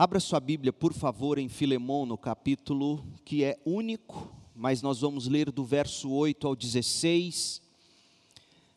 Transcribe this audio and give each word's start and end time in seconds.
Abra 0.00 0.20
sua 0.20 0.38
Bíblia, 0.38 0.72
por 0.72 0.92
favor, 0.92 1.38
em 1.38 1.48
Filemão, 1.48 2.06
no 2.06 2.16
capítulo 2.16 3.04
que 3.24 3.42
é 3.42 3.58
único, 3.66 4.32
mas 4.54 4.80
nós 4.80 5.00
vamos 5.00 5.26
ler 5.26 5.50
do 5.50 5.64
verso 5.64 6.08
8 6.12 6.46
ao 6.46 6.54
16. 6.54 7.60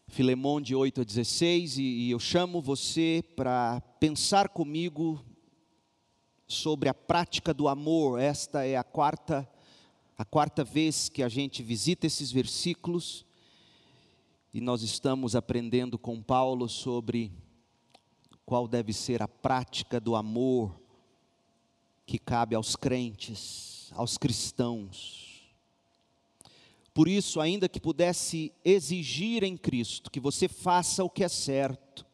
Filemão 0.08 0.60
de 0.60 0.74
8 0.74 1.02
a 1.02 1.04
16, 1.04 1.78
e, 1.78 1.84
e 1.84 2.10
eu 2.10 2.18
chamo 2.18 2.60
você 2.60 3.24
para 3.36 3.82
pensar 4.00 4.50
comigo 4.50 5.24
sobre 6.48 6.90
a 6.90 6.94
prática 6.96 7.54
do 7.54 7.68
amor. 7.68 8.20
Esta 8.20 8.66
é 8.66 8.76
a 8.76 8.84
quarta 8.84 9.48
a 10.18 10.26
quarta 10.26 10.64
vez 10.64 11.08
que 11.08 11.22
a 11.22 11.30
gente 11.30 11.62
visita 11.62 12.08
esses 12.08 12.32
versículos 12.32 13.28
e 14.52 14.60
nós 14.60 14.82
estamos 14.82 15.36
aprendendo 15.36 16.00
com 16.00 16.20
Paulo 16.20 16.68
sobre 16.68 17.32
qual 18.44 18.68
deve 18.68 18.92
ser 18.92 19.22
a 19.22 19.28
prática 19.28 20.00
do 20.00 20.16
amor 20.16 20.81
que 22.12 22.20
cabe 22.20 22.56
aos 22.56 22.76
crentes, 22.76 23.90
aos 23.94 24.18
cristãos. 24.18 25.50
Por 26.94 27.08
isso, 27.08 27.40
ainda 27.40 27.70
que 27.70 27.80
pudesse 27.80 28.52
exigir 28.66 29.46
em 29.46 29.56
Cristo 29.56 30.12
que 30.12 30.20
você 30.20 30.50
faça 30.50 31.06
o 31.06 31.10
que 31.10 31.24
é 31.24 31.30
certo, 31.30 32.06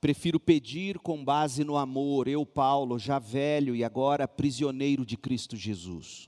prefiro 0.00 0.40
pedir 0.40 0.98
com 1.00 1.22
base 1.22 1.64
no 1.64 1.76
amor, 1.76 2.28
eu, 2.28 2.46
Paulo, 2.46 2.98
já 2.98 3.18
velho 3.18 3.76
e 3.76 3.84
agora 3.84 4.26
prisioneiro 4.26 5.04
de 5.04 5.18
Cristo 5.18 5.54
Jesus. 5.54 6.26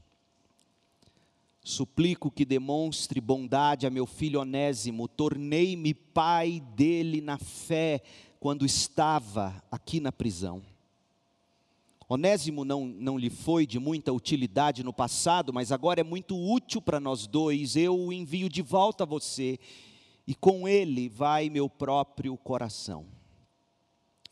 Suplico 1.64 2.30
que 2.30 2.45
demonstre 2.45 3.22
bondade 3.22 3.86
a 3.86 3.91
meu 3.91 4.05
filho 4.05 4.38
Onésimo, 4.38 5.08
tornei-me 5.08 5.95
pai 5.95 6.61
dele 6.77 7.22
na 7.22 7.38
fé 7.38 8.02
quando 8.38 8.66
estava 8.66 9.64
aqui 9.70 9.98
na 9.98 10.12
prisão. 10.12 10.62
Onésimo 12.12 12.64
não, 12.64 12.87
não 12.87 13.16
lhe 13.16 13.30
foi 13.30 13.64
de 13.64 13.78
muita 13.78 14.12
utilidade 14.12 14.83
no 14.83 14.92
passado, 14.92 15.53
mas 15.53 15.70
agora 15.70 16.00
é 16.00 16.03
muito 16.03 16.36
útil 16.36 16.83
para 16.83 16.98
nós 16.98 17.25
dois. 17.28 17.77
Eu 17.77 17.97
o 17.97 18.12
envio 18.12 18.48
de 18.48 18.62
volta 18.62 19.05
a 19.05 19.06
você, 19.06 19.61
e 20.27 20.34
com 20.34 20.67
ele 20.67 21.08
vai 21.08 21.48
meu 21.48 21.70
próprio 21.70 22.36
coração. 22.36 23.06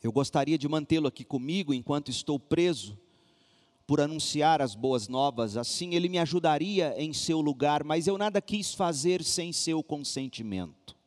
Eu 0.03 0.11
gostaria 0.11 0.57
de 0.57 0.67
mantê-lo 0.67 1.07
aqui 1.07 1.23
comigo 1.23 1.73
enquanto 1.73 2.11
estou 2.11 2.37
preso, 2.37 2.99
por 3.87 4.01
anunciar 4.01 4.61
as 4.61 4.75
boas 4.75 5.07
novas, 5.07 5.55
assim 5.55 5.95
ele 5.95 6.09
me 6.09 6.19
ajudaria 6.19 6.93
em 7.01 7.13
seu 7.13 7.39
lugar, 7.39 7.85
mas 7.85 8.07
eu 8.07 8.17
nada 8.17 8.41
quis 8.41 8.73
fazer 8.73 9.23
sem 9.23 9.53
seu 9.53 9.81
consentimento. 9.81 10.98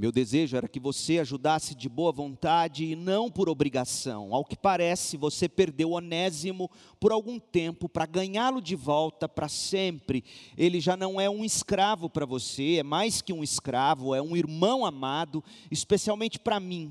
Meu 0.00 0.10
desejo 0.10 0.56
era 0.56 0.66
que 0.66 0.80
você 0.80 1.18
ajudasse 1.18 1.74
de 1.74 1.86
boa 1.86 2.10
vontade 2.10 2.86
e 2.86 2.96
não 2.96 3.30
por 3.30 3.50
obrigação. 3.50 4.34
Ao 4.34 4.42
que 4.42 4.56
parece, 4.56 5.18
você 5.18 5.46
perdeu 5.46 5.90
Onésimo 5.90 6.70
por 6.98 7.12
algum 7.12 7.38
tempo 7.38 7.86
para 7.86 8.06
ganhá-lo 8.06 8.62
de 8.62 8.74
volta 8.74 9.28
para 9.28 9.46
sempre. 9.46 10.24
Ele 10.56 10.80
já 10.80 10.96
não 10.96 11.20
é 11.20 11.28
um 11.28 11.44
escravo 11.44 12.08
para 12.08 12.24
você, 12.24 12.76
é 12.78 12.82
mais 12.82 13.20
que 13.20 13.30
um 13.30 13.44
escravo, 13.44 14.14
é 14.14 14.22
um 14.22 14.34
irmão 14.34 14.86
amado, 14.86 15.44
especialmente 15.70 16.38
para 16.38 16.58
mim. 16.58 16.90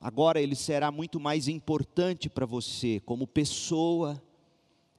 Agora 0.00 0.40
ele 0.40 0.54
será 0.54 0.92
muito 0.92 1.18
mais 1.18 1.48
importante 1.48 2.30
para 2.30 2.46
você 2.46 3.02
como 3.04 3.26
pessoa 3.26 4.22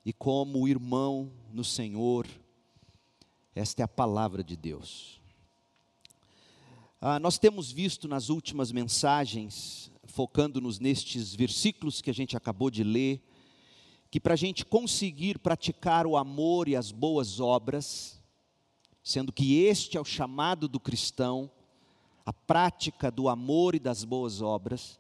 e 0.04 0.12
como 0.12 0.68
irmão 0.68 1.32
no 1.54 1.64
Senhor. 1.64 2.28
Esta 3.56 3.82
é 3.82 3.86
a 3.86 3.88
palavra 3.88 4.44
de 4.44 4.58
Deus. 4.58 5.19
Ah, 7.02 7.18
nós 7.18 7.38
temos 7.38 7.72
visto 7.72 8.10
nas 8.10 8.28
últimas 8.28 8.74
mensagens, 8.74 9.90
focando-nos 10.04 10.80
nestes 10.80 11.34
versículos 11.34 12.02
que 12.02 12.10
a 12.10 12.14
gente 12.14 12.36
acabou 12.36 12.70
de 12.70 12.84
ler, 12.84 13.22
que 14.12 14.20
para 14.20 14.34
a 14.34 14.38
gente 14.38 14.66
conseguir 14.66 15.40
praticar 15.40 16.06
o 16.06 16.18
amor 16.18 16.68
e 16.68 16.76
as 16.76 16.92
boas 16.92 17.40
obras, 17.40 18.22
sendo 19.02 19.32
que 19.32 19.64
este 19.64 19.96
é 19.96 20.02
o 20.02 20.04
chamado 20.04 20.68
do 20.68 20.78
cristão, 20.78 21.50
a 22.26 22.34
prática 22.34 23.10
do 23.10 23.30
amor 23.30 23.76
e 23.76 23.80
das 23.80 24.04
boas 24.04 24.42
obras, 24.42 25.00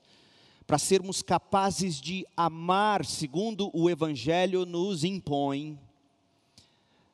para 0.65 0.77
sermos 0.77 1.21
capazes 1.21 1.99
de 1.99 2.25
amar 2.37 3.05
segundo 3.05 3.69
o 3.73 3.89
Evangelho 3.89 4.65
nos 4.65 5.03
impõe, 5.03 5.77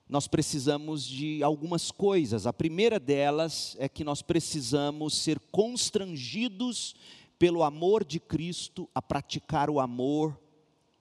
nós 0.08 0.28
precisamos 0.28 1.04
de 1.06 1.42
algumas 1.42 1.92
coisas. 1.92 2.46
A 2.46 2.54
primeira 2.54 3.00
delas 3.00 3.76
é 3.80 3.90
que 3.90 4.04
nós 4.04 4.22
precisamos 4.22 5.16
ser 5.16 5.40
constrangidos 5.52 6.96
pelo 7.40 7.64
amor 7.64 8.04
de 8.04 8.20
Cristo 8.20 8.90
a 8.94 9.02
praticar 9.02 9.70
o 9.70 9.80
amor 9.80 10.40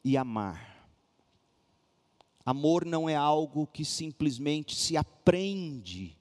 e 0.03 0.17
amar. 0.17 0.89
Amor 2.45 2.85
não 2.85 3.09
é 3.09 3.15
algo 3.15 3.67
que 3.67 3.85
simplesmente 3.85 4.75
se 4.75 4.97
aprende 4.97 6.17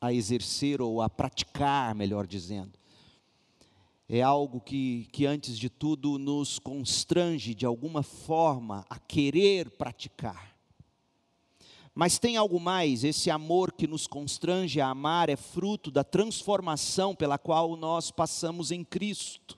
a 0.00 0.12
exercer 0.12 0.80
ou 0.80 1.00
a 1.00 1.08
praticar, 1.08 1.94
melhor 1.94 2.26
dizendo. 2.26 2.78
É 4.08 4.20
algo 4.20 4.60
que, 4.60 5.08
que, 5.12 5.24
antes 5.24 5.58
de 5.58 5.70
tudo, 5.70 6.18
nos 6.18 6.58
constrange 6.58 7.54
de 7.54 7.64
alguma 7.64 8.02
forma 8.02 8.84
a 8.88 8.98
querer 8.98 9.70
praticar. 9.70 10.53
Mas 11.94 12.18
tem 12.18 12.36
algo 12.36 12.58
mais, 12.58 13.04
esse 13.04 13.30
amor 13.30 13.72
que 13.72 13.86
nos 13.86 14.06
constrange 14.06 14.80
a 14.80 14.88
amar 14.88 15.28
é 15.28 15.36
fruto 15.36 15.90
da 15.90 16.02
transformação 16.02 17.14
pela 17.14 17.38
qual 17.38 17.76
nós 17.76 18.10
passamos 18.10 18.72
em 18.72 18.82
Cristo. 18.82 19.56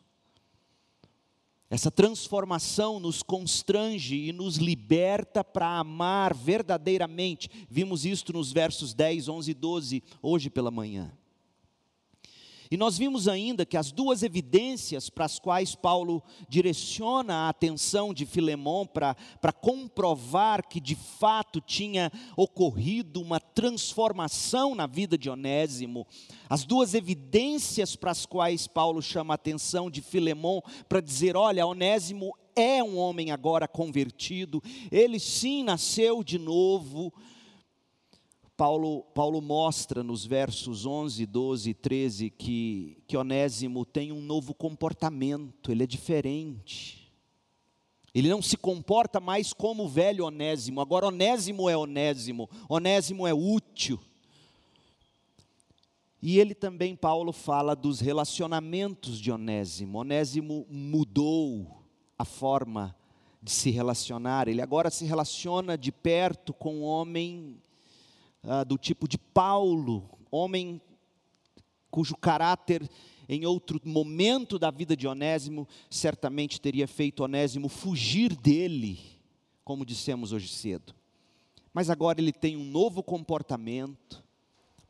Essa 1.69 1.91
transformação 1.91 3.00
nos 3.00 3.22
constrange 3.22 4.16
e 4.16 4.32
nos 4.32 4.56
liberta 4.56 5.42
para 5.42 5.78
amar 5.78 6.32
verdadeiramente. 6.32 7.50
Vimos 7.69 8.04
isto 8.04 8.32
nos 8.32 8.52
versos 8.52 8.94
10, 8.94 9.28
11 9.28 9.50
e 9.50 9.54
12, 9.54 10.02
hoje 10.22 10.50
pela 10.50 10.70
manhã. 10.70 11.10
E 12.71 12.77
nós 12.77 12.99
vimos 12.99 13.28
ainda 13.28 13.65
que 13.65 13.77
as 13.77 13.93
duas 13.93 14.22
evidências 14.22 15.09
para 15.09 15.25
as 15.25 15.38
quais 15.38 15.75
Paulo 15.75 16.22
direciona 16.49 17.34
a 17.34 17.49
atenção 17.49 18.12
de 18.12 18.27
Filemão 18.27 18.87
para, 18.87 19.16
comprovar 19.60 20.66
que 20.66 20.81
de 20.81 20.94
fato 20.94 21.60
tinha 21.60 22.10
ocorrido 22.37 23.21
uma 23.21 23.41
transformação 23.41 24.75
na 24.75 24.87
vida 24.87 25.16
de 25.16 25.31
Onésimo, 25.31 26.06
as 26.49 26.65
duas 26.65 26.94
evidências 26.94 27.97
para 27.97 28.10
as 28.10 28.26
quais 28.26 28.66
Paulo 28.66 29.00
chama 29.00 29.34
a 29.34 29.37
atenção 29.37 29.91
de 29.91 30.00
Filemão 30.00 30.62
para 30.88 31.00
dizer: 31.00 31.37
olha, 31.37 31.66
Onésimo 31.66 32.34
é 32.55 32.82
um 32.82 32.97
homem 32.97 33.31
agora 33.31 33.69
convertido, 33.69 34.62
ele 34.91 35.21
sim 35.21 35.62
nasceu 35.62 36.25
de 36.25 36.38
novo 36.38 37.12
Paulo, 38.56 39.03
Paulo 39.15 39.43
mostra 39.43 40.03
nos 40.03 40.25
versos 40.25 40.87
11, 40.87 41.27
12 41.27 41.71
e 41.71 41.75
13 41.75 42.31
que, 42.31 43.03
que 43.06 43.17
Onésimo 43.17 43.84
tem 43.84 44.12
um 44.12 44.22
novo 44.22 44.55
comportamento, 44.55 45.71
ele 45.71 45.83
é 45.83 45.87
diferente. 45.87 47.12
Ele 48.15 48.31
não 48.31 48.41
se 48.41 48.56
comporta 48.56 49.21
mais 49.21 49.53
como 49.53 49.84
o 49.84 49.89
velho 49.89 50.25
Onésimo, 50.25 50.81
agora 50.81 51.09
Onésimo 51.09 51.69
é 51.69 51.77
Onésimo, 51.77 52.49
Onésimo 52.67 53.27
é 53.27 53.34
útil. 53.34 54.00
E 56.23 56.38
ele 56.38 56.55
também, 56.55 56.97
Paulo, 56.97 57.33
fala 57.33 57.77
dos 57.77 58.00
relacionamentos 58.00 59.21
de 59.21 59.31
Onésimo. 59.31 59.99
Onésimo 59.99 60.67
mudou 60.71 61.84
a 62.19 62.25
forma 62.25 62.97
de 63.43 63.50
se 63.50 63.71
relacionar, 63.71 64.49
ele 64.49 64.62
agora 64.62 64.91
se 64.91 65.05
relaciona 65.05 65.77
de 65.77 65.93
perto 65.93 66.55
com 66.55 66.77
um 66.77 66.83
homem 66.83 67.61
ah, 68.46 68.64
do 68.64 68.78
tipo 68.78 69.08
de 69.08 69.18
Paulo, 69.18 70.08
homem 70.30 70.80
cujo 71.90 72.16
caráter 72.16 72.88
em 73.28 73.44
outro 73.44 73.80
momento 73.84 74.58
da 74.58 74.70
vida 74.70 74.96
de 74.96 75.06
Onésimo 75.06 75.66
certamente 75.90 76.60
teria 76.60 76.87
feito 76.87 77.25
Onésimo 77.25 77.69
fugir 77.69 78.37
dele, 78.37 79.00
como 79.64 79.84
dissemos 79.84 80.32
hoje 80.32 80.48
cedo. 80.48 80.94
Mas 81.75 81.90
agora 81.90 82.20
ele 82.20 82.32
tem 82.32 82.56
um 82.56 82.64
novo 82.64 83.02
comportamento, 83.02 84.25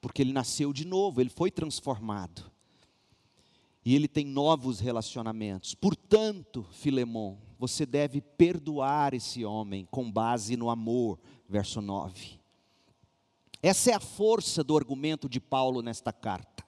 porque 0.00 0.22
ele 0.22 0.32
nasceu 0.32 0.72
de 0.72 0.86
novo, 0.86 1.20
ele 1.20 1.30
foi 1.30 1.50
transformado. 1.50 2.50
E 3.84 3.94
ele 3.94 4.08
tem 4.08 4.26
novos 4.26 4.80
relacionamentos. 4.80 5.74
Portanto, 5.74 6.66
Filemão, 6.72 7.38
você 7.58 7.86
deve 7.86 8.20
perdoar 8.20 9.14
esse 9.14 9.44
homem 9.44 9.86
com 9.90 10.10
base 10.10 10.56
no 10.56 10.68
amor, 10.68 11.18
verso 11.48 11.80
9. 11.80 12.38
Essa 13.66 13.90
é 13.90 13.94
a 13.94 13.98
força 13.98 14.62
do 14.62 14.76
argumento 14.76 15.28
de 15.28 15.40
Paulo 15.40 15.82
nesta 15.82 16.12
carta. 16.12 16.64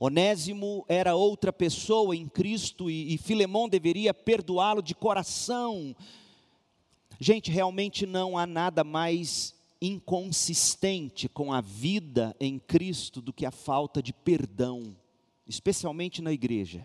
Onésimo 0.00 0.84
era 0.88 1.14
outra 1.14 1.52
pessoa 1.52 2.16
em 2.16 2.26
Cristo 2.26 2.90
e, 2.90 3.14
e 3.14 3.16
Filemão 3.16 3.68
deveria 3.68 4.12
perdoá-lo 4.12 4.82
de 4.82 4.96
coração. 4.96 5.94
Gente, 7.20 7.52
realmente 7.52 8.04
não 8.04 8.36
há 8.36 8.48
nada 8.48 8.82
mais 8.82 9.54
inconsistente 9.80 11.28
com 11.28 11.52
a 11.52 11.60
vida 11.60 12.34
em 12.40 12.58
Cristo 12.58 13.22
do 13.22 13.32
que 13.32 13.46
a 13.46 13.52
falta 13.52 14.02
de 14.02 14.12
perdão, 14.12 14.96
especialmente 15.46 16.20
na 16.20 16.32
igreja. 16.32 16.84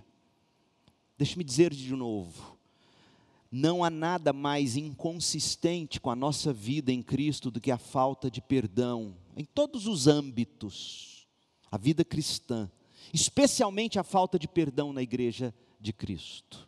Deixe-me 1.18 1.44
dizer 1.44 1.74
de 1.74 1.96
novo: 1.96 2.55
não 3.56 3.86
há 3.86 3.90
nada 3.90 4.34
mais 4.34 4.76
inconsistente 4.76 6.02
com 6.02 6.10
a 6.10 6.16
nossa 6.16 6.52
vida 6.52 6.92
em 6.92 7.02
Cristo 7.02 7.50
do 7.50 7.62
que 7.62 7.72
a 7.72 7.78
falta 7.78 8.30
de 8.30 8.42
perdão, 8.42 9.16
em 9.34 9.46
todos 9.46 9.88
os 9.88 10.08
âmbitos, 10.08 11.26
a 11.72 11.78
vida 11.78 12.04
cristã, 12.04 12.70
especialmente 13.14 13.98
a 13.98 14.04
falta 14.04 14.38
de 14.38 14.46
perdão 14.46 14.92
na 14.92 15.02
igreja 15.02 15.56
de 15.80 15.94
Cristo. 15.94 16.68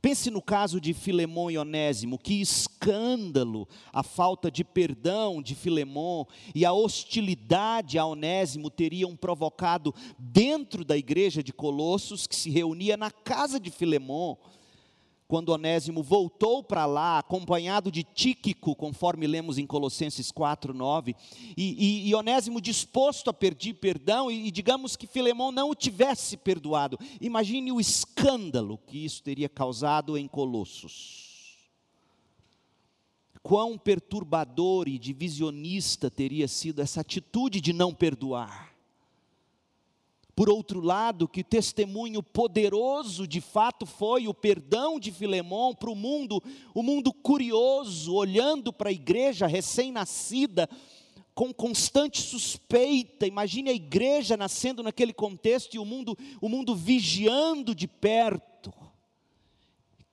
Pense 0.00 0.30
no 0.30 0.40
caso 0.40 0.80
de 0.80 0.94
Filemão 0.94 1.50
e 1.50 1.58
Onésimo, 1.58 2.18
que 2.18 2.40
escândalo 2.40 3.68
a 3.92 4.02
falta 4.02 4.50
de 4.50 4.64
perdão 4.64 5.42
de 5.42 5.54
Filemão 5.54 6.26
e 6.54 6.64
a 6.64 6.72
hostilidade 6.72 7.98
a 7.98 8.06
Onésimo 8.06 8.70
teriam 8.70 9.14
provocado 9.14 9.94
dentro 10.18 10.86
da 10.86 10.96
igreja 10.96 11.42
de 11.42 11.52
Colossos, 11.52 12.26
que 12.26 12.34
se 12.34 12.48
reunia 12.48 12.96
na 12.96 13.10
casa 13.10 13.60
de 13.60 13.70
Filemão 13.70 14.38
quando 15.32 15.48
Onésimo 15.48 16.02
voltou 16.02 16.62
para 16.62 16.84
lá, 16.84 17.18
acompanhado 17.18 17.90
de 17.90 18.02
Tíquico, 18.02 18.76
conforme 18.76 19.26
lemos 19.26 19.56
em 19.56 19.66
Colossenses 19.66 20.30
4, 20.30 20.74
9, 20.74 21.16
e, 21.56 22.04
e, 22.04 22.10
e 22.10 22.14
Onésimo 22.14 22.60
disposto 22.60 23.30
a 23.30 23.32
pedir 23.32 23.72
perdão, 23.72 24.30
e, 24.30 24.48
e 24.48 24.50
digamos 24.50 24.94
que 24.94 25.06
Filemão 25.06 25.50
não 25.50 25.70
o 25.70 25.74
tivesse 25.74 26.36
perdoado. 26.36 26.98
Imagine 27.18 27.72
o 27.72 27.80
escândalo 27.80 28.78
que 28.86 29.02
isso 29.06 29.22
teria 29.22 29.48
causado 29.48 30.18
em 30.18 30.28
Colossos. 30.28 31.56
Quão 33.42 33.78
perturbador 33.78 34.86
e 34.86 34.98
divisionista 34.98 36.10
teria 36.10 36.46
sido 36.46 36.82
essa 36.82 37.00
atitude 37.00 37.58
de 37.58 37.72
não 37.72 37.94
perdoar. 37.94 38.71
Por 40.34 40.48
outro 40.48 40.80
lado, 40.80 41.28
que 41.28 41.44
testemunho 41.44 42.22
poderoso 42.22 43.26
de 43.26 43.40
fato 43.40 43.84
foi 43.84 44.26
o 44.26 44.32
perdão 44.32 44.98
de 44.98 45.12
Filemão 45.12 45.74
para 45.74 45.90
o 45.90 45.94
mundo, 45.94 46.42
o 46.74 46.82
mundo 46.82 47.12
curioso, 47.12 48.14
olhando 48.14 48.72
para 48.72 48.88
a 48.88 48.92
igreja 48.92 49.46
recém-nascida, 49.46 50.68
com 51.34 51.52
constante 51.52 52.22
suspeita. 52.22 53.26
Imagine 53.26 53.70
a 53.70 53.74
igreja 53.74 54.34
nascendo 54.34 54.82
naquele 54.82 55.12
contexto 55.12 55.74
e 55.74 55.78
o 55.78 55.84
mundo, 55.84 56.16
o 56.40 56.48
mundo 56.48 56.74
vigiando 56.74 57.74
de 57.74 57.86
perto, 57.86 58.72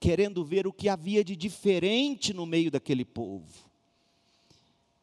querendo 0.02 0.44
ver 0.44 0.68
o 0.68 0.74
que 0.74 0.90
havia 0.90 1.24
de 1.24 1.36
diferente 1.36 2.34
no 2.34 2.46
meio 2.46 2.70
daquele 2.70 3.06
povo. 3.06 3.69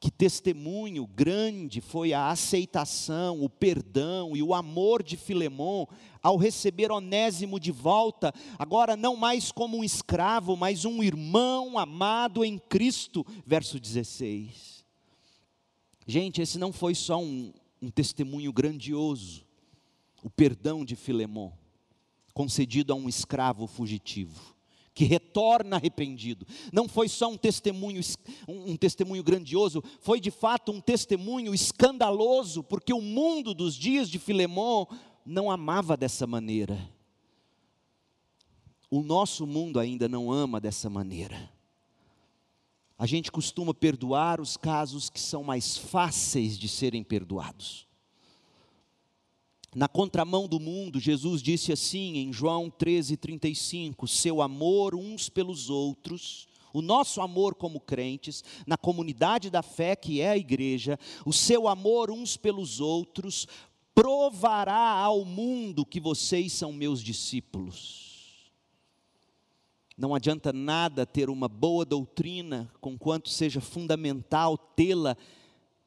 Que 0.06 0.10
testemunho 0.12 1.04
grande 1.04 1.80
foi 1.80 2.12
a 2.12 2.28
aceitação, 2.28 3.42
o 3.42 3.50
perdão 3.50 4.36
e 4.36 4.40
o 4.40 4.54
amor 4.54 5.02
de 5.02 5.16
Filemão 5.16 5.88
ao 6.22 6.36
receber 6.36 6.92
Onésimo 6.92 7.58
de 7.58 7.72
volta, 7.72 8.32
agora 8.56 8.96
não 8.96 9.16
mais 9.16 9.50
como 9.50 9.78
um 9.78 9.82
escravo, 9.82 10.56
mas 10.56 10.84
um 10.84 11.02
irmão 11.02 11.76
amado 11.76 12.44
em 12.44 12.56
Cristo. 12.56 13.26
Verso 13.44 13.80
16. 13.80 14.84
Gente, 16.06 16.40
esse 16.40 16.56
não 16.56 16.72
foi 16.72 16.94
só 16.94 17.20
um, 17.20 17.52
um 17.82 17.90
testemunho 17.90 18.52
grandioso, 18.52 19.44
o 20.22 20.30
perdão 20.30 20.84
de 20.84 20.94
Filemão, 20.94 21.52
concedido 22.32 22.92
a 22.92 22.96
um 22.96 23.08
escravo 23.08 23.66
fugitivo 23.66 24.55
que 24.96 25.04
retorna 25.04 25.76
arrependido. 25.76 26.46
Não 26.72 26.88
foi 26.88 27.06
só 27.06 27.28
um 27.28 27.36
testemunho, 27.36 28.00
um, 28.48 28.74
testemunho 28.78 29.22
grandioso, 29.22 29.84
foi 30.00 30.18
de 30.18 30.30
fato 30.30 30.72
um 30.72 30.80
testemunho 30.80 31.54
escandaloso, 31.54 32.62
porque 32.62 32.94
o 32.94 33.02
mundo 33.02 33.52
dos 33.52 33.74
dias 33.74 34.08
de 34.08 34.18
Filemão 34.18 34.88
não 35.24 35.50
amava 35.50 35.98
dessa 35.98 36.26
maneira. 36.26 36.90
O 38.90 39.02
nosso 39.02 39.46
mundo 39.46 39.78
ainda 39.78 40.08
não 40.08 40.32
ama 40.32 40.58
dessa 40.58 40.88
maneira. 40.88 41.52
A 42.98 43.04
gente 43.04 43.30
costuma 43.30 43.74
perdoar 43.74 44.40
os 44.40 44.56
casos 44.56 45.10
que 45.10 45.20
são 45.20 45.44
mais 45.44 45.76
fáceis 45.76 46.58
de 46.58 46.68
serem 46.68 47.04
perdoados. 47.04 47.85
Na 49.74 49.88
contramão 49.88 50.48
do 50.48 50.58
mundo, 50.58 50.98
Jesus 50.98 51.42
disse 51.42 51.72
assim 51.72 52.16
em 52.16 52.32
João 52.32 52.70
13:35, 52.70 54.06
seu 54.06 54.40
amor 54.40 54.94
uns 54.94 55.28
pelos 55.28 55.68
outros, 55.68 56.48
o 56.72 56.80
nosso 56.80 57.20
amor 57.20 57.54
como 57.54 57.80
crentes, 57.80 58.44
na 58.66 58.76
comunidade 58.76 59.50
da 59.50 59.62
fé 59.62 59.96
que 59.96 60.20
é 60.20 60.30
a 60.30 60.36
igreja, 60.36 60.98
o 61.24 61.32
seu 61.32 61.68
amor 61.68 62.10
uns 62.10 62.36
pelos 62.36 62.80
outros 62.80 63.46
provará 63.94 64.90
ao 64.90 65.24
mundo 65.24 65.86
que 65.86 65.98
vocês 65.98 66.52
são 66.52 66.72
meus 66.72 67.02
discípulos. 67.02 68.06
Não 69.96 70.14
adianta 70.14 70.52
nada 70.52 71.06
ter 71.06 71.30
uma 71.30 71.48
boa 71.48 71.82
doutrina, 71.82 72.70
conquanto 72.78 73.30
seja 73.30 73.62
fundamental 73.62 74.58
tê-la 74.58 75.16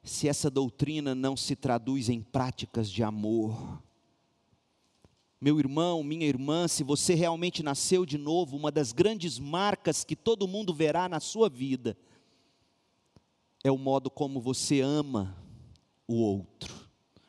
se 0.09 0.27
essa 0.27 0.49
doutrina 0.49 1.13
não 1.13 1.37
se 1.37 1.55
traduz 1.55 2.09
em 2.09 2.21
práticas 2.21 2.89
de 2.89 3.03
amor. 3.03 3.81
Meu 5.39 5.59
irmão, 5.59 6.03
minha 6.03 6.25
irmã, 6.25 6.67
se 6.67 6.83
você 6.83 7.13
realmente 7.13 7.63
nasceu 7.63 8.05
de 8.05 8.17
novo, 8.17 8.57
uma 8.57 8.71
das 8.71 8.91
grandes 8.91 9.39
marcas 9.39 10.03
que 10.03 10.15
todo 10.15 10.47
mundo 10.47 10.73
verá 10.73 11.07
na 11.07 11.19
sua 11.19 11.47
vida 11.47 11.95
é 13.63 13.71
o 13.71 13.77
modo 13.77 14.09
como 14.09 14.41
você 14.41 14.81
ama 14.81 15.37
o 16.07 16.15
outro, 16.15 16.73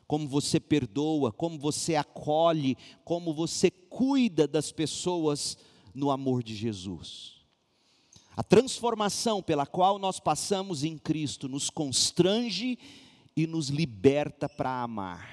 como 0.07 0.27
você 0.27 0.59
perdoa, 0.59 1.31
como 1.31 1.59
você 1.59 1.97
acolhe, 1.97 2.77
como 3.05 3.35
você 3.35 3.71
cuida 3.71 4.49
das 4.49 4.73
pessoas 4.73 5.59
no 5.95 6.11
amor 6.11 6.43
de 6.43 6.55
Jesus. 6.55 7.40
A 8.41 8.43
transformação 8.43 9.43
pela 9.43 9.67
qual 9.67 9.99
nós 9.99 10.19
passamos 10.19 10.83
em 10.83 10.97
Cristo 10.97 11.47
nos 11.47 11.69
constrange 11.69 12.79
e 13.37 13.47
nos 13.47 13.69
liberta 13.69 14.49
para 14.49 14.83
amar. 14.83 15.29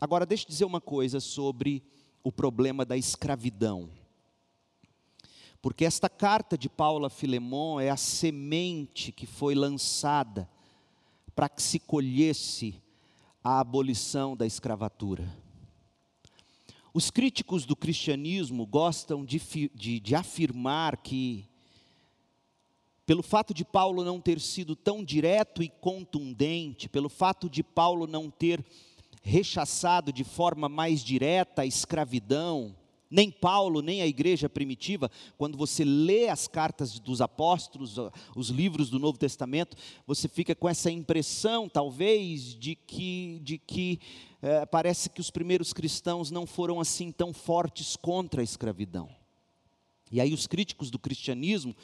Agora, 0.00 0.24
deixa 0.24 0.44
eu 0.44 0.48
dizer 0.48 0.64
uma 0.64 0.80
coisa 0.80 1.20
sobre 1.20 1.84
o 2.24 2.32
problema 2.32 2.86
da 2.86 2.96
escravidão. 2.96 3.90
Porque 5.60 5.84
esta 5.84 6.08
carta 6.08 6.56
de 6.56 6.70
Paulo 6.70 7.04
a 7.04 7.10
Filemon 7.10 7.78
é 7.78 7.90
a 7.90 7.98
semente 7.98 9.12
que 9.12 9.26
foi 9.26 9.54
lançada 9.54 10.48
para 11.34 11.50
que 11.50 11.62
se 11.62 11.78
colhesse 11.78 12.82
a 13.44 13.60
abolição 13.60 14.34
da 14.34 14.46
escravatura. 14.46 15.30
Os 16.94 17.10
críticos 17.10 17.66
do 17.66 17.76
cristianismo 17.76 18.64
gostam 18.64 19.22
de, 19.22 19.38
de, 19.74 20.00
de 20.00 20.14
afirmar 20.14 20.96
que 20.96 21.46
pelo 23.06 23.22
fato 23.22 23.54
de 23.54 23.64
Paulo 23.64 24.04
não 24.04 24.20
ter 24.20 24.40
sido 24.40 24.74
tão 24.74 25.04
direto 25.04 25.62
e 25.62 25.68
contundente, 25.68 26.88
pelo 26.88 27.08
fato 27.08 27.48
de 27.48 27.62
Paulo 27.62 28.06
não 28.06 28.28
ter 28.28 28.62
rechaçado 29.22 30.12
de 30.12 30.24
forma 30.24 30.68
mais 30.68 31.02
direta 31.02 31.62
a 31.62 31.66
escravidão, 31.66 32.74
nem 33.08 33.30
Paulo, 33.30 33.80
nem 33.80 34.02
a 34.02 34.06
igreja 34.06 34.48
primitiva, 34.48 35.08
quando 35.38 35.56
você 35.56 35.84
lê 35.84 36.28
as 36.28 36.48
cartas 36.48 36.98
dos 36.98 37.20
apóstolos, 37.20 37.96
os 38.34 38.48
livros 38.48 38.90
do 38.90 38.98
Novo 38.98 39.16
Testamento, 39.16 39.76
você 40.04 40.28
fica 40.28 40.54
com 40.54 40.68
essa 40.68 40.90
impressão, 40.90 41.68
talvez, 41.68 42.56
de 42.56 42.74
que, 42.74 43.40
de 43.42 43.58
que 43.58 44.00
é, 44.42 44.66
parece 44.66 45.08
que 45.08 45.20
os 45.20 45.30
primeiros 45.30 45.72
cristãos 45.72 46.32
não 46.32 46.46
foram 46.46 46.80
assim 46.80 47.12
tão 47.12 47.32
fortes 47.32 47.94
contra 47.94 48.40
a 48.40 48.44
escravidão. 48.44 49.08
E 50.10 50.20
aí 50.20 50.32
os 50.32 50.46
críticos 50.46 50.90
do 50.90 50.98
cristianismo 50.98 51.74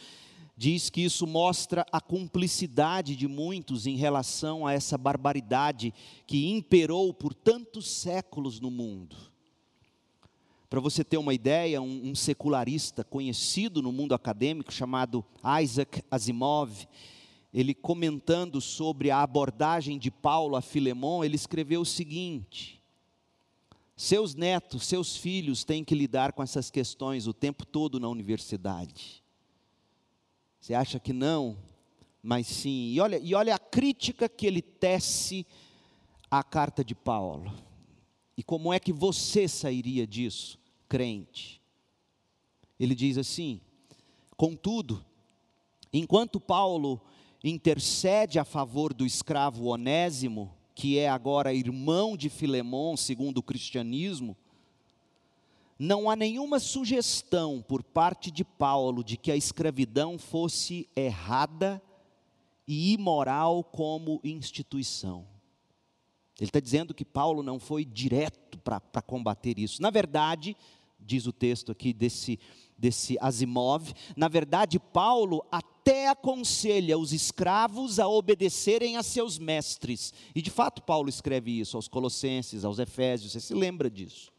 diz 0.56 0.90
que 0.90 1.00
isso 1.00 1.26
mostra 1.26 1.86
a 1.90 2.00
cumplicidade 2.00 3.16
de 3.16 3.26
muitos 3.26 3.86
em 3.86 3.96
relação 3.96 4.66
a 4.66 4.72
essa 4.72 4.98
barbaridade 4.98 5.92
que 6.26 6.50
imperou 6.50 7.12
por 7.12 7.34
tantos 7.34 7.90
séculos 7.90 8.60
no 8.60 8.70
mundo. 8.70 9.16
Para 10.68 10.80
você 10.80 11.04
ter 11.04 11.18
uma 11.18 11.34
ideia, 11.34 11.82
um, 11.82 12.10
um, 12.10 12.14
secularista 12.14 13.04
conhecido 13.04 13.82
no 13.82 13.92
mundo 13.92 14.14
acadêmico 14.14 14.72
chamado 14.72 15.24
Isaac 15.62 16.02
Asimov, 16.10 16.88
ele 17.52 17.74
comentando 17.74 18.58
sobre 18.58 19.10
a 19.10 19.22
abordagem 19.22 19.98
de 19.98 20.10
Paulo 20.10 20.56
a 20.56 20.62
Filemon, 20.62 21.22
ele 21.22 21.36
escreveu 21.36 21.82
o 21.82 21.86
seguinte: 21.86 22.80
seus 23.94 24.34
netos, 24.34 24.86
seus 24.86 25.14
filhos 25.14 25.62
têm 25.62 25.84
que 25.84 25.94
lidar 25.94 26.32
com 26.32 26.42
essas 26.42 26.70
questões 26.70 27.26
o 27.26 27.34
tempo 27.34 27.66
todo 27.66 28.00
na 28.00 28.08
universidade. 28.08 29.21
Você 30.62 30.74
acha 30.74 31.00
que 31.00 31.12
não? 31.12 31.58
Mas 32.22 32.46
sim. 32.46 32.92
E 32.92 33.00
olha, 33.00 33.18
e 33.18 33.34
olha 33.34 33.52
a 33.52 33.58
crítica 33.58 34.28
que 34.28 34.46
ele 34.46 34.62
tece 34.62 35.44
à 36.30 36.44
carta 36.44 36.84
de 36.84 36.94
Paulo. 36.94 37.52
E 38.36 38.44
como 38.44 38.72
é 38.72 38.78
que 38.78 38.92
você 38.92 39.48
sairia 39.48 40.06
disso, 40.06 40.56
crente? 40.88 41.60
Ele 42.78 42.94
diz 42.94 43.18
assim: 43.18 43.60
Contudo, 44.36 45.04
enquanto 45.92 46.38
Paulo 46.38 47.00
intercede 47.42 48.38
a 48.38 48.44
favor 48.44 48.94
do 48.94 49.04
escravo 49.04 49.64
Onésimo, 49.64 50.54
que 50.76 50.96
é 50.96 51.08
agora 51.08 51.52
irmão 51.52 52.16
de 52.16 52.28
Filemão, 52.28 52.96
segundo 52.96 53.38
o 53.38 53.42
cristianismo, 53.42 54.36
não 55.78 56.08
há 56.08 56.16
nenhuma 56.16 56.58
sugestão 56.58 57.62
por 57.66 57.82
parte 57.82 58.30
de 58.30 58.44
Paulo 58.44 59.02
de 59.02 59.16
que 59.16 59.30
a 59.30 59.36
escravidão 59.36 60.18
fosse 60.18 60.88
errada 60.94 61.82
e 62.66 62.92
imoral 62.92 63.64
como 63.64 64.20
instituição. 64.22 65.26
Ele 66.38 66.48
está 66.48 66.60
dizendo 66.60 66.94
que 66.94 67.04
Paulo 67.04 67.42
não 67.42 67.58
foi 67.58 67.84
direto 67.84 68.58
para 68.58 69.02
combater 69.02 69.58
isso. 69.58 69.82
Na 69.82 69.90
verdade, 69.90 70.56
diz 70.98 71.26
o 71.26 71.32
texto 71.32 71.72
aqui 71.72 71.92
desse, 71.92 72.38
desse 72.78 73.16
Asimov, 73.20 73.92
na 74.16 74.28
verdade, 74.28 74.78
Paulo 74.78 75.44
até 75.50 76.08
aconselha 76.08 76.98
os 76.98 77.12
escravos 77.12 77.98
a 77.98 78.08
obedecerem 78.08 78.96
a 78.96 79.02
seus 79.02 79.38
mestres. 79.38 80.12
E 80.34 80.40
de 80.40 80.50
fato, 80.50 80.82
Paulo 80.82 81.08
escreve 81.08 81.60
isso 81.60 81.76
aos 81.76 81.88
Colossenses, 81.88 82.64
aos 82.64 82.78
Efésios, 82.78 83.32
você 83.32 83.40
se 83.40 83.54
lembra 83.54 83.90
disso. 83.90 84.32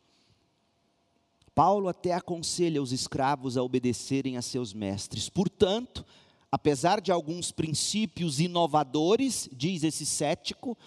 Paulo 1.55 1.87
até 1.87 2.13
aconselha 2.13 2.81
os 2.81 2.91
escravos 2.91 3.57
a 3.57 3.63
obedecerem 3.63 4.37
a 4.37 4.41
seus 4.41 4.73
mestres. 4.73 5.29
Portanto, 5.29 6.05
apesar 6.51 6.99
de 6.99 7.11
alguns 7.11 7.51
princípios 7.51 8.39
inovadores, 8.39 9.49
diz 9.51 9.83
esse 9.83 10.05
cético, 10.05 10.77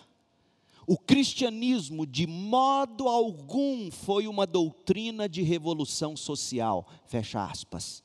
o 0.86 0.96
cristianismo 0.96 2.06
de 2.06 2.26
modo 2.26 3.08
algum 3.08 3.90
foi 3.90 4.28
uma 4.28 4.46
doutrina 4.46 5.28
de 5.28 5.42
revolução 5.42 6.16
social. 6.16 6.88
Fecha 7.06 7.44
aspas. 7.44 8.02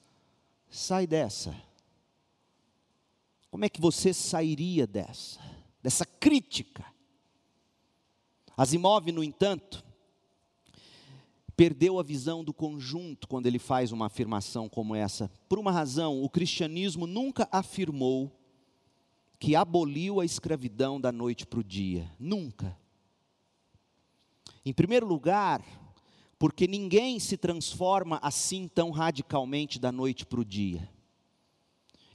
Sai 0.69 1.05
dessa. 1.05 1.55
Como 3.51 3.65
é 3.65 3.69
que 3.69 3.81
você 3.81 4.13
sairia 4.13 4.87
dessa? 4.87 5.39
Dessa 5.83 6.05
crítica? 6.05 6.85
Asimov, 8.55 9.11
no 9.11 9.23
entanto, 9.23 9.83
perdeu 11.61 11.99
a 11.99 12.03
visão 12.03 12.43
do 12.43 12.51
conjunto 12.51 13.27
quando 13.27 13.45
ele 13.45 13.59
faz 13.59 13.91
uma 13.91 14.07
afirmação 14.07 14.67
como 14.67 14.95
essa. 14.95 15.29
Por 15.47 15.59
uma 15.59 15.71
razão, 15.71 16.23
o 16.23 16.27
cristianismo 16.27 17.05
nunca 17.05 17.47
afirmou 17.51 18.35
que 19.37 19.55
aboliu 19.55 20.19
a 20.19 20.25
escravidão 20.25 20.99
da 20.99 21.11
noite 21.11 21.45
para 21.45 21.59
o 21.59 21.63
dia. 21.63 22.11
Nunca. 22.17 22.75
Em 24.65 24.73
primeiro 24.73 25.05
lugar, 25.05 25.63
porque 26.39 26.65
ninguém 26.65 27.19
se 27.19 27.37
transforma 27.37 28.19
assim 28.23 28.67
tão 28.67 28.89
radicalmente 28.89 29.77
da 29.77 29.91
noite 29.91 30.25
para 30.25 30.39
o 30.39 30.45
dia. 30.45 30.89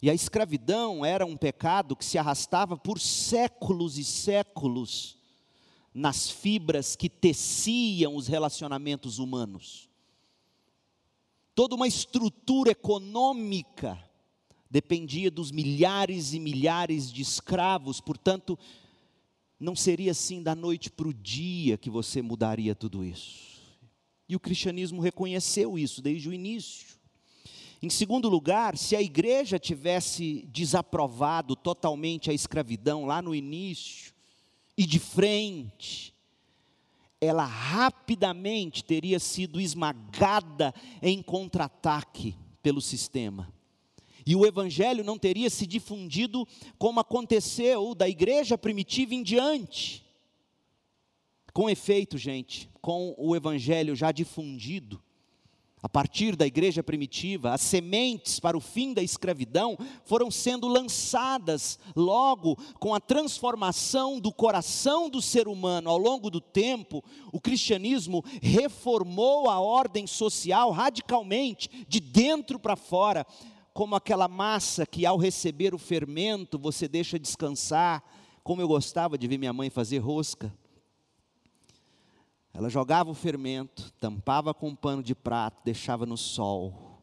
E 0.03 0.11
a 0.11 0.15
escravidão 0.15 1.05
era 1.05 1.25
um 1.25 1.37
pecado 1.37 1.95
que 1.95 2.05
se 2.05 2.19
arrastava 2.19 2.77
por 2.77 2.99
séculos 2.99 3.97
e 3.97 4.03
séculos 4.05 5.16
nas 5.97 6.31
fibras 6.31 6.95
que 6.95 7.09
teciam 7.09 8.17
os 8.17 8.27
relacionamentos 8.27 9.19
humanos. 9.19 9.89
Toda 11.55 11.75
uma 11.75 11.89
estrutura 11.89 12.73
econômica 12.73 13.99
dependia 14.71 15.31
dos 15.31 15.51
milhares 15.51 16.35
e 16.35 16.39
milhares 16.39 17.11
de 17.11 17.23
escravos, 17.23 17.99
portanto, 17.99 18.59
não 19.59 19.75
seria 19.75 20.11
assim 20.11 20.43
da 20.43 20.55
noite 20.55 20.91
para 20.91 21.09
o 21.09 21.15
dia 21.15 21.79
que 21.79 21.89
você 21.89 22.21
mudaria 22.21 22.75
tudo 22.75 23.03
isso. 23.03 23.57
E 24.29 24.37
o 24.37 24.41
cristianismo 24.41 25.01
reconheceu 25.01 25.79
isso 25.79 26.03
desde 26.03 26.29
o 26.29 26.35
início. 26.35 26.99
Em 27.81 27.89
segundo 27.89 28.29
lugar, 28.29 28.77
se 28.77 28.95
a 28.95 29.01
igreja 29.01 29.59
tivesse 29.59 30.47
desaprovado 30.53 31.57
totalmente 31.57 32.31
a 32.31 32.35
escravidão 32.35 33.07
lá 33.07 33.23
no 33.23 33.35
início, 33.35 34.15
e 34.77 34.85
de 34.85 34.99
frente, 34.99 36.15
ela 37.21 37.45
rapidamente 37.45 38.85
teria 38.85 39.19
sido 39.19 39.61
esmagada 39.61 40.75
em 41.01 41.23
contra-ataque 41.23 42.37
pelo 42.63 42.81
sistema. 42.81 43.53
E 44.27 44.35
o 44.35 44.45
evangelho 44.45 45.05
não 45.05 45.17
teria 45.17 45.49
se 45.49 45.67
difundido 45.67 46.47
como 46.79 47.01
aconteceu 47.01 47.95
da 47.95 48.09
igreja 48.09 48.59
primitiva 48.59 49.15
em 49.15 49.23
diante. 49.23 50.05
Com 51.53 51.71
efeito, 51.71 52.19
gente, 52.19 52.69
com 52.83 53.15
o 53.17 53.35
evangelho 53.35 53.95
já 53.95 54.13
difundido, 54.13 55.03
a 55.87 55.89
partir 55.89 56.35
da 56.35 56.45
igreja 56.45 56.83
primitiva, 56.83 57.53
as 57.53 57.61
sementes 57.61 58.41
para 58.41 58.57
o 58.57 58.61
fim 58.61 58.93
da 58.93 59.05
escravidão 59.05 59.79
foram 60.05 60.33
sendo 60.33 60.67
lançadas 60.67 61.79
logo 61.95 62.57
com 62.81 62.93
a 62.93 62.99
transformação 62.99 64.19
do 64.19 64.33
coração 64.33 65.09
do 65.09 65.23
ser 65.23 65.47
humano 65.47 65.89
ao 65.89 65.97
longo 65.97 66.29
do 66.29 66.41
tempo. 66.41 67.05
O 67.33 67.41
cristianismo 67.41 68.25
reformou 68.43 69.49
a 69.49 69.61
ordem 69.61 70.09
social 70.09 70.73
radicalmente, 70.73 71.87
de 71.87 72.01
dentro 72.01 72.59
para 72.59 72.75
fora, 72.75 73.25
como 73.73 73.95
aquela 73.95 74.27
massa 74.27 74.85
que 74.85 75.07
ao 75.07 75.17
receber 75.17 75.73
o 75.73 75.79
fermento 75.79 76.59
você 76.59 76.89
deixa 76.89 77.17
descansar, 77.17 78.03
como 78.43 78.61
eu 78.61 78.67
gostava 78.67 79.17
de 79.17 79.29
ver 79.29 79.39
minha 79.39 79.53
mãe 79.53 79.71
fazer 79.71 79.99
rosca. 79.99 80.53
Ela 82.57 82.71
jogava 82.71 83.11
o 83.11 83.15
fermento, 83.15 83.93
tampava 84.01 84.55
com 84.55 84.69
um 84.69 84.75
pano 84.75 85.03
de 85.03 85.15
prato, 85.15 85.63
deixava 85.63 86.07
no 86.07 86.17
sol. 86.17 87.03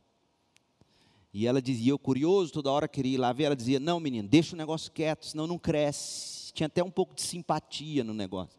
E 1.32 1.46
ela 1.46 1.62
dizia, 1.62 1.92
eu 1.92 2.00
curioso, 2.00 2.52
toda 2.52 2.72
hora 2.72 2.88
queria 2.88 3.14
ir 3.14 3.18
lá 3.20 3.32
ver, 3.32 3.44
ela 3.44 3.56
dizia, 3.56 3.80
não 3.80 4.00
menino, 4.00 4.28
deixa 4.28 4.56
o 4.56 4.58
negócio 4.58 4.92
quieto, 4.92 5.28
senão 5.28 5.46
não 5.46 5.60
cresce. 5.60 6.52
Tinha 6.54 6.66
até 6.66 6.84
um 6.84 6.90
pouco 6.90 7.14
de 7.14 7.22
simpatia 7.22 8.04
no 8.04 8.16
negócio. 8.16 8.58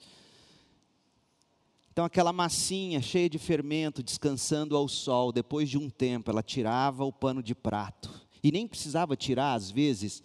Então, 1.91 2.05
aquela 2.05 2.33
massinha 2.33 3.03
cheia 3.03 3.29
de 3.29 3.39
fermento, 3.39 4.01
descansando 4.01 4.77
ao 4.77 4.87
sol, 4.87 5.33
depois 5.33 5.69
de 5.69 5.77
um 5.77 5.91
tempo, 5.91 6.31
ela 6.31 6.45
tirava 6.45 7.05
o 7.05 7.13
pano 7.13 7.43
de 7.43 7.57
prato. 7.57 8.09
E 8.41 8.53
nem 8.53 8.69
precisava 8.69 9.17
tirar, 9.17 9.55
às 9.55 9.69
vezes, 9.69 10.23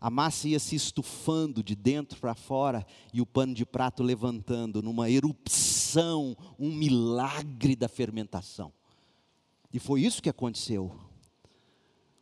a 0.00 0.10
massa 0.10 0.48
ia 0.48 0.58
se 0.58 0.74
estufando 0.76 1.62
de 1.62 1.74
dentro 1.74 2.20
para 2.20 2.34
fora 2.34 2.86
e 3.12 3.20
o 3.20 3.26
pano 3.26 3.54
de 3.54 3.66
prato 3.66 4.02
levantando 4.02 4.82
numa 4.82 5.10
erupção, 5.10 6.36
um 6.58 6.72
milagre 6.72 7.74
da 7.74 7.88
fermentação. 7.88 8.72
E 9.72 9.78
foi 9.78 10.02
isso 10.02 10.22
que 10.22 10.28
aconteceu. 10.28 10.92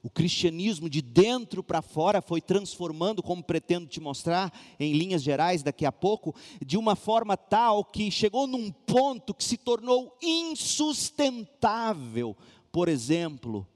O 0.02 0.08
cristianismo 0.08 0.88
de 0.88 1.02
dentro 1.02 1.64
para 1.64 1.82
fora 1.82 2.22
foi 2.22 2.40
transformando, 2.40 3.20
como 3.22 3.42
pretendo 3.42 3.88
te 3.88 4.00
mostrar 4.00 4.52
em 4.78 4.92
linhas 4.92 5.20
gerais 5.22 5.64
daqui 5.64 5.84
a 5.84 5.90
pouco, 5.90 6.32
de 6.64 6.78
uma 6.78 6.94
forma 6.94 7.36
tal 7.36 7.84
que 7.84 8.08
chegou 8.10 8.46
num 8.46 8.70
ponto 8.70 9.34
que 9.34 9.42
se 9.42 9.56
tornou 9.56 10.16
insustentável. 10.22 12.36
Por 12.70 12.88
exemplo, 12.88 13.66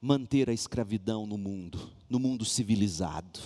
manter 0.00 0.48
a 0.48 0.52
escravidão 0.52 1.26
no 1.26 1.36
mundo, 1.36 1.90
no 2.08 2.18
mundo 2.18 2.44
civilizado. 2.44 3.40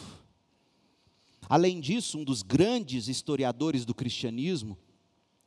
Além 1.49 1.80
disso, 1.80 2.18
um 2.18 2.25
dos 2.25 2.42
grandes 2.42 3.09
historiadores 3.09 3.85
do 3.85 3.94
cristianismo, 3.94 4.76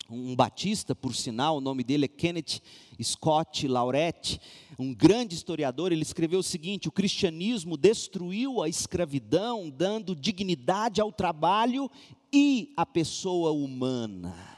um 0.09 0.35
batista, 0.35 0.93
por 0.93 1.15
sinal, 1.15 1.57
o 1.57 1.61
nome 1.61 1.83
dele 1.83 2.05
é 2.05 2.07
Kenneth 2.07 2.61
Scott 3.01 3.67
Lauretti, 3.67 4.39
um 4.77 4.93
grande 4.93 5.33
historiador, 5.33 5.91
ele 5.91 6.03
escreveu 6.03 6.39
o 6.39 6.43
seguinte: 6.43 6.87
o 6.87 6.91
cristianismo 6.91 7.75
destruiu 7.75 8.61
a 8.61 8.69
escravidão, 8.69 9.69
dando 9.69 10.15
dignidade 10.15 11.01
ao 11.01 11.11
trabalho 11.11 11.89
e 12.31 12.71
à 12.77 12.85
pessoa 12.85 13.51
humana. 13.51 14.54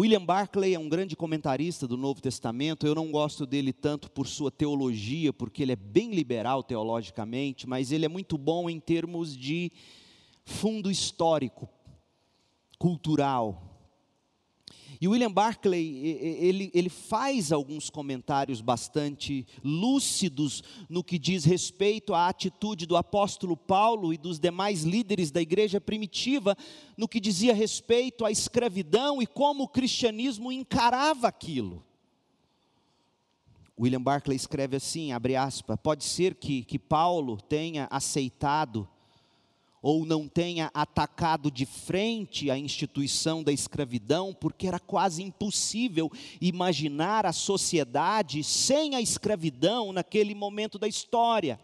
William 0.00 0.24
Barclay 0.24 0.74
é 0.74 0.78
um 0.78 0.88
grande 0.88 1.14
comentarista 1.14 1.86
do 1.86 1.94
Novo 1.94 2.22
Testamento. 2.22 2.86
Eu 2.86 2.94
não 2.94 3.10
gosto 3.10 3.44
dele 3.44 3.70
tanto 3.70 4.10
por 4.10 4.26
sua 4.26 4.50
teologia, 4.50 5.30
porque 5.30 5.62
ele 5.62 5.72
é 5.72 5.76
bem 5.76 6.14
liberal 6.14 6.62
teologicamente, 6.62 7.68
mas 7.68 7.92
ele 7.92 8.06
é 8.06 8.08
muito 8.08 8.38
bom 8.38 8.70
em 8.70 8.80
termos 8.80 9.36
de 9.36 9.70
fundo 10.42 10.90
histórico, 10.90 11.68
cultural. 12.78 13.69
E 15.00 15.08
William 15.08 15.32
Barclay, 15.32 15.96
ele, 16.40 16.70
ele 16.74 16.90
faz 16.90 17.52
alguns 17.52 17.88
comentários 17.88 18.60
bastante 18.60 19.46
lúcidos 19.64 20.62
no 20.90 21.02
que 21.02 21.18
diz 21.18 21.44
respeito 21.46 22.12
à 22.12 22.28
atitude 22.28 22.84
do 22.84 22.98
apóstolo 22.98 23.56
Paulo 23.56 24.12
e 24.12 24.18
dos 24.18 24.38
demais 24.38 24.82
líderes 24.82 25.30
da 25.30 25.40
igreja 25.40 25.80
primitiva, 25.80 26.54
no 26.98 27.08
que 27.08 27.18
dizia 27.18 27.54
respeito 27.54 28.26
à 28.26 28.30
escravidão 28.30 29.22
e 29.22 29.26
como 29.26 29.64
o 29.64 29.68
cristianismo 29.68 30.52
encarava 30.52 31.28
aquilo. 31.28 31.82
William 33.80 34.02
Barclay 34.02 34.36
escreve 34.36 34.76
assim, 34.76 35.12
abre 35.12 35.34
aspas, 35.34 35.78
pode 35.82 36.04
ser 36.04 36.34
que, 36.34 36.62
que 36.62 36.78
Paulo 36.78 37.40
tenha 37.40 37.88
aceitado 37.90 38.86
ou 39.82 40.04
não 40.04 40.28
tenha 40.28 40.70
atacado 40.74 41.50
de 41.50 41.64
frente 41.64 42.50
a 42.50 42.58
instituição 42.58 43.42
da 43.42 43.52
escravidão, 43.52 44.34
porque 44.34 44.66
era 44.66 44.78
quase 44.78 45.22
impossível 45.22 46.10
imaginar 46.40 47.24
a 47.24 47.32
sociedade 47.32 48.44
sem 48.44 48.94
a 48.94 49.00
escravidão 49.00 49.92
naquele 49.92 50.34
momento 50.34 50.78
da 50.78 50.86
história. 50.86 51.58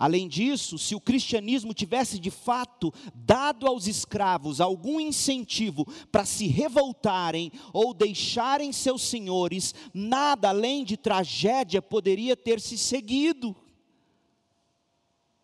Além 0.00 0.28
disso, 0.28 0.78
se 0.78 0.94
o 0.94 1.00
cristianismo 1.00 1.74
tivesse 1.74 2.18
de 2.18 2.30
fato 2.30 2.90
dado 3.14 3.66
aos 3.66 3.86
escravos 3.86 4.58
algum 4.58 4.98
incentivo 4.98 5.86
para 6.10 6.24
se 6.24 6.46
revoltarem 6.46 7.52
ou 7.70 7.92
deixarem 7.92 8.72
seus 8.72 9.02
senhores, 9.02 9.74
nada 9.92 10.48
além 10.48 10.84
de 10.84 10.96
tragédia 10.96 11.82
poderia 11.82 12.34
ter 12.34 12.62
se 12.62 12.78
seguido. 12.78 13.54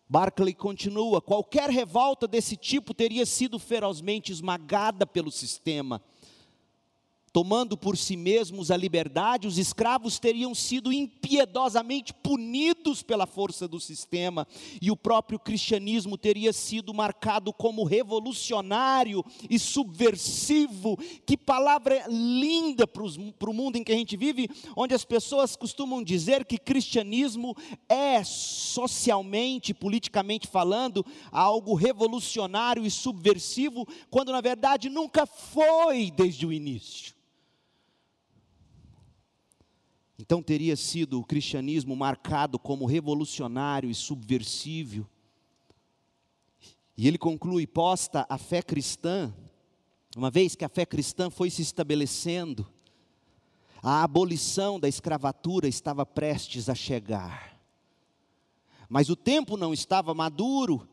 Barclay 0.09 0.53
continua: 0.53 1.21
qualquer 1.21 1.69
revolta 1.69 2.27
desse 2.27 2.55
tipo 2.55 2.93
teria 2.93 3.25
sido 3.25 3.59
ferozmente 3.59 4.31
esmagada 4.31 5.05
pelo 5.05 5.31
sistema 5.31 6.01
tomando 7.31 7.77
por 7.77 7.97
si 7.97 8.15
mesmos 8.17 8.71
a 8.71 8.77
liberdade, 8.77 9.47
os 9.47 9.57
escravos 9.57 10.17
teriam 10.17 10.55
sido 10.55 10.91
impiedosamente 10.91 12.13
punidos 12.13 13.03
pela 13.03 13.27
força 13.27 13.67
do 13.67 13.79
sistema, 13.79 14.47
e 14.81 14.89
o 14.89 14.97
próprio 14.97 15.37
cristianismo 15.37 16.17
teria 16.17 16.53
sido 16.53 16.93
marcado 16.93 17.53
como 17.53 17.83
revolucionário 17.83 19.23
e 19.49 19.59
subversivo. 19.59 20.97
Que 21.25 21.37
palavra 21.37 22.05
linda 22.07 22.87
para 22.87 23.03
o 23.49 23.53
mundo 23.53 23.75
em 23.75 23.83
que 23.83 23.91
a 23.91 23.95
gente 23.95 24.17
vive, 24.17 24.49
onde 24.75 24.95
as 24.95 25.05
pessoas 25.05 25.55
costumam 25.55 26.03
dizer 26.03 26.45
que 26.45 26.57
cristianismo 26.57 27.55
é 27.87 28.23
socialmente, 28.23 29.73
politicamente 29.73 30.47
falando, 30.47 31.05
algo 31.31 31.75
revolucionário 31.75 32.85
e 32.85 32.91
subversivo, 32.91 33.87
quando 34.09 34.31
na 34.31 34.41
verdade 34.41 34.89
nunca 34.89 35.25
foi 35.25 36.09
desde 36.11 36.45
o 36.45 36.53
início. 36.53 37.17
Então 40.19 40.41
teria 40.41 40.75
sido 40.75 41.19
o 41.19 41.23
cristianismo 41.23 41.95
marcado 41.95 42.57
como 42.57 42.85
revolucionário 42.85 43.89
e 43.89 43.95
subversível. 43.95 45.07
E 46.97 47.07
ele 47.07 47.17
conclui: 47.17 47.67
posta 47.67 48.25
a 48.27 48.37
fé 48.37 48.61
cristã, 48.61 49.33
uma 50.15 50.31
vez 50.31 50.55
que 50.55 50.65
a 50.65 50.69
fé 50.69 50.85
cristã 50.85 51.29
foi 51.29 51.49
se 51.49 51.61
estabelecendo, 51.61 52.67
a 53.83 54.03
abolição 54.03 54.79
da 54.79 54.87
escravatura 54.87 55.67
estava 55.67 56.05
prestes 56.05 56.67
a 56.67 56.73
chegar. 56.75 57.55
Mas 58.89 59.09
o 59.09 59.15
tempo 59.15 59.55
não 59.55 59.73
estava 59.73 60.13
maduro 60.13 60.87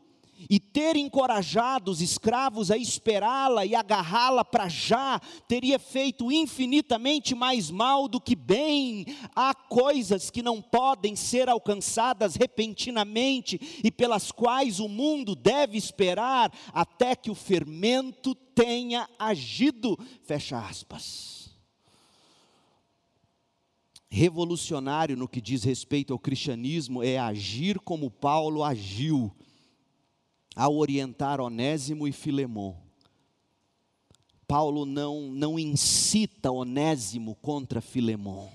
e 0.49 0.59
ter 0.59 0.97
encorajado 0.97 1.91
os 1.91 2.01
escravos 2.01 2.71
a 2.71 2.77
esperá-la 2.77 3.65
e 3.65 3.75
agarrá-la 3.75 4.45
para 4.45 4.69
já, 4.69 5.21
teria 5.49 5.79
feito 5.79 6.31
infinitamente 6.31 7.35
mais 7.35 7.71
mal 7.71 8.09
do 8.09 8.21
que 8.21 8.35
bem. 8.35 9.07
Há 9.35 9.55
coisas 9.55 10.31
que 10.31 10.43
não 10.43 10.61
podem 10.61 11.17
ser 11.17 11.49
alcançadas 11.49 12.37
repentinamente 12.37 13.81
e 13.83 13.91
pelas 13.91 14.31
quais 14.31 14.81
o 14.81 14.89
mundo 14.89 15.35
deve 15.35 15.77
esperar 15.77 16.53
até 16.73 17.15
que 17.15 17.31
o 17.31 17.35
fermento 17.35 18.35
tenha 18.35 19.09
agido. 19.19 19.99
Fecha 20.23 20.59
aspas. 20.59 21.35
Revolucionário 24.11 25.17
no 25.17 25.27
que 25.27 25.41
diz 25.41 25.65
respeito 25.65 26.13
ao 26.13 26.19
cristianismo 26.21 27.03
é 27.03 27.19
agir 27.19 27.81
como 27.81 28.09
Paulo 28.09 28.63
agiu 28.63 29.35
ao 30.55 30.77
orientar 30.77 31.41
Onésimo 31.41 32.07
e 32.07 32.13
Filemon. 32.13 32.75
Paulo 34.47 34.85
não, 34.85 35.23
não 35.33 35.59
incita 35.59 36.51
Onésimo 36.51 37.35
contra 37.37 37.81
Filemon. 37.81 38.49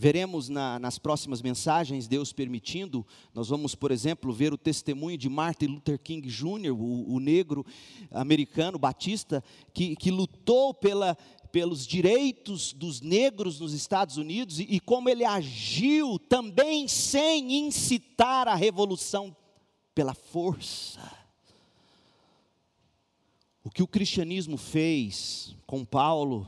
Veremos 0.00 0.48
na, 0.48 0.78
nas 0.78 0.96
próximas 0.96 1.42
mensagens, 1.42 2.06
Deus 2.06 2.32
permitindo, 2.32 3.04
nós 3.34 3.48
vamos, 3.48 3.74
por 3.74 3.90
exemplo, 3.90 4.32
ver 4.32 4.52
o 4.52 4.56
testemunho 4.56 5.18
de 5.18 5.28
Martin 5.28 5.66
Luther 5.66 5.98
King 5.98 6.28
Jr., 6.28 6.70
o, 6.70 7.14
o 7.14 7.18
negro 7.18 7.66
americano, 8.12 8.78
batista, 8.78 9.42
que, 9.74 9.96
que 9.96 10.12
lutou 10.12 10.72
pela, 10.72 11.16
pelos 11.50 11.84
direitos 11.84 12.72
dos 12.72 13.00
negros 13.00 13.58
nos 13.58 13.72
Estados 13.72 14.16
Unidos 14.18 14.60
e, 14.60 14.68
e 14.70 14.78
como 14.78 15.08
ele 15.08 15.24
agiu 15.24 16.16
também 16.16 16.86
sem 16.86 17.66
incitar 17.66 18.46
a 18.46 18.54
revolução 18.54 19.34
pela 19.98 20.14
força. 20.14 21.12
O 23.64 23.68
que 23.68 23.82
o 23.82 23.86
cristianismo 23.88 24.56
fez 24.56 25.56
com 25.66 25.84
Paulo 25.84 26.46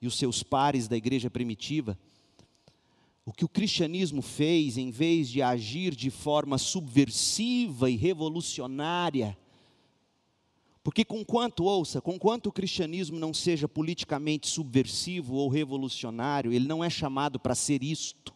e 0.00 0.06
os 0.08 0.18
seus 0.18 0.42
pares 0.42 0.88
da 0.88 0.96
igreja 0.96 1.30
primitiva, 1.30 1.96
o 3.24 3.32
que 3.32 3.44
o 3.44 3.48
cristianismo 3.48 4.20
fez, 4.20 4.76
em 4.76 4.90
vez 4.90 5.28
de 5.28 5.40
agir 5.40 5.94
de 5.94 6.10
forma 6.10 6.58
subversiva 6.58 7.88
e 7.88 7.94
revolucionária, 7.94 9.38
porque 10.82 11.04
com 11.04 11.24
quanto, 11.24 11.62
ouça, 11.62 12.00
com 12.00 12.18
quanto 12.18 12.48
o 12.48 12.52
cristianismo 12.52 13.16
não 13.16 13.32
seja 13.32 13.68
politicamente 13.68 14.48
subversivo 14.48 15.36
ou 15.36 15.48
revolucionário, 15.48 16.52
ele 16.52 16.66
não 16.66 16.82
é 16.82 16.90
chamado 16.90 17.38
para 17.38 17.54
ser 17.54 17.84
isto. 17.84 18.34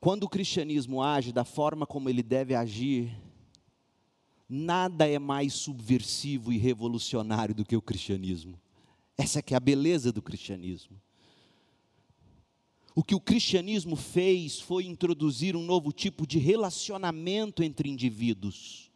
Quando 0.00 0.24
o 0.24 0.28
cristianismo 0.28 1.02
age 1.02 1.32
da 1.32 1.44
forma 1.44 1.86
como 1.86 2.08
ele 2.08 2.22
deve 2.22 2.54
agir, 2.54 3.16
nada 4.48 5.08
é 5.08 5.18
mais 5.18 5.54
subversivo 5.54 6.52
e 6.52 6.58
revolucionário 6.58 7.54
do 7.54 7.64
que 7.64 7.76
o 7.76 7.82
cristianismo. 7.82 8.60
Essa 9.16 9.38
é 9.38 9.42
que 9.42 9.54
é 9.54 9.56
a 9.56 9.60
beleza 9.60 10.12
do 10.12 10.22
cristianismo. 10.22 11.00
O 12.94 13.02
que 13.02 13.14
o 13.14 13.20
cristianismo 13.20 13.94
fez 13.94 14.58
foi 14.58 14.86
introduzir 14.86 15.54
um 15.54 15.62
novo 15.62 15.92
tipo 15.92 16.26
de 16.26 16.38
relacionamento 16.38 17.62
entre 17.62 17.90
indivíduos, 17.90 18.90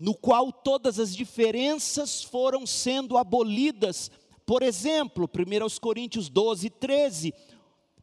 no 0.00 0.14
qual 0.14 0.52
todas 0.52 0.98
as 0.98 1.14
diferenças 1.14 2.24
foram 2.24 2.66
sendo 2.66 3.16
abolidas. 3.16 4.10
Por 4.44 4.64
exemplo, 4.64 5.28
1 5.28 5.80
Coríntios 5.80 6.28
12, 6.28 6.70
13, 6.70 7.32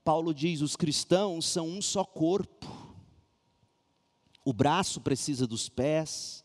Paulo 0.04 0.34
diz: 0.34 0.62
os 0.62 0.76
cristãos 0.76 1.46
são 1.46 1.68
um 1.68 1.82
só 1.82 2.04
corpo. 2.04 2.68
O 4.44 4.54
braço 4.54 5.00
precisa 5.02 5.46
dos 5.46 5.70
pés, 5.70 6.44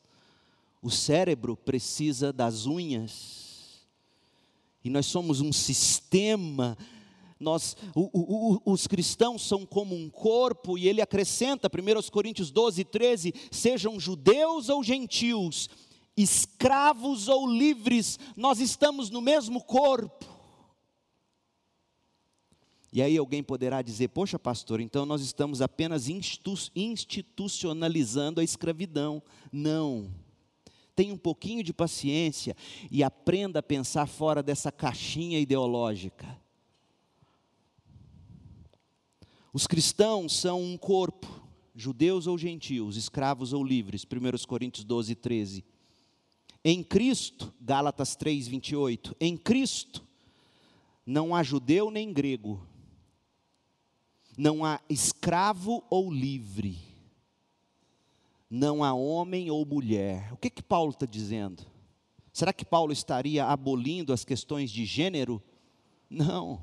o 0.83 0.91
cérebro 0.91 1.57
precisa 1.57 2.33
das 2.33 2.67
unhas. 2.67 3.87
E 4.85 4.91
nós 4.91 5.07
somos 5.07 5.41
um 5.41 5.53
sistema 5.53 6.77
nós, 7.39 7.77
o, 7.95 8.09
o, 8.13 8.55
o, 8.55 8.73
os 8.73 8.87
cristãos 8.87 9.47
são 9.47 9.67
como 9.67 9.95
um 9.95 10.09
corpo, 10.09 10.79
e 10.79 10.89
ele 10.89 11.03
acrescenta, 11.03 11.69
1 11.69 12.11
Coríntios 12.11 12.51
12, 12.51 12.85
13: 12.85 13.35
sejam 13.51 14.01
judeus 14.01 14.71
ou 14.71 14.83
gentios, 14.83 15.69
escravos 16.17 17.29
ou 17.29 17.47
livres, 17.47 18.19
nós 18.37 18.59
estamos 18.59 19.11
no 19.11 19.21
mesmo 19.21 19.63
corpo. 19.63 20.36
E 22.97 23.03
aí 23.03 23.19
alguém 23.19 23.43
poderá 23.43 23.83
dizer: 23.83 24.09
Poxa, 24.09 24.39
pastor, 24.39 24.81
então 24.81 25.05
nós 25.05 25.21
estamos 25.21 25.61
apenas 25.61 26.09
institucionalizando 26.75 28.41
a 28.41 28.45
escravidão. 28.45 29.23
Não. 29.53 30.11
Tenha 30.95 31.13
um 31.13 31.19
pouquinho 31.19 31.63
de 31.63 31.75
paciência 31.75 32.57
e 32.91 33.05
aprenda 33.05 33.59
a 33.59 33.63
pensar 33.63 34.07
fora 34.07 34.43
dessa 34.43 34.73
caixinha 34.73 35.39
ideológica. 35.39 36.41
Os 39.53 39.67
cristãos 39.67 40.35
são 40.35 40.63
um 40.63 40.79
corpo, 40.79 41.29
judeus 41.75 42.27
ou 42.27 42.39
gentios, 42.39 42.97
escravos 42.97 43.53
ou 43.53 43.63
livres, 43.63 44.07
1 44.07 44.47
Coríntios 44.47 44.87
12, 44.87 45.15
13. 45.17 45.63
Em 46.65 46.83
Cristo, 46.83 47.53
Gálatas 47.61 48.17
3, 48.17 48.49
28. 48.49 49.15
Em 49.21 49.37
Cristo, 49.37 50.03
não 51.05 51.35
há 51.35 51.43
judeu 51.43 51.91
nem 51.91 52.11
grego, 52.11 52.67
não 54.37 54.65
há 54.65 54.81
escravo 54.89 55.83
ou 55.89 56.13
livre. 56.13 56.79
Não 58.51 58.85
há 58.85 58.93
homem 58.93 59.51
ou 59.51 59.65
mulher. 59.65 60.33
O 60.33 60.37
que 60.37 60.51
que 60.51 60.63
Paulo 60.63 60.91
está 60.91 61.07
dizendo? 61.07 61.65
Será 62.33 62.53
que 62.53 62.65
Paulo 62.65 62.93
estaria 62.93 63.47
abolindo 63.47 64.13
as 64.13 64.25
questões 64.25 64.71
de 64.71 64.85
gênero? 64.85 65.43
Não. 66.09 66.61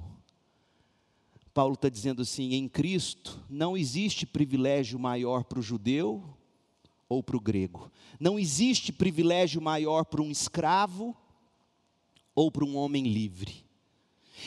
Paulo 1.53 1.73
está 1.73 1.89
dizendo 1.89 2.21
assim: 2.21 2.53
em 2.53 2.67
Cristo 2.67 3.43
não 3.49 3.75
existe 3.75 4.25
privilégio 4.25 4.97
maior 4.97 5.43
para 5.43 5.59
o 5.59 5.63
judeu 5.63 6.23
ou 7.09 7.21
para 7.21 7.37
o 7.37 7.41
grego. 7.41 7.91
Não 8.19 8.39
existe 8.39 8.93
privilégio 8.93 9.61
maior 9.61 10.05
para 10.05 10.21
um 10.21 10.31
escravo 10.31 11.15
ou 12.33 12.51
para 12.51 12.65
um 12.65 12.75
homem 12.75 13.03
livre. 13.03 13.65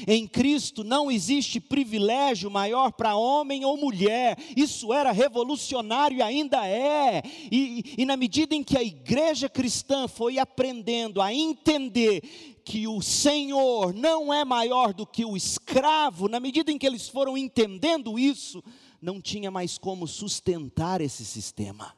Em 0.07 0.27
Cristo 0.27 0.83
não 0.83 1.11
existe 1.11 1.61
privilégio 1.61 2.51
maior 2.51 2.93
para 2.93 3.17
homem 3.17 3.65
ou 3.65 3.77
mulher, 3.77 4.37
isso 4.57 4.93
era 4.93 5.13
revolucionário 5.13 6.19
e 6.19 6.23
ainda 6.23 6.67
é. 6.67 7.23
E, 7.51 7.95
e, 7.97 8.05
na 8.05 8.17
medida 8.17 8.55
em 8.55 8.63
que 8.63 8.77
a 8.77 8.83
igreja 8.83 9.49
cristã 9.49 10.09
foi 10.09 10.39
aprendendo 10.39 11.23
a 11.23 11.33
entender 11.33 12.23
que 12.65 12.87
o 12.89 13.01
Senhor 13.01 13.95
não 13.95 14.35
é 14.35 14.45
maior 14.45 14.93
do 14.93 15.07
que 15.07 15.25
o 15.25 15.37
escravo, 15.37 16.29
na 16.29 16.41
medida 16.41 16.73
em 16.73 16.79
que 16.79 16.87
eles 16.87 17.09
foram 17.09 17.39
entendendo 17.39 18.19
isso, 18.19 18.63
não 19.01 19.21
tinha 19.21 19.51
mais 19.51 19.79
como 19.79 20.07
sustentar 20.07 21.01
esse 21.01 21.25
sistema. 21.25 21.95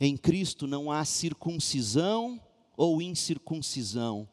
Em 0.00 0.16
Cristo 0.16 0.66
não 0.66 0.90
há 0.90 1.04
circuncisão 1.04 2.40
ou 2.76 3.00
incircuncisão 3.00 4.28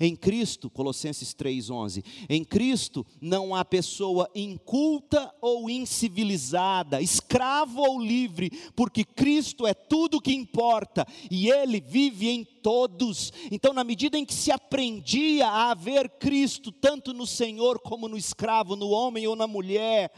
em 0.00 0.14
Cristo, 0.14 0.70
Colossenses 0.70 1.34
3:11. 1.34 2.02
Em 2.28 2.44
Cristo 2.44 3.06
não 3.20 3.54
há 3.54 3.64
pessoa 3.64 4.30
inculta 4.34 5.32
ou 5.40 5.68
incivilizada, 5.70 7.00
escravo 7.00 7.80
ou 7.80 8.00
livre, 8.00 8.50
porque 8.74 9.04
Cristo 9.04 9.66
é 9.66 9.74
tudo 9.74 10.20
que 10.20 10.32
importa 10.32 11.06
e 11.30 11.50
ele 11.50 11.80
vive 11.80 12.28
em 12.28 12.44
todos. 12.44 13.32
Então, 13.50 13.72
na 13.72 13.84
medida 13.84 14.18
em 14.18 14.24
que 14.24 14.34
se 14.34 14.50
aprendia 14.50 15.48
a 15.48 15.74
ver 15.74 16.08
Cristo 16.18 16.72
tanto 16.72 17.14
no 17.14 17.26
Senhor 17.26 17.78
como 17.78 18.08
no 18.08 18.16
escravo, 18.16 18.74
no 18.74 18.88
homem 18.88 19.26
ou 19.26 19.36
na 19.36 19.46
mulher, 19.46 20.10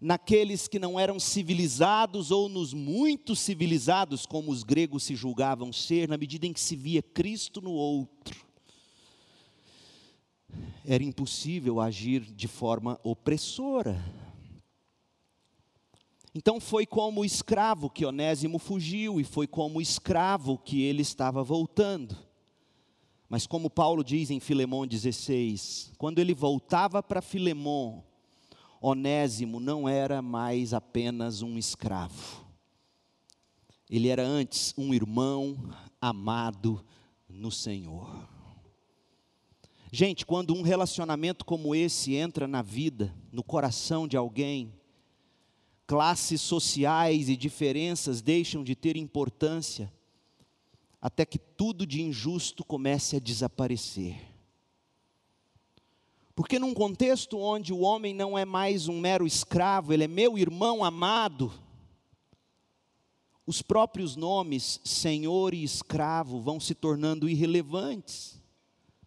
naqueles 0.00 0.66
que 0.66 0.78
não 0.78 0.98
eram 0.98 1.20
civilizados 1.20 2.30
ou 2.30 2.48
nos 2.48 2.72
muito 2.72 3.36
civilizados, 3.36 4.24
como 4.24 4.50
os 4.50 4.62
gregos 4.62 5.02
se 5.02 5.14
julgavam 5.14 5.72
ser, 5.72 6.08
na 6.08 6.16
medida 6.16 6.46
em 6.46 6.52
que 6.52 6.60
se 6.60 6.74
via 6.74 7.02
Cristo 7.02 7.60
no 7.60 7.72
outro. 7.72 8.46
Era 10.84 11.04
impossível 11.04 11.80
agir 11.80 12.22
de 12.22 12.48
forma 12.48 12.98
opressora. 13.04 14.02
Então 16.34 16.60
foi 16.60 16.86
como 16.86 17.24
escravo 17.24 17.90
que 17.90 18.06
Onésimo 18.06 18.58
fugiu, 18.58 19.20
e 19.20 19.24
foi 19.24 19.46
como 19.46 19.80
escravo 19.80 20.56
que 20.56 20.82
ele 20.82 21.02
estava 21.02 21.42
voltando. 21.42 22.16
Mas 23.28 23.46
como 23.46 23.68
Paulo 23.68 24.02
diz 24.02 24.30
em 24.30 24.40
Filemão 24.40 24.86
16, 24.86 25.92
quando 25.98 26.18
ele 26.18 26.34
voltava 26.34 27.02
para 27.02 27.20
Filemão, 27.20 28.02
Onésimo 28.80 29.60
não 29.60 29.86
era 29.86 30.22
mais 30.22 30.72
apenas 30.72 31.42
um 31.42 31.58
escravo. 31.58 32.46
Ele 33.90 34.08
era 34.08 34.26
antes 34.26 34.72
um 34.78 34.94
irmão 34.94 35.74
amado 36.00 36.82
no 37.28 37.50
Senhor. 37.50 38.28
Gente, 39.92 40.24
quando 40.24 40.54
um 40.54 40.62
relacionamento 40.62 41.44
como 41.44 41.74
esse 41.74 42.14
entra 42.14 42.46
na 42.46 42.62
vida, 42.62 43.14
no 43.32 43.42
coração 43.42 44.06
de 44.06 44.16
alguém, 44.16 44.72
classes 45.86 46.40
sociais 46.40 47.28
e 47.28 47.36
diferenças 47.36 48.22
deixam 48.22 48.62
de 48.62 48.76
ter 48.76 48.96
importância, 48.96 49.92
até 51.02 51.26
que 51.26 51.38
tudo 51.38 51.84
de 51.84 52.00
injusto 52.00 52.64
comece 52.64 53.16
a 53.16 53.20
desaparecer. 53.20 54.29
Porque 56.34 56.58
num 56.58 56.72
contexto 56.72 57.38
onde 57.38 57.72
o 57.72 57.80
homem 57.80 58.14
não 58.14 58.38
é 58.38 58.44
mais 58.44 58.88
um 58.88 58.98
mero 58.98 59.26
escravo, 59.26 59.92
ele 59.92 60.04
é 60.04 60.08
meu 60.08 60.38
irmão 60.38 60.84
amado, 60.84 61.52
os 63.46 63.62
próprios 63.62 64.14
nomes 64.14 64.80
senhor 64.84 65.54
e 65.54 65.64
escravo 65.64 66.40
vão 66.40 66.60
se 66.60 66.74
tornando 66.74 67.28
irrelevantes. 67.28 68.40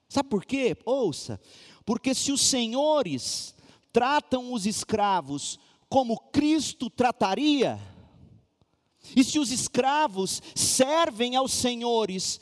Sabe 0.10 0.30
por 0.30 0.44
quê? 0.46 0.78
Ouça, 0.86 1.40
porque 1.86 2.14
se 2.14 2.32
os 2.32 2.42
senhores 2.42 3.56
tratam 3.92 4.52
os 4.52 4.66
escravos 4.66 5.58
como 5.88 6.20
Cristo 6.32 6.90
trataria, 6.90 7.80
e 9.16 9.24
se 9.24 9.40
os 9.40 9.52
escravos 9.52 10.42
servem 10.56 11.36
aos 11.36 11.54
senhores 11.54 12.40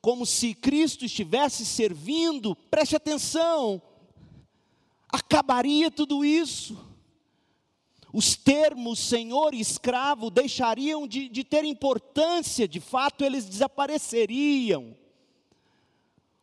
como 0.00 0.26
se 0.26 0.54
Cristo 0.54 1.04
estivesse 1.04 1.64
servindo, 1.64 2.56
preste 2.70 2.96
atenção, 2.96 3.80
acabaria 5.12 5.90
tudo 5.90 6.24
isso. 6.24 6.76
Os 8.12 8.34
termos 8.36 8.98
senhor 8.98 9.54
e 9.54 9.60
escravo 9.60 10.30
deixariam 10.30 11.06
de, 11.06 11.28
de 11.28 11.44
ter 11.44 11.64
importância, 11.64 12.66
de 12.66 12.80
fato 12.80 13.24
eles 13.24 13.44
desapareceriam. 13.44 14.96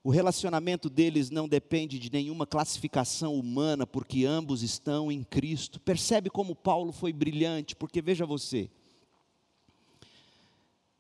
O 0.04 0.10
relacionamento 0.10 0.90
deles 0.90 1.30
não 1.30 1.48
depende 1.48 2.00
de 2.00 2.12
nenhuma 2.12 2.48
classificação 2.48 3.36
humana, 3.36 3.86
porque 3.86 4.26
ambos 4.26 4.64
estão 4.64 5.12
em 5.12 5.24
Cristo. 5.24 5.80
Percebe 5.80 6.30
como 6.30 6.56
Paulo 6.56 6.92
foi 6.92 7.12
brilhante, 7.12 7.76
porque 7.76 8.02
veja 8.02 8.26
você. 8.26 8.70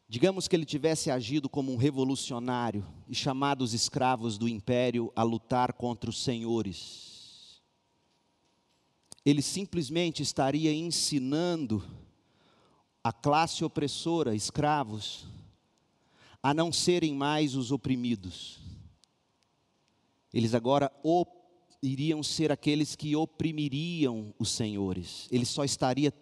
Digamos 0.07 0.47
que 0.47 0.55
ele 0.55 0.65
tivesse 0.65 1.09
agido 1.09 1.47
como 1.47 1.71
um 1.71 1.77
revolucionário 1.77 2.85
e 3.07 3.15
chamado 3.15 3.61
os 3.61 3.73
escravos 3.73 4.37
do 4.37 4.47
império 4.47 5.11
a 5.15 5.23
lutar 5.23 5.73
contra 5.73 6.09
os 6.09 6.21
senhores 6.21 7.08
ele 9.25 9.41
simplesmente 9.41 10.23
estaria 10.23 10.73
ensinando 10.73 11.83
a 13.03 13.11
classe 13.11 13.63
opressora, 13.63 14.35
escravos, 14.35 15.25
a 16.41 16.53
não 16.53 16.71
serem 16.71 17.13
mais 17.13 17.55
os 17.55 17.71
oprimidos. 17.71 18.59
Eles 20.33 20.53
agora 20.53 20.91
iriam 21.81 22.21
ser 22.21 22.51
aqueles 22.51 22.95
que 22.95 23.15
oprimiriam 23.15 24.33
os 24.37 24.49
senhores. 24.49 25.27
Ele 25.31 25.45
só 25.45 25.63
estaria 25.63 26.13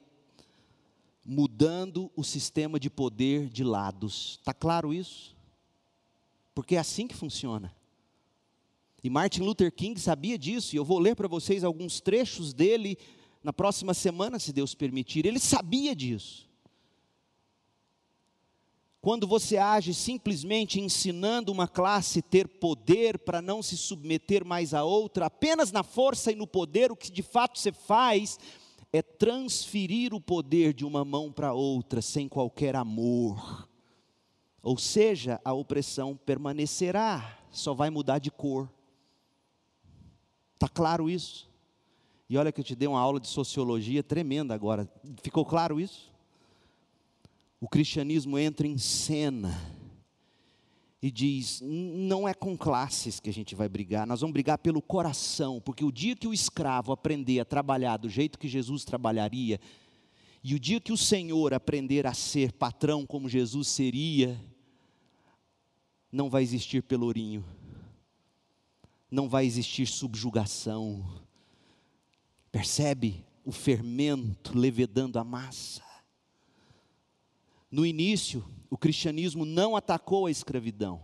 mudando 1.25 2.09
o 2.15 2.23
sistema 2.23 2.79
de 2.79 2.89
poder 2.89 3.49
de 3.49 3.63
lados. 3.63 4.37
Está 4.39 4.53
claro 4.53 4.93
isso? 4.93 5.35
Porque 6.55 6.75
é 6.75 6.79
assim 6.79 7.05
que 7.05 7.15
funciona. 7.15 7.75
E 9.07 9.09
Martin 9.09 9.43
Luther 9.43 9.71
King 9.71 9.97
sabia 9.97 10.37
disso, 10.37 10.75
e 10.75 10.77
eu 10.77 10.83
vou 10.83 10.99
ler 10.99 11.15
para 11.15 11.29
vocês 11.29 11.63
alguns 11.63 12.01
trechos 12.01 12.53
dele 12.53 12.97
na 13.41 13.53
próxima 13.53 13.93
semana, 13.93 14.37
se 14.37 14.51
Deus 14.51 14.75
permitir. 14.75 15.25
Ele 15.25 15.39
sabia 15.39 15.95
disso. 15.95 16.45
Quando 18.99 19.25
você 19.25 19.55
age 19.55 19.93
simplesmente 19.93 20.81
ensinando 20.81 21.53
uma 21.53 21.69
classe 21.69 22.21
ter 22.21 22.49
poder 22.49 23.17
para 23.17 23.41
não 23.41 23.63
se 23.63 23.77
submeter 23.77 24.43
mais 24.43 24.73
a 24.73 24.83
outra, 24.83 25.27
apenas 25.27 25.71
na 25.71 25.83
força 25.83 26.33
e 26.33 26.35
no 26.35 26.45
poder, 26.45 26.91
o 26.91 26.95
que 26.97 27.09
de 27.09 27.23
fato 27.23 27.57
você 27.57 27.71
faz 27.71 28.37
é 28.91 29.01
transferir 29.01 30.13
o 30.13 30.19
poder 30.19 30.73
de 30.73 30.83
uma 30.83 31.05
mão 31.05 31.31
para 31.31 31.53
outra 31.53 32.01
sem 32.01 32.27
qualquer 32.27 32.75
amor. 32.75 33.69
Ou 34.61 34.77
seja, 34.77 35.39
a 35.45 35.53
opressão 35.53 36.13
permanecerá, 36.13 37.39
só 37.49 37.73
vai 37.73 37.89
mudar 37.89 38.19
de 38.19 38.29
cor. 38.29 38.69
Está 40.57 40.67
claro 40.67 41.07
isso? 41.07 41.47
E 42.27 42.35
olha 42.35 42.51
que 42.51 42.59
eu 42.59 42.63
te 42.65 42.75
dei 42.75 42.87
uma 42.87 42.99
aula 42.99 43.19
de 43.19 43.27
sociologia 43.27 44.01
tremenda 44.01 44.55
agora. 44.55 44.91
Ficou 45.21 45.45
claro 45.45 45.79
isso? 45.79 46.11
O 47.61 47.69
cristianismo 47.69 48.39
entra 48.39 48.65
em 48.65 48.75
cena 48.75 49.55
e 50.99 51.11
diz: 51.11 51.61
não 51.61 52.27
é 52.27 52.33
com 52.33 52.57
classes 52.57 53.19
que 53.19 53.29
a 53.29 53.33
gente 53.33 53.53
vai 53.53 53.69
brigar, 53.69 54.07
nós 54.07 54.21
vamos 54.21 54.33
brigar 54.33 54.57
pelo 54.57 54.81
coração, 54.81 55.61
porque 55.61 55.85
o 55.85 55.91
dia 55.91 56.15
que 56.15 56.27
o 56.27 56.33
escravo 56.33 56.91
aprender 56.91 57.39
a 57.39 57.45
trabalhar 57.45 57.97
do 57.97 58.09
jeito 58.09 58.39
que 58.39 58.47
Jesus 58.47 58.83
trabalharia, 58.83 59.59
e 60.43 60.55
o 60.55 60.59
dia 60.59 60.81
que 60.81 60.91
o 60.91 60.97
Senhor 60.97 61.53
aprender 61.53 62.07
a 62.07 62.15
ser 62.15 62.51
patrão 62.51 63.05
como 63.05 63.29
Jesus 63.29 63.67
seria, 63.67 64.43
não 66.11 66.31
vai 66.31 66.41
existir 66.41 66.81
pelourinho 66.81 67.45
não 69.09 69.29
vai 69.29 69.45
existir 69.45 69.87
subjugação. 69.87 71.05
Percebe 72.51 73.25
o 73.45 73.51
fermento 73.51 74.57
levedando 74.57 75.17
a 75.19 75.23
massa? 75.23 75.83
No 77.69 77.85
início, 77.85 78.45
o 78.69 78.77
cristianismo 78.77 79.45
não 79.45 79.75
atacou 79.75 80.25
a 80.25 80.31
escravidão. 80.31 81.01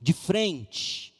De 0.00 0.12
frente, 0.12 1.14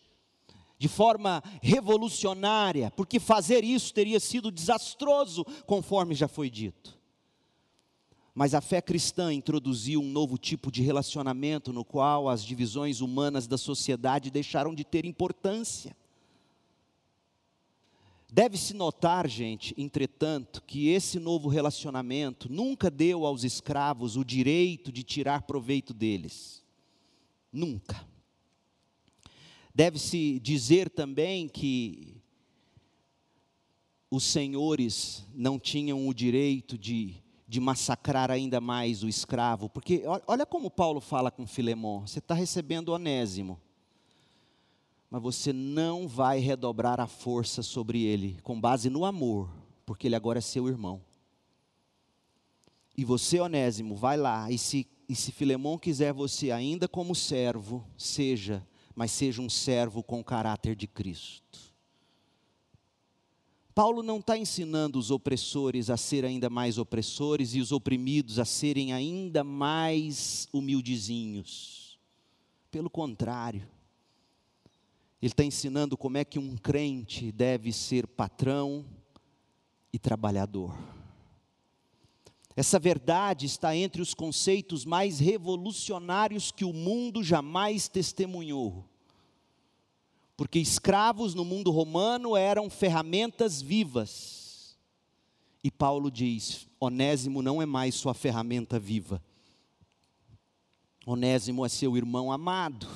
de 0.79 0.89
forma 0.89 1.43
revolucionária, 1.63 2.91
porque 2.91 3.19
fazer 3.19 3.65
isso 3.65 3.95
teria 3.95 4.21
sido 4.21 4.51
desastroso, 4.51 5.45
conforme 5.67 6.15
já 6.15 6.29
foi 6.29 6.51
dito. 6.51 6.99
Mas 8.35 8.53
a 8.53 8.61
fé 8.61 8.83
cristã 8.83 9.33
introduziu 9.33 10.01
um 10.01 10.11
novo 10.11 10.37
tipo 10.37 10.73
de 10.73 10.83
relacionamento 10.83 11.73
no 11.73 11.85
qual 11.85 12.29
as 12.29 12.45
divisões 12.45 13.01
humanas 13.01 13.47
da 13.47 13.57
sociedade 13.57 14.31
deixaram 14.31 14.75
de 14.75 14.85
ter 14.85 15.05
importância. 15.05 15.97
Deve-se 18.29 18.75
notar, 18.75 19.29
gente, 19.29 19.73
entretanto, 19.79 20.61
que 20.67 20.89
esse 20.89 21.21
novo 21.21 21.49
relacionamento 21.49 22.53
nunca 22.53 22.91
deu 22.91 23.25
aos 23.25 23.45
escravos 23.45 24.17
o 24.17 24.25
direito 24.25 24.91
de 24.91 25.05
tirar 25.05 25.43
proveito 25.43 25.95
deles. 25.95 26.65
Nunca. 27.53 28.05
Deve-se 29.73 30.41
dizer 30.41 30.91
também 30.91 31.47
que 31.47 32.17
os 34.11 34.25
senhores 34.25 35.25
não 35.33 35.57
tinham 35.57 36.09
o 36.09 36.13
direito 36.13 36.77
de, 36.77 37.23
de 37.55 37.61
massacrar 37.61 38.33
ainda 38.33 38.61
mais 38.61 39.05
o 39.05 39.09
escravo, 39.09 39.69
porque 39.69 40.03
olha 40.27 40.45
como 40.45 40.69
Paulo 40.69 41.01
fala 41.01 41.31
com 41.31 41.47
Filemão: 41.47 42.05
você 42.05 42.19
está 42.19 42.35
recebendo 42.35 42.89
onésimo, 42.89 43.61
mas 45.09 45.23
você 45.23 45.53
não 45.53 46.09
vai 46.09 46.41
redobrar 46.41 46.99
a 46.99 47.07
força 47.07 47.63
sobre 47.63 48.03
ele, 48.03 48.41
com 48.43 48.61
base 48.61 48.91
no 48.91 49.05
amor, 49.05 49.49
porque 49.87 50.09
ele 50.09 50.17
agora 50.17 50.41
é 50.41 50.43
seu 50.43 50.67
irmão. 50.67 51.01
E 52.97 53.05
você, 53.05 53.39
Onésimo, 53.39 53.95
vai 53.95 54.17
lá, 54.17 54.51
e 54.51 54.59
se, 54.59 54.89
e 55.09 55.15
se 55.15 55.31
Filemão 55.31 55.79
quiser 55.79 56.13
você 56.13 56.51
ainda 56.51 56.89
como 56.89 57.15
servo, 57.15 57.87
seja 57.97 58.67
mas 58.97 59.11
seja 59.11 59.43
um 59.43 59.49
servo 59.49 60.03
com 60.03 60.23
caráter 60.23 60.77
de 60.77 60.87
Cristo. 60.87 61.74
Paulo 63.75 64.05
não 64.05 64.19
está 64.19 64.39
ensinando 64.39 65.01
os 65.01 65.11
opressores 65.11 65.91
a 65.91 65.97
ser 65.97 66.25
ainda 66.25 66.49
mais 66.49 66.79
opressores 66.79 67.55
e 67.55 67.61
os 67.61 67.73
oprimidos 67.73 68.39
a 68.39 68.45
serem 68.45 68.93
ainda 68.93 69.43
mais 69.43 70.49
humildezinhos. 70.53 71.99
Pelo 72.71 72.89
contrário, 72.89 73.67
ele 75.21 75.33
está 75.33 75.43
ensinando 75.43 75.97
como 75.97 76.19
é 76.19 76.25
que 76.25 76.39
um 76.39 76.57
crente 76.57 77.33
deve 77.33 77.73
ser 77.73 78.07
patrão 78.07 78.85
e 79.93 79.99
trabalhador. 79.99 80.73
Essa 82.55 82.79
verdade 82.79 83.47
está 83.47 83.75
entre 83.75 84.01
os 84.01 84.15
conceitos 84.15 84.85
mais 84.85 85.19
revolucionários 85.19 86.53
que 86.53 86.65
o 86.65 86.73
mundo 86.73 87.25
jamais 87.25 87.89
testemunhou. 87.89 88.89
Porque 90.37 90.59
escravos 90.59 91.35
no 91.35 91.45
mundo 91.45 91.71
romano 91.71 92.37
eram 92.37 92.69
ferramentas 92.69 93.63
vivas. 93.63 94.77
E 95.63 95.71
Paulo 95.71 96.11
diz: 96.11 96.67
Onésimo 96.81 97.41
não 97.43 97.63
é 97.63 97.67
mais 97.67 97.95
sua 97.95 98.15
ferramenta 98.15 98.79
viva. 98.79 99.23
Onésimo 101.07 101.65
é 101.65 101.69
seu 101.69 101.97
irmão 101.97 102.33
amado 102.33 102.89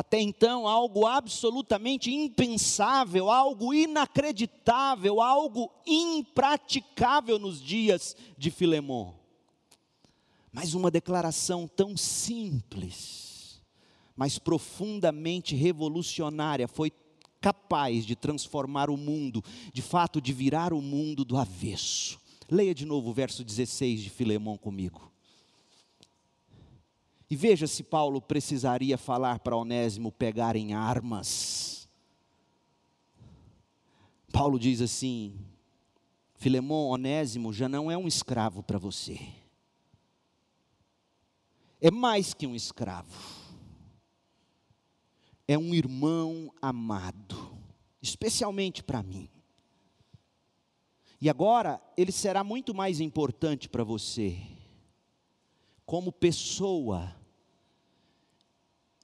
até 0.00 0.18
então 0.18 0.66
algo 0.66 1.06
absolutamente 1.06 2.10
impensável, 2.10 3.30
algo 3.30 3.74
inacreditável, 3.74 5.20
algo 5.20 5.70
impraticável 5.86 7.38
nos 7.38 7.60
dias 7.60 8.16
de 8.38 8.50
Filemão. 8.50 9.14
Mas 10.50 10.72
uma 10.72 10.90
declaração 10.90 11.68
tão 11.68 11.98
simples, 11.98 13.29
mas 14.20 14.38
profundamente 14.38 15.56
revolucionária 15.56 16.68
foi 16.68 16.92
capaz 17.40 18.04
de 18.04 18.14
transformar 18.14 18.90
o 18.90 18.96
mundo, 18.98 19.42
de 19.72 19.80
fato 19.80 20.20
de 20.20 20.30
virar 20.30 20.74
o 20.74 20.82
mundo 20.82 21.24
do 21.24 21.38
avesso. 21.38 22.20
Leia 22.46 22.74
de 22.74 22.84
novo 22.84 23.08
o 23.08 23.14
verso 23.14 23.42
16 23.42 24.02
de 24.02 24.10
Filemão 24.10 24.58
comigo. 24.58 25.10
E 27.30 27.34
veja 27.34 27.66
se 27.66 27.82
Paulo 27.82 28.20
precisaria 28.20 28.98
falar 28.98 29.38
para 29.38 29.56
Onésimo 29.56 30.12
pegar 30.12 30.54
em 30.54 30.74
armas. 30.74 31.88
Paulo 34.30 34.58
diz 34.58 34.82
assim: 34.82 35.34
Filemão, 36.34 36.88
Onésimo 36.88 37.54
já 37.54 37.70
não 37.70 37.90
é 37.90 37.96
um 37.96 38.06
escravo 38.06 38.62
para 38.62 38.76
você. 38.76 39.18
É 41.80 41.90
mais 41.90 42.34
que 42.34 42.46
um 42.46 42.54
escravo. 42.54 43.39
É 45.50 45.58
um 45.58 45.74
irmão 45.74 46.54
amado, 46.62 47.58
especialmente 48.00 48.84
para 48.84 49.02
mim. 49.02 49.28
E 51.20 51.28
agora 51.28 51.82
ele 51.96 52.12
será 52.12 52.44
muito 52.44 52.72
mais 52.72 53.00
importante 53.00 53.68
para 53.68 53.82
você, 53.82 54.40
como 55.84 56.12
pessoa 56.12 57.16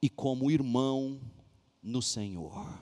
e 0.01 0.09
como 0.09 0.49
irmão 0.49 1.19
no 1.83 2.01
Senhor. 2.01 2.79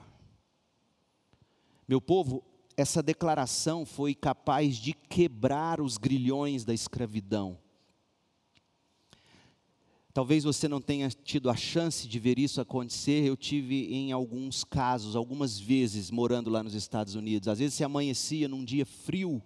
Meu 1.88 2.00
povo, 2.00 2.44
essa 2.76 3.02
declaração 3.02 3.84
foi 3.84 4.14
capaz 4.14 4.76
de 4.76 4.92
quebrar 4.92 5.80
os 5.80 5.98
grilhões 5.98 6.64
da 6.64 6.72
escravidão. 6.72 7.58
Talvez 10.16 10.44
você 10.44 10.66
não 10.66 10.80
tenha 10.80 11.10
tido 11.10 11.50
a 11.50 11.54
chance 11.54 12.08
de 12.08 12.18
ver 12.18 12.38
isso 12.38 12.58
acontecer. 12.58 13.22
Eu 13.22 13.36
tive 13.36 13.94
em 13.94 14.12
alguns 14.12 14.64
casos, 14.64 15.14
algumas 15.14 15.58
vezes 15.60 16.10
morando 16.10 16.48
lá 16.48 16.62
nos 16.62 16.72
Estados 16.72 17.14
Unidos. 17.14 17.48
Às 17.48 17.58
vezes 17.58 17.74
se 17.74 17.84
amanhecia 17.84 18.48
num 18.48 18.64
dia 18.64 18.86
frio, 18.86 19.42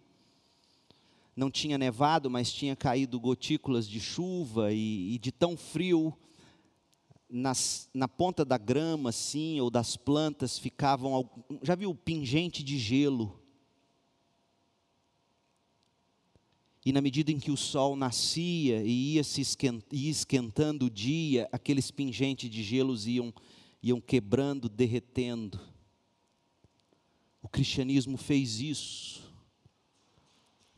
não 1.35 1.50
tinha 1.50 1.76
nevado, 1.76 2.30
mas 2.30 2.52
tinha 2.52 2.76
caído 2.76 3.18
gotículas 3.18 3.88
de 3.88 3.98
chuva 3.98 4.72
e, 4.72 5.14
e 5.14 5.18
de 5.18 5.33
tão 5.33 5.56
frio 5.56 6.16
nas, 7.28 7.90
na 7.92 8.06
ponta 8.06 8.44
da 8.44 8.56
grama, 8.56 9.11
assim, 9.11 9.59
ou 9.59 9.72
das 9.72 9.96
plantas, 9.96 10.56
ficavam. 10.56 11.28
Já 11.64 11.74
viu 11.74 11.92
pingente 11.96 12.62
de 12.62 12.78
gelo? 12.78 13.39
E 16.84 16.92
na 16.92 17.00
medida 17.00 17.30
em 17.30 17.38
que 17.38 17.50
o 17.50 17.56
sol 17.56 17.94
nascia 17.94 18.82
e 18.82 19.14
ia 19.14 19.24
se 19.24 19.42
ia 19.92 20.10
esquentando 20.10 20.86
o 20.86 20.90
dia, 20.90 21.48
aqueles 21.52 21.90
pingentes 21.90 22.48
de 22.48 22.62
gelos 22.62 23.06
iam, 23.06 23.32
iam 23.82 24.00
quebrando, 24.00 24.68
derretendo. 24.68 25.60
O 27.42 27.48
cristianismo 27.48 28.16
fez 28.16 28.60
isso 28.60 29.30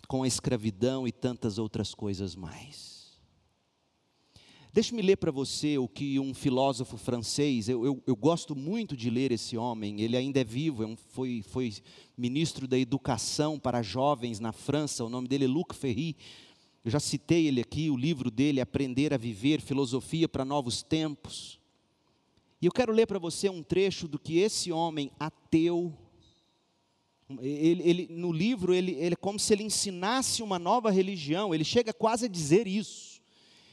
com 0.09 0.25
a 0.25 0.29
escravidão 0.29 1.07
e 1.09 1.13
tantas 1.13 1.57
outras 1.57 1.95
coisas 1.95 2.35
mais. 2.35 3.02
Deixe-me 4.75 5.03
ler 5.03 5.17
para 5.17 5.31
você 5.31 5.77
o 5.77 5.87
que 5.87 6.19
um 6.19 6.33
filósofo 6.33 6.97
francês, 6.97 7.69
eu, 7.69 7.85
eu, 7.85 8.03
eu, 8.07 8.17
gosto 8.17 8.57
muito 8.57 8.97
de 8.97 9.11
ler 9.11 9.31
esse 9.31 9.55
homem, 9.55 10.01
ele 10.01 10.17
ainda 10.17 10.41
é 10.41 10.45
vivo, 10.45 10.83
é 10.83 10.87
um, 10.87 10.97
foi, 10.97 11.45
foi 11.47 11.75
ministro 12.17 12.67
da 12.67 12.79
educação 12.79 13.59
para 13.59 13.83
jovens 13.83 14.41
na 14.41 14.51
França, 14.51 15.05
o 15.05 15.11
nome 15.11 15.29
dele 15.29 15.45
é 15.45 15.49
Luc 15.49 15.75
Ferry. 15.75 16.17
Eu 16.83 16.91
já 16.91 16.99
citei 16.99 17.49
ele 17.49 17.61
aqui, 17.61 17.91
o 17.91 17.97
livro 17.99 18.31
dele, 18.31 18.63
Aprender 18.63 19.13
a 19.13 19.19
Viver, 19.19 19.61
Filosofia 19.61 20.27
para 20.27 20.43
Novos 20.43 20.83
Tempos. 20.83 21.61
E 22.59 22.65
eu 22.65 22.73
quero 22.73 22.95
ler 22.95 23.07
para 23.07 23.19
você 23.19 23.51
um 23.51 23.63
trecho 23.63 24.09
do 24.09 24.19
que 24.19 24.39
esse 24.39 24.73
homem 24.73 25.11
ateu, 25.21 25.93
ele, 27.43 27.83
ele, 27.83 28.09
no 28.11 28.33
livro, 28.33 28.73
ele, 28.73 28.93
ele 28.93 29.13
é 29.13 29.17
como 29.17 29.39
se 29.39 29.53
ele 29.53 29.65
ensinasse 29.65 30.43
uma 30.43 30.59
nova 30.59 30.91
religião, 30.91 31.55
ele 31.55 31.63
chega 31.63 31.93
quase 31.93 32.25
a 32.25 32.29
dizer 32.29 32.67
isso. 32.67 33.12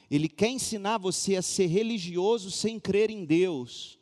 Ele 0.09 0.27
quer 0.27 0.49
ensinar 0.49 0.97
você 0.97 1.35
a 1.35 1.41
ser 1.41 1.67
religioso 1.67 2.49
sem 2.49 2.79
crer 2.79 3.09
em 3.09 3.25
Deus. 3.25 3.99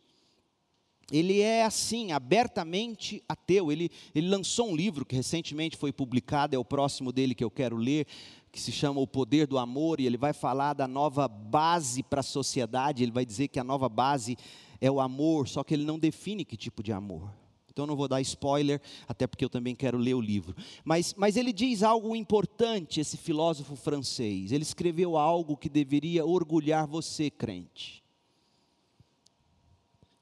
Ele 1.12 1.40
é 1.42 1.64
assim, 1.64 2.12
abertamente 2.12 3.24
ateu. 3.28 3.72
Ele, 3.72 3.90
ele 4.14 4.28
lançou 4.28 4.70
um 4.70 4.76
livro 4.76 5.06
que 5.06 5.16
recentemente 5.16 5.78
foi 5.78 5.92
publicado, 5.92 6.56
é 6.56 6.60
o 6.60 6.66
próximo 6.66 7.12
dele 7.12 7.36
que 7.36 7.44
eu 7.44 7.52
quero 7.52 7.78
ler, 7.78 8.06
que 8.52 8.60
se 8.60 8.72
chama 8.72 9.00
O 9.00 9.08
Poder 9.08 9.48
do 9.48 9.58
Amor, 9.58 10.00
e 10.00 10.06
ele 10.06 10.18
vai 10.18 10.34
falar 10.34 10.74
da 10.74 10.88
nova 10.88 11.28
base 11.28 12.04
para 12.04 12.20
a 12.20 12.24
sociedade. 12.24 13.04
Ele 13.04 13.12
vai 13.12 13.26
dizer 13.26 13.48
que 13.48 13.60
a 13.60 13.64
nova 13.64 13.88
base 13.88 14.38
é 14.82 14.92
o 14.92 15.00
amor, 15.00 15.48
só 15.48 15.64
que 15.64 15.74
ele 15.74 15.86
não 15.86 15.98
define 15.98 16.46
que 16.46 16.58
tipo 16.58 16.84
de 16.84 16.92
amor. 16.92 17.32
Então 17.78 17.86
não 17.86 17.96
vou 17.96 18.08
dar 18.08 18.20
spoiler, 18.22 18.82
até 19.08 19.28
porque 19.28 19.46
eu 19.46 19.50
também 19.52 19.76
quero 19.76 20.00
ler 20.00 20.16
o 20.16 20.20
livro. 20.20 20.56
Mas, 20.84 21.14
mas 21.16 21.38
ele 21.38 21.54
diz 21.54 21.84
algo 21.84 22.16
importante, 22.16 23.00
esse 23.00 23.16
filósofo 23.18 23.76
francês. 23.76 24.52
Ele 24.52 24.64
escreveu 24.64 25.16
algo 25.16 25.56
que 25.56 25.70
deveria 25.70 26.26
orgulhar 26.26 26.88
você, 26.88 27.30
crente. 27.30 28.04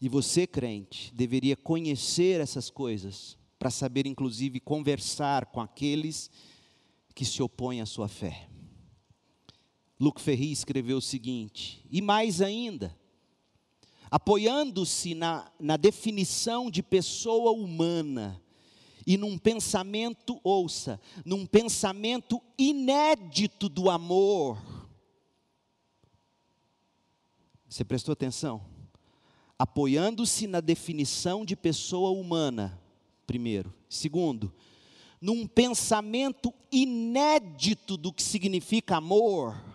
E 0.01 0.09
você, 0.09 0.45
crente, 0.45 1.13
deveria 1.15 1.55
conhecer 1.55 2.41
essas 2.41 2.69
coisas, 2.69 3.37
para 3.57 3.69
saber, 3.69 4.05
inclusive, 4.05 4.59
conversar 4.59 5.45
com 5.45 5.61
aqueles 5.61 6.29
que 7.15 7.23
se 7.23 7.41
opõem 7.41 7.79
à 7.79 7.85
sua 7.85 8.09
fé. 8.09 8.49
Luc 9.97 10.19
Ferry 10.19 10.51
escreveu 10.51 10.97
o 10.97 11.01
seguinte: 11.01 11.81
e 11.89 12.01
mais 12.01 12.41
ainda, 12.41 12.93
apoiando-se 14.15 15.13
na, 15.13 15.51
na 15.60 15.75
definição 15.75 16.71
de 16.71 16.82
pessoa 16.82 17.51
humana 17.51 18.41
e 19.06 19.17
num 19.17 19.38
pensamento, 19.38 20.39
ouça, 20.41 21.01
num 21.25 21.45
pensamento 21.45 22.41
inédito 22.58 23.67
do 23.67 23.89
amor. 23.89 24.58
Você 27.67 27.84
prestou 27.84 28.13
atenção? 28.13 28.65
Apoiando-se 29.60 30.47
na 30.47 30.62
definição 30.62 31.43
de 31.43 31.58
pessoa 31.58 32.12
humana, 32.12 32.82
primeiro. 33.28 33.73
Segundo, 33.89 34.54
num 35.19 35.45
pensamento 35.45 36.54
inédito 36.71 37.97
do 37.97 38.13
que 38.13 38.23
significa 38.23 38.95
amor 38.95 39.74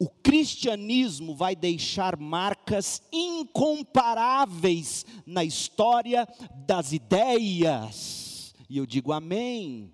o 0.00 0.08
cristianismo 0.08 1.34
vai 1.34 1.54
deixar 1.54 2.16
marcas 2.16 3.02
incomparáveis 3.12 5.04
na 5.26 5.44
história 5.44 6.26
das 6.66 6.94
ideias. 6.94 8.54
E 8.70 8.78
eu 8.78 8.86
digo 8.86 9.12
amém. 9.12 9.92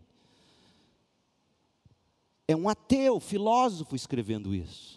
É 2.47 2.55
um 2.55 2.69
ateu, 2.69 3.19
filósofo 3.19 3.97
escrevendo 3.97 4.55
isso. 4.55 4.96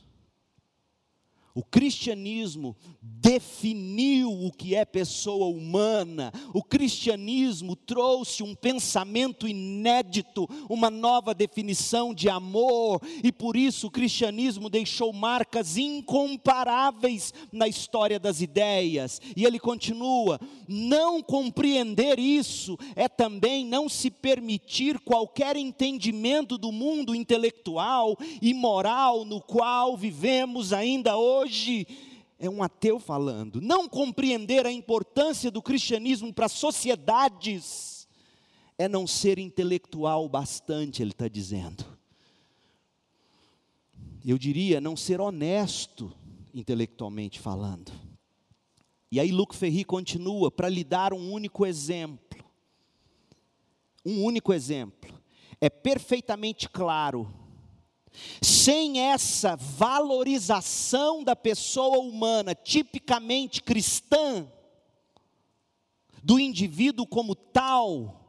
O 1.56 1.64
cristianismo 1.64 2.76
definiu 3.02 4.32
o 4.32 4.52
que 4.52 4.76
é 4.76 4.86
pessoa 4.86 5.48
humana. 5.48 6.32
O 6.54 6.64
cristianismo 6.64 7.76
trouxe 7.76 8.44
um 8.44 8.54
pensamento 8.54 9.48
inédito, 9.48 10.48
uma 10.70 10.90
nova 10.90 11.34
definição 11.34 12.14
de 12.14 12.30
amor, 12.30 13.02
e 13.24 13.32
por 13.32 13.56
isso 13.56 13.88
o 13.88 13.92
cristianismo 13.92 14.70
deixou 14.70 15.12
marcas 15.12 15.76
incomparáveis 15.76 17.34
na 17.52 17.68
história 17.68 18.20
das 18.20 18.42
ideias. 18.42 19.20
E 19.36 19.44
ele 19.44 19.60
continua: 19.60 20.40
não 20.68 21.22
compreender 21.22 22.20
isso 22.20 22.78
é 22.96 23.08
também 23.08 23.66
não 23.66 23.90
se 23.90 24.12
permitir 24.12 25.00
qualquer 25.00 25.56
entendimento 25.56 26.58
do 26.58 26.72
mundo 26.72 27.16
intelectual 27.16 28.16
e 28.42 28.54
moral 28.54 29.26
no 29.26 29.42
qual 29.42 29.98
vivemos 29.98 30.72
ainda 30.72 31.18
hoje 31.18 31.39
hoje 31.40 31.88
é 32.38 32.50
um 32.50 32.62
ateu 32.62 33.00
falando. 33.00 33.62
Não 33.62 33.88
compreender 33.88 34.66
a 34.66 34.72
importância 34.72 35.50
do 35.50 35.62
cristianismo 35.62 36.34
para 36.34 36.48
sociedades 36.48 38.08
é 38.78 38.88
não 38.88 39.06
ser 39.06 39.40
intelectual 39.40 40.28
bastante, 40.30 41.02
ele 41.02 41.12
está 41.12 41.28
dizendo. 41.28 41.86
Eu 44.26 44.38
diria 44.38 44.80
não 44.80 44.96
ser 44.96 45.20
honesto 45.20 46.14
intelectualmente 46.54 47.40
falando. 47.40 47.92
E 49.12 49.20
aí 49.20 49.32
Luc 49.32 49.56
Ferry 49.56 49.84
continua 49.84 50.52
para 50.52 50.70
lhe 50.70 50.84
dar 50.84 51.14
um 51.14 51.32
único 51.32 51.66
exemplo. 51.66 52.44
Um 54.06 54.24
único 54.24 54.54
exemplo. 54.54 55.14
É 55.60 55.70
perfeitamente 55.70 56.70
claro 56.70 57.39
sem 58.42 59.00
essa 59.00 59.56
valorização 59.56 61.24
da 61.24 61.36
pessoa 61.36 62.00
humana, 62.00 62.56
tipicamente 62.56 63.62
cristã, 63.62 64.48
do 66.24 66.40
indivíduo 66.40 67.08
como 67.08 67.34
tal, 67.34 68.20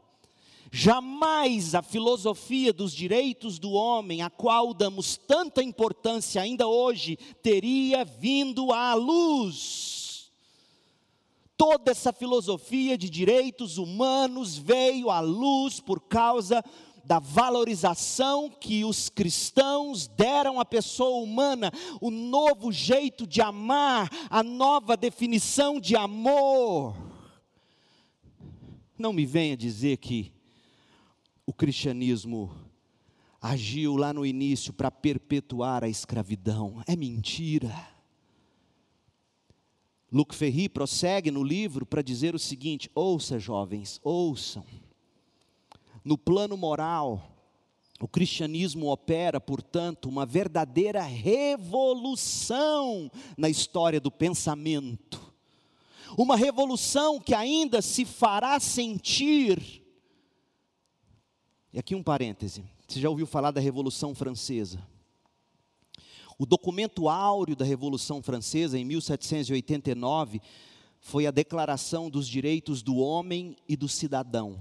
jamais 0.71 1.75
a 1.75 1.83
filosofia 1.83 2.73
dos 2.73 2.93
direitos 2.93 3.59
do 3.59 3.73
homem, 3.73 4.23
a 4.23 4.31
qual 4.31 4.73
damos 4.73 5.17
tanta 5.17 5.63
importância 5.63 6.41
ainda 6.41 6.67
hoje, 6.67 7.17
teria 7.43 8.05
vindo 8.05 8.73
à 8.73 8.95
luz. 8.95 10.31
Toda 11.57 11.91
essa 11.91 12.11
filosofia 12.11 12.97
de 12.97 13.11
direitos 13.11 13.77
humanos 13.77 14.57
veio 14.57 15.11
à 15.11 15.21
luz 15.21 15.79
por 15.79 16.01
causa 16.01 16.65
da 17.05 17.19
valorização 17.19 18.51
que 18.51 18.85
os 18.85 19.09
cristãos 19.09 20.07
deram 20.07 20.61
à 20.61 20.65
pessoa 20.65 21.23
humana, 21.23 21.73
o 22.01 22.11
novo 22.11 22.71
jeito 22.73 23.27
de 23.27 23.41
amar, 23.41 24.11
a 24.29 24.43
nova 24.43 24.97
definição 24.97 25.81
de 25.81 25.97
amor. 25.97 26.97
Não 28.99 29.13
me 29.13 29.25
venha 29.25 29.57
dizer 29.57 29.97
que 29.97 30.33
o 31.47 31.53
cristianismo 31.53 32.55
agiu 33.41 33.97
lá 33.97 34.13
no 34.13 34.27
início 34.27 34.73
para 34.73 34.91
perpetuar 34.91 35.83
a 35.83 35.89
escravidão. 35.89 36.83
É 36.87 36.95
mentira. 36.95 37.75
Luc 40.13 40.35
Ferry 40.35 40.69
prossegue 40.69 41.31
no 41.31 41.43
livro 41.43 41.87
para 41.87 42.03
dizer 42.03 42.35
o 42.35 42.39
seguinte: 42.39 42.91
ouça, 42.95 43.39
jovens, 43.39 44.01
ouçam. 44.03 44.65
No 46.05 46.17
plano 46.17 46.57
moral, 46.57 47.31
o 48.01 48.09
cristianismo 48.09 48.91
opera, 48.91 49.39
portanto, 49.41 50.09
uma 50.09 50.25
verdadeira 50.25 51.03
revolução 51.03 52.31
na 53.37 53.49
história 53.49 54.01
do 54.01 54.11
pensamento. 54.11 55.21
Uma 56.17 56.37
revolução 56.37 57.21
que 57.21 57.35
ainda 57.35 57.83
se 57.83 58.05
fará 58.05 58.59
sentir. 58.59 59.85
E 61.73 61.79
aqui 61.79 61.95
um 61.95 62.03
parêntese. 62.03 62.65
Você 62.89 62.99
já 62.99 63.09
ouviu 63.09 63.27
falar 63.27 63.51
da 63.51 63.61
Revolução 63.61 64.15
Francesa? 64.15 64.83
O 66.39 66.47
documento 66.47 67.09
áureo 67.09 67.55
da 67.55 67.67
Revolução 67.67 68.23
Francesa, 68.23 68.79
em 68.79 68.85
1789, 68.85 70.41
foi 70.99 71.27
a 71.27 71.31
Declaração 71.31 72.09
dos 72.09 72.27
Direitos 72.27 72.83
do 72.83 72.97
Homem 72.97 73.57
e 73.69 73.77
do 73.77 73.89
Cidadão. 73.89 74.59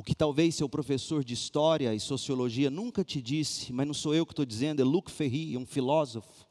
O 0.00 0.02
que 0.02 0.14
talvez 0.14 0.54
seu 0.54 0.66
professor 0.66 1.22
de 1.22 1.34
história 1.34 1.94
e 1.94 2.00
sociologia 2.00 2.70
nunca 2.70 3.04
te 3.04 3.20
disse, 3.20 3.70
mas 3.70 3.86
não 3.86 3.92
sou 3.92 4.14
eu 4.14 4.24
que 4.24 4.32
estou 4.32 4.46
dizendo, 4.46 4.80
é 4.80 4.84
Luc 4.84 5.10
Ferry, 5.10 5.58
um 5.58 5.66
filósofo. 5.66 6.46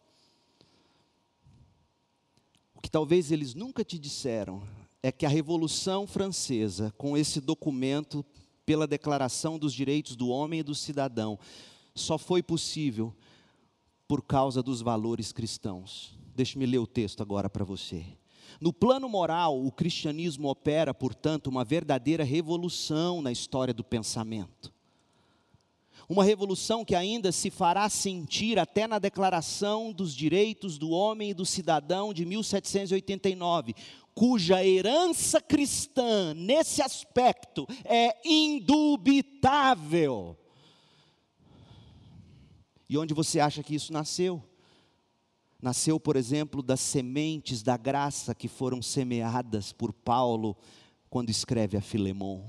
O 2.75 2.79
que 2.79 2.91
talvez 2.91 3.31
eles 3.31 3.55
nunca 3.55 3.83
te 3.83 3.97
disseram 3.97 4.61
é 5.01 5.11
que 5.11 5.25
a 5.25 5.29
Revolução 5.29 6.05
Francesa, 6.05 6.93
com 6.95 7.17
esse 7.17 7.41
documento 7.41 8.23
pela 8.67 8.85
Declaração 8.85 9.57
dos 9.57 9.73
Direitos 9.73 10.15
do 10.15 10.29
Homem 10.29 10.59
e 10.59 10.63
do 10.63 10.75
Cidadão, 10.75 11.39
só 11.95 12.19
foi 12.19 12.43
possível 12.43 13.15
por 14.07 14.21
causa 14.21 14.61
dos 14.61 14.79
valores 14.79 15.31
cristãos. 15.31 16.15
Deixe-me 16.35 16.67
ler 16.67 16.77
o 16.77 16.85
texto 16.85 17.23
agora 17.23 17.49
para 17.49 17.65
você. 17.65 18.18
No 18.59 18.73
plano 18.73 19.07
moral, 19.07 19.65
o 19.65 19.71
cristianismo 19.71 20.49
opera, 20.49 20.93
portanto, 20.93 21.47
uma 21.47 21.63
verdadeira 21.63 22.25
revolução 22.25 23.21
na 23.21 23.31
história 23.31 23.73
do 23.73 23.83
pensamento. 23.83 24.73
Uma 26.09 26.23
revolução 26.23 26.83
que 26.83 26.95
ainda 26.95 27.31
se 27.31 27.49
fará 27.49 27.87
sentir 27.87 28.59
até 28.59 28.87
na 28.87 28.99
Declaração 28.99 29.93
dos 29.93 30.13
Direitos 30.13 30.77
do 30.77 30.89
Homem 30.89 31.29
e 31.29 31.33
do 31.33 31.45
Cidadão 31.45 32.13
de 32.13 32.25
1789, 32.25 33.75
cuja 34.13 34.65
herança 34.65 35.39
cristã, 35.39 36.33
nesse 36.33 36.81
aspecto, 36.81 37.65
é 37.85 38.17
indubitável. 38.25 39.55
E 42.89 42.97
onde 42.97 43.13
você 43.13 43.39
acha 43.39 43.61
que 43.61 43.75
isso 43.75 43.93
nasceu? 43.93 44.43
Nasceu, 45.61 45.99
por 45.99 46.15
exemplo, 46.15 46.63
das 46.63 46.79
sementes 46.79 47.61
da 47.61 47.75
graça 47.75 48.33
que 48.33 48.47
foram 48.47 48.81
semeadas 48.81 49.73
por 49.73 49.91
Paulo 49.91 50.55
quando 51.09 51.29
escreve 51.29 51.75
a 51.75 51.81
Filemon. 51.81 52.41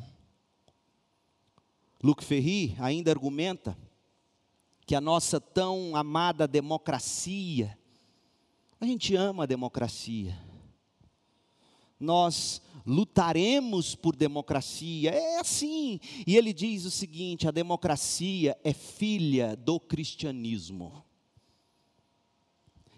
Luc 2.03 2.23
Ferry 2.23 2.77
ainda 2.79 3.11
argumenta 3.11 3.77
que 4.87 4.94
a 4.94 5.01
nossa 5.01 5.40
tão 5.40 5.94
amada 5.96 6.46
democracia, 6.46 7.77
a 8.81 8.87
gente 8.87 9.14
ama 9.14 9.42
a 9.42 9.46
democracia, 9.46 10.38
nós 11.99 12.62
lutaremos 12.87 13.94
por 13.94 14.16
democracia, 14.16 15.11
é 15.11 15.38
assim. 15.38 16.01
E 16.27 16.37
ele 16.37 16.53
diz 16.53 16.85
o 16.87 16.90
seguinte: 16.90 17.46
a 17.46 17.51
democracia 17.51 18.57
é 18.64 18.73
filha 18.73 19.55
do 19.55 19.79
cristianismo. 19.79 21.05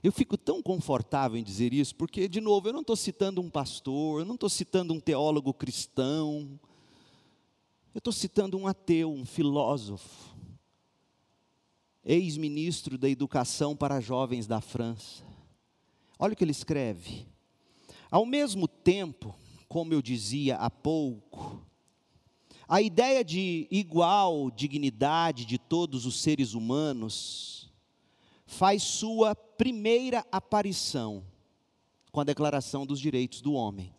Eu 0.02 0.10
fico 0.10 0.36
tão 0.36 0.60
confortável 0.60 1.38
em 1.38 1.44
dizer 1.44 1.72
isso, 1.72 1.94
porque, 1.94 2.28
de 2.28 2.40
novo, 2.40 2.68
eu 2.68 2.72
não 2.72 2.80
estou 2.80 2.96
citando 2.96 3.40
um 3.40 3.48
pastor, 3.48 4.20
eu 4.20 4.24
não 4.24 4.34
estou 4.34 4.48
citando 4.48 4.92
um 4.92 4.98
teólogo 4.98 5.54
cristão, 5.54 6.58
eu 7.94 7.98
estou 7.98 8.12
citando 8.12 8.58
um 8.58 8.66
ateu, 8.66 9.12
um 9.12 9.24
filósofo, 9.24 10.34
ex-ministro 12.04 12.98
da 12.98 13.08
educação 13.08 13.76
para 13.76 14.00
jovens 14.00 14.48
da 14.48 14.60
França. 14.60 15.24
Olha 16.18 16.32
o 16.32 16.36
que 16.36 16.42
ele 16.42 16.50
escreve. 16.50 17.24
Ao 18.10 18.26
mesmo 18.26 18.66
tempo, 18.66 19.32
como 19.68 19.94
eu 19.94 20.02
dizia 20.02 20.56
há 20.56 20.68
pouco, 20.68 21.64
a 22.68 22.82
ideia 22.82 23.24
de 23.24 23.68
igual 23.70 24.50
dignidade 24.50 25.44
de 25.44 25.58
todos 25.58 26.06
os 26.06 26.20
seres 26.20 26.54
humanos 26.54 27.62
faz 28.52 28.82
sua 28.82 29.34
primeira 29.34 30.26
aparição 30.30 31.24
com 32.12 32.20
a 32.20 32.24
Declaração 32.24 32.84
dos 32.84 33.00
Direitos 33.00 33.40
do 33.40 33.54
Homem. 33.54 33.94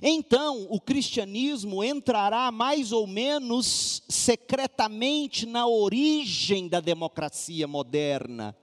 Então, 0.00 0.66
o 0.70 0.80
cristianismo 0.80 1.82
entrará 1.82 2.50
mais 2.50 2.92
ou 2.92 3.06
menos 3.06 4.02
secretamente 4.08 5.44
na 5.44 5.66
origem 5.66 6.68
da 6.68 6.80
democracia 6.80 7.66
moderna. 7.66 8.56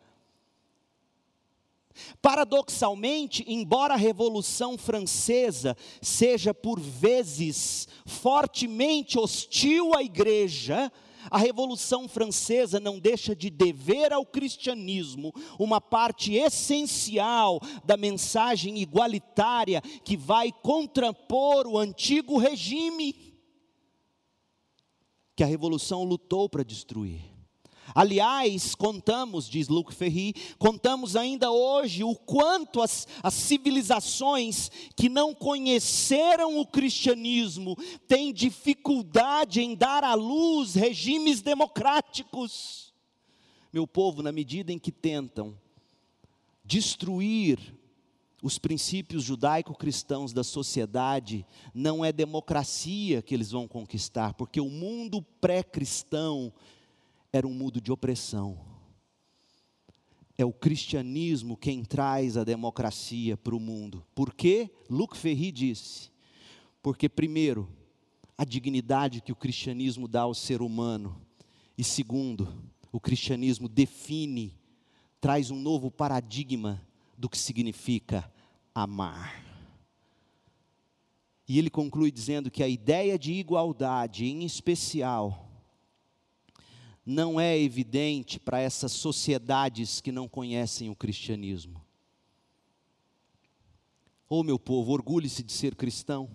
Paradoxalmente, 2.22 3.44
embora 3.48 3.94
a 3.94 3.98
Revolução 3.98 4.78
Francesa 4.78 5.76
seja 6.02 6.54
por 6.54 6.80
vezes 6.80 7.88
fortemente 8.06 9.20
hostil 9.20 9.96
à 9.96 10.02
igreja, 10.02 10.92
a 11.30 11.38
Revolução 11.38 12.08
Francesa 12.08 12.80
não 12.80 13.00
deixa 13.00 13.36
de 13.36 13.50
dever 13.50 14.14
ao 14.14 14.26
cristianismo 14.26 15.34
uma 15.60 15.80
parte 15.80 16.34
essencial 16.34 17.60
da 17.84 17.98
mensagem 17.98 18.80
igualitária 18.80 19.82
que 20.04 20.18
vai 20.18 20.52
contrapor 20.52 21.68
o 21.68 21.78
antigo 21.78 22.38
regime 22.38 23.32
que 25.36 25.44
a 25.44 25.48
Revolução 25.48 26.04
lutou 26.04 26.48
para 26.48 26.64
destruir. 26.64 27.31
Aliás, 27.94 28.76
contamos, 28.76 29.50
diz 29.50 29.68
Luc 29.68 29.94
Ferry, 29.94 30.34
contamos 30.58 31.16
ainda 31.16 31.52
hoje 31.52 32.04
o 32.04 32.16
quanto 32.16 32.82
as, 32.82 33.08
as 33.22 33.34
civilizações 33.34 34.70
que 34.96 35.10
não 35.10 35.34
conheceram 35.34 36.60
o 36.60 36.66
cristianismo 36.66 37.78
têm 38.08 38.34
dificuldade 38.34 39.62
em 39.62 39.76
dar 39.76 40.04
à 40.04 40.14
luz 40.14 40.76
regimes 40.76 41.42
democráticos. 41.42 42.94
Meu 43.72 43.88
povo, 43.88 44.22
na 44.22 44.32
medida 44.32 44.72
em 44.72 44.80
que 44.80 44.92
tentam 44.92 45.58
destruir 46.64 47.76
os 48.42 48.58
princípios 48.58 49.24
judaico-cristãos 49.24 50.34
da 50.34 50.44
sociedade, 50.44 51.46
não 51.74 52.04
é 52.04 52.12
democracia 52.12 53.22
que 53.22 53.34
eles 53.34 53.52
vão 53.52 53.68
conquistar, 53.68 54.34
porque 54.34 54.60
o 54.60 54.70
mundo 54.70 55.22
pré-cristão 55.40 56.52
era 57.32 57.48
um 57.48 57.54
mundo 57.54 57.80
de 57.80 57.92
opressão. 57.92 58.60
É 60.38 60.46
o 60.46 60.54
cristianismo 60.54 61.58
quem 61.58 61.84
traz 61.84 62.38
a 62.38 62.44
democracia 62.44 63.38
para 63.38 63.56
o 63.56 63.60
mundo. 63.60 64.06
Por 64.16 64.34
quê? 64.34 64.72
Luc 64.90 65.16
Ferry 65.16 65.52
disse: 65.52 66.12
porque, 66.82 67.08
primeiro, 67.08 67.70
a 68.38 68.44
dignidade 68.44 69.22
que 69.22 69.32
o 69.32 69.36
cristianismo 69.36 70.08
dá 70.08 70.22
ao 70.22 70.34
ser 70.34 70.62
humano, 70.62 71.22
e 71.78 71.84
segundo, 71.84 72.72
o 72.92 73.00
cristianismo 73.00 73.70
define, 73.70 74.58
traz 75.20 75.52
um 75.52 75.60
novo 75.60 75.92
paradigma 75.92 76.86
do 77.18 77.30
que 77.30 77.38
significa 77.38 78.32
amar. 78.74 79.46
E 81.48 81.60
ele 81.60 81.70
conclui 81.70 82.12
dizendo 82.12 82.50
que 82.50 82.64
a 82.64 82.68
ideia 82.68 83.20
de 83.20 83.34
igualdade, 83.34 84.26
em 84.26 84.44
especial, 84.44 85.51
não 87.06 87.40
é 87.40 87.58
evidente 87.58 88.40
para 88.40 88.60
essas 88.60 88.92
sociedades 88.92 90.02
que 90.02 90.12
não 90.12 90.28
conhecem 90.28 90.90
o 90.90 90.96
cristianismo. 90.96 91.84
Oh, 94.30 94.44
meu 94.44 94.58
povo, 94.58 94.94
orgulhe-se 94.94 95.44
de 95.44 95.52
ser 95.52 95.76
cristão. 95.76 96.30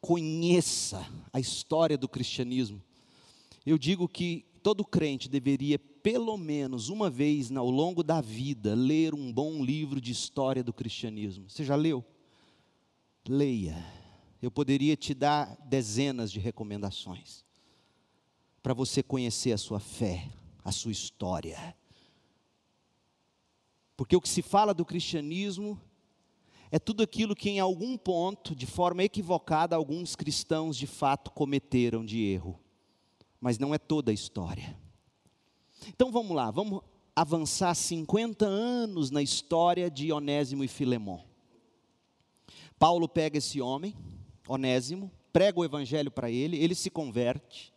Conheça 0.00 1.06
a 1.32 1.38
história 1.38 1.96
do 1.96 2.08
cristianismo. 2.08 2.82
Eu 3.64 3.78
digo 3.78 4.08
que 4.08 4.46
todo 4.62 4.84
crente 4.84 5.28
deveria, 5.28 5.78
pelo 5.78 6.36
menos 6.36 6.88
uma 6.88 7.10
vez 7.10 7.52
ao 7.52 7.70
longo 7.70 8.02
da 8.02 8.20
vida, 8.20 8.74
ler 8.74 9.14
um 9.14 9.30
bom 9.30 9.62
livro 9.62 10.00
de 10.00 10.10
história 10.10 10.64
do 10.64 10.72
cristianismo. 10.72 11.48
Você 11.48 11.64
já 11.64 11.76
leu? 11.76 12.04
Leia. 13.28 13.76
Eu 14.40 14.50
poderia 14.50 14.96
te 14.96 15.12
dar 15.12 15.54
dezenas 15.68 16.32
de 16.32 16.40
recomendações 16.40 17.44
para 18.62 18.74
você 18.74 19.02
conhecer 19.02 19.52
a 19.52 19.58
sua 19.58 19.80
fé, 19.80 20.28
a 20.64 20.72
sua 20.72 20.92
história. 20.92 21.74
Porque 23.96 24.16
o 24.16 24.20
que 24.20 24.28
se 24.28 24.42
fala 24.42 24.72
do 24.72 24.84
cristianismo 24.84 25.80
é 26.70 26.78
tudo 26.78 27.02
aquilo 27.02 27.34
que 27.34 27.50
em 27.50 27.58
algum 27.58 27.96
ponto, 27.96 28.54
de 28.54 28.64
forma 28.64 29.02
equivocada, 29.02 29.74
alguns 29.74 30.14
cristãos 30.14 30.76
de 30.76 30.86
fato 30.86 31.30
cometeram 31.32 32.04
de 32.04 32.22
erro. 32.22 32.58
Mas 33.40 33.58
não 33.58 33.74
é 33.74 33.78
toda 33.78 34.10
a 34.10 34.14
história. 34.14 34.78
Então 35.88 36.12
vamos 36.12 36.36
lá, 36.36 36.50
vamos 36.50 36.80
avançar 37.16 37.74
50 37.74 38.46
anos 38.46 39.10
na 39.10 39.22
história 39.22 39.90
de 39.90 40.12
Onésimo 40.12 40.62
e 40.62 40.68
Filemão. 40.68 41.24
Paulo 42.78 43.08
pega 43.08 43.38
esse 43.38 43.60
homem, 43.60 43.94
Onésimo, 44.48 45.10
prega 45.32 45.60
o 45.60 45.64
evangelho 45.64 46.10
para 46.10 46.30
ele, 46.30 46.56
ele 46.56 46.74
se 46.74 46.88
converte. 46.88 47.69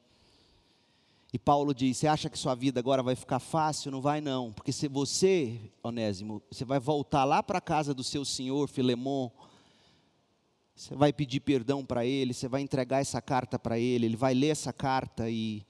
E 1.33 1.39
Paulo 1.39 1.73
diz: 1.73 1.97
Você 1.97 2.05
acha 2.05 2.29
que 2.29 2.37
sua 2.37 2.53
vida 2.53 2.79
agora 2.79 3.01
vai 3.01 3.15
ficar 3.15 3.39
fácil? 3.39 3.89
Não 3.89 3.99
vai, 3.99 4.21
não. 4.21 4.53
Porque 4.53 4.71
se 4.71 4.87
você, 4.87 5.59
Onésimo, 5.81 6.43
você 6.51 6.63
vai 6.63 6.79
voltar 6.79 7.25
lá 7.25 7.41
para 7.41 7.57
a 7.57 7.61
casa 7.61 7.91
do 7.91 8.03
seu 8.03 8.23
senhor, 8.23 8.69
Filemon, 8.69 9.31
você 10.75 10.95
vai 10.95 11.11
pedir 11.11 11.39
perdão 11.39 11.83
para 11.83 12.05
ele, 12.05 12.35
você 12.35 12.47
vai 12.47 12.61
entregar 12.61 12.99
essa 12.99 13.19
carta 13.19 13.57
para 13.57 13.79
ele, 13.79 14.05
ele 14.05 14.15
vai 14.15 14.35
ler 14.35 14.49
essa 14.49 14.71
carta 14.71 15.27
e. 15.27 15.65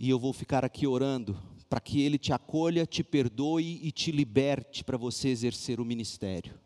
E 0.00 0.08
eu 0.08 0.20
vou 0.20 0.32
ficar 0.32 0.64
aqui 0.64 0.86
orando 0.86 1.36
para 1.68 1.80
que 1.80 2.00
ele 2.00 2.16
te 2.16 2.32
acolha, 2.32 2.86
te 2.86 3.02
perdoe 3.02 3.80
e 3.82 3.90
te 3.90 4.12
liberte 4.12 4.84
para 4.84 4.96
você 4.96 5.30
exercer 5.30 5.80
o 5.80 5.84
ministério. 5.84 6.56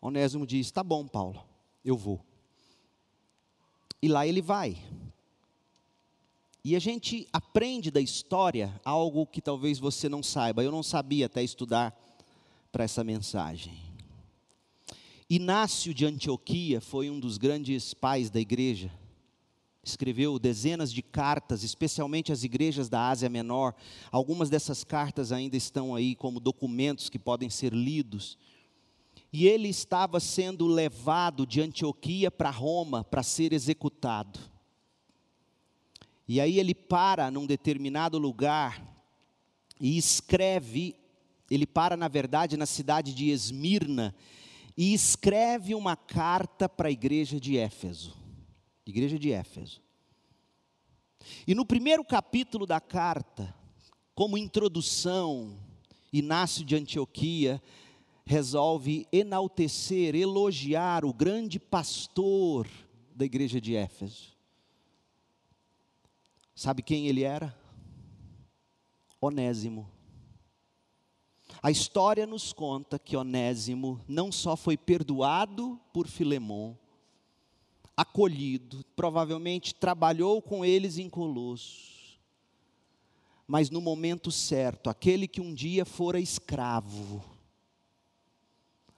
Onésimo 0.00 0.46
diz: 0.46 0.70
Tá 0.70 0.84
bom, 0.84 1.08
Paulo, 1.08 1.44
eu 1.84 1.96
vou. 1.96 2.24
E 4.00 4.08
lá 4.08 4.26
ele 4.26 4.42
vai. 4.42 4.76
E 6.64 6.74
a 6.74 6.80
gente 6.80 7.28
aprende 7.32 7.90
da 7.90 8.00
história 8.00 8.74
algo 8.84 9.24
que 9.24 9.40
talvez 9.40 9.78
você 9.78 10.08
não 10.08 10.22
saiba. 10.22 10.64
Eu 10.64 10.72
não 10.72 10.82
sabia 10.82 11.26
até 11.26 11.42
estudar 11.42 11.96
para 12.72 12.84
essa 12.84 13.04
mensagem. 13.04 13.86
Inácio 15.30 15.94
de 15.94 16.04
Antioquia 16.04 16.80
foi 16.80 17.08
um 17.08 17.18
dos 17.18 17.38
grandes 17.38 17.94
pais 17.94 18.30
da 18.30 18.40
igreja. 18.40 18.92
Escreveu 19.82 20.38
dezenas 20.38 20.92
de 20.92 21.02
cartas, 21.02 21.62
especialmente 21.62 22.32
às 22.32 22.42
igrejas 22.42 22.88
da 22.88 23.08
Ásia 23.08 23.28
Menor. 23.28 23.72
Algumas 24.10 24.50
dessas 24.50 24.82
cartas 24.82 25.30
ainda 25.30 25.56
estão 25.56 25.94
aí 25.94 26.16
como 26.16 26.40
documentos 26.40 27.08
que 27.08 27.18
podem 27.18 27.48
ser 27.48 27.72
lidos 27.72 28.36
e 29.38 29.46
ele 29.46 29.68
estava 29.68 30.18
sendo 30.18 30.66
levado 30.66 31.46
de 31.46 31.60
Antioquia 31.60 32.30
para 32.30 32.48
Roma 32.48 33.04
para 33.04 33.22
ser 33.22 33.52
executado. 33.52 34.40
E 36.26 36.40
aí 36.40 36.58
ele 36.58 36.74
para 36.74 37.30
num 37.30 37.44
determinado 37.44 38.16
lugar 38.16 38.82
e 39.78 39.98
escreve, 39.98 40.96
ele 41.50 41.66
para 41.66 41.98
na 41.98 42.08
verdade 42.08 42.56
na 42.56 42.64
cidade 42.64 43.12
de 43.12 43.28
Esmirna 43.28 44.14
e 44.74 44.94
escreve 44.94 45.74
uma 45.74 45.96
carta 45.96 46.66
para 46.66 46.88
a 46.88 46.90
igreja 46.90 47.38
de 47.38 47.58
Éfeso. 47.58 48.16
Igreja 48.86 49.18
de 49.18 49.32
Éfeso. 49.32 49.82
E 51.46 51.54
no 51.54 51.66
primeiro 51.66 52.02
capítulo 52.02 52.64
da 52.64 52.80
carta, 52.80 53.54
como 54.14 54.38
introdução, 54.38 55.58
Inácio 56.10 56.64
de 56.64 56.74
Antioquia 56.74 57.60
resolve 58.26 59.06
enaltecer, 59.12 60.16
elogiar 60.16 61.04
o 61.04 61.12
grande 61.12 61.60
pastor 61.60 62.68
da 63.14 63.24
igreja 63.24 63.60
de 63.60 63.76
Éfeso. 63.76 64.34
Sabe 66.54 66.82
quem 66.82 67.06
ele 67.06 67.22
era? 67.22 67.56
Onésimo. 69.20 69.88
A 71.62 71.70
história 71.70 72.26
nos 72.26 72.52
conta 72.52 72.98
que 72.98 73.16
Onésimo 73.16 74.00
não 74.08 74.32
só 74.32 74.56
foi 74.56 74.76
perdoado 74.76 75.80
por 75.92 76.08
Filemão, 76.08 76.76
acolhido, 77.96 78.84
provavelmente 78.94 79.74
trabalhou 79.74 80.42
com 80.42 80.64
eles 80.64 80.98
em 80.98 81.08
Colossos, 81.08 82.20
mas 83.46 83.70
no 83.70 83.80
momento 83.80 84.30
certo, 84.30 84.90
aquele 84.90 85.28
que 85.28 85.40
um 85.40 85.54
dia 85.54 85.84
fora 85.84 86.20
escravo, 86.20 87.35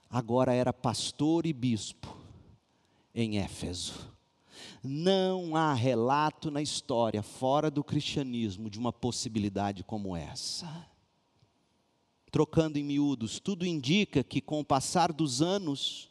agora 0.09 0.53
era 0.53 0.73
pastor 0.73 1.45
e 1.45 1.53
bispo 1.53 2.15
em 3.13 3.37
Éfeso. 3.37 3.93
Não 4.83 5.55
há 5.55 5.73
relato 5.73 6.49
na 6.49 6.61
história, 6.61 7.21
fora 7.21 7.69
do 7.69 7.83
cristianismo, 7.83 8.69
de 8.69 8.79
uma 8.79 8.91
possibilidade 8.91 9.83
como 9.83 10.15
essa. 10.15 10.87
Trocando 12.31 12.77
em 12.77 12.83
miúdos, 12.83 13.39
tudo 13.39 13.65
indica 13.65 14.23
que 14.23 14.39
com 14.39 14.59
o 14.59 14.65
passar 14.65 15.11
dos 15.11 15.41
anos, 15.41 16.09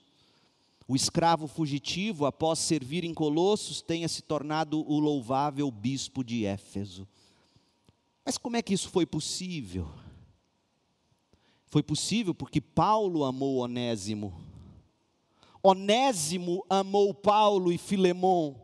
o 0.87 0.97
escravo 0.97 1.47
fugitivo, 1.47 2.27
após 2.27 2.59
servir 2.59 3.05
em 3.05 3.15
Colossos, 3.15 3.81
tenha 3.81 4.09
se 4.09 4.23
tornado 4.23 4.81
o 4.91 4.99
louvável 4.99 5.71
bispo 5.71 6.25
de 6.25 6.45
Éfeso. 6.45 7.07
Mas 8.25 8.37
como 8.37 8.57
é 8.57 8.63
que 8.63 8.75
isso 8.75 8.91
foi 8.91 9.07
possível? 9.07 9.89
Foi 11.71 11.83
possível 11.83 12.35
porque 12.35 12.61
Paulo 12.61 13.25
amou 13.25 13.59
Onésimo. 13.59 14.33
Onésimo 15.63 16.65
amou 16.69 17.13
Paulo 17.13 17.73
e 17.73 17.79
Filemon. 17.79 18.55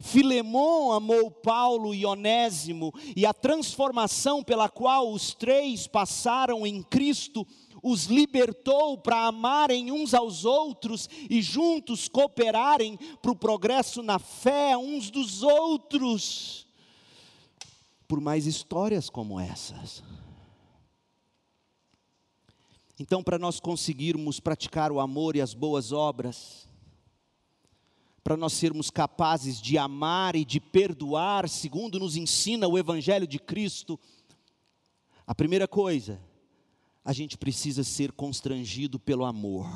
Filemon 0.00 0.92
amou 0.92 1.30
Paulo 1.30 1.94
e 1.94 2.04
Onésimo, 2.04 2.92
e 3.14 3.24
a 3.24 3.32
transformação 3.32 4.42
pela 4.42 4.68
qual 4.68 5.10
os 5.10 5.32
três 5.32 5.86
passaram 5.86 6.66
em 6.66 6.82
Cristo 6.82 7.46
os 7.82 8.06
libertou 8.06 8.98
para 8.98 9.26
amarem 9.26 9.92
uns 9.92 10.12
aos 10.12 10.44
outros 10.44 11.08
e 11.30 11.40
juntos 11.40 12.08
cooperarem 12.08 12.98
para 13.22 13.30
o 13.30 13.36
progresso 13.36 14.02
na 14.02 14.18
fé 14.18 14.76
uns 14.76 15.10
dos 15.10 15.42
outros. 15.42 16.66
Por 18.08 18.20
mais 18.20 18.46
histórias 18.46 19.08
como 19.08 19.38
essas. 19.38 20.02
Então, 22.98 23.22
para 23.22 23.38
nós 23.38 23.60
conseguirmos 23.60 24.40
praticar 24.40 24.90
o 24.90 25.00
amor 25.00 25.36
e 25.36 25.40
as 25.40 25.52
boas 25.52 25.92
obras, 25.92 26.66
para 28.24 28.36
nós 28.36 28.54
sermos 28.54 28.90
capazes 28.90 29.60
de 29.60 29.76
amar 29.76 30.34
e 30.34 30.44
de 30.44 30.58
perdoar, 30.58 31.48
segundo 31.48 31.98
nos 31.98 32.16
ensina 32.16 32.66
o 32.66 32.78
Evangelho 32.78 33.26
de 33.26 33.38
Cristo, 33.38 34.00
a 35.26 35.34
primeira 35.34 35.68
coisa, 35.68 36.20
a 37.04 37.12
gente 37.12 37.36
precisa 37.36 37.84
ser 37.84 38.12
constrangido 38.12 38.98
pelo 38.98 39.24
amor. 39.24 39.68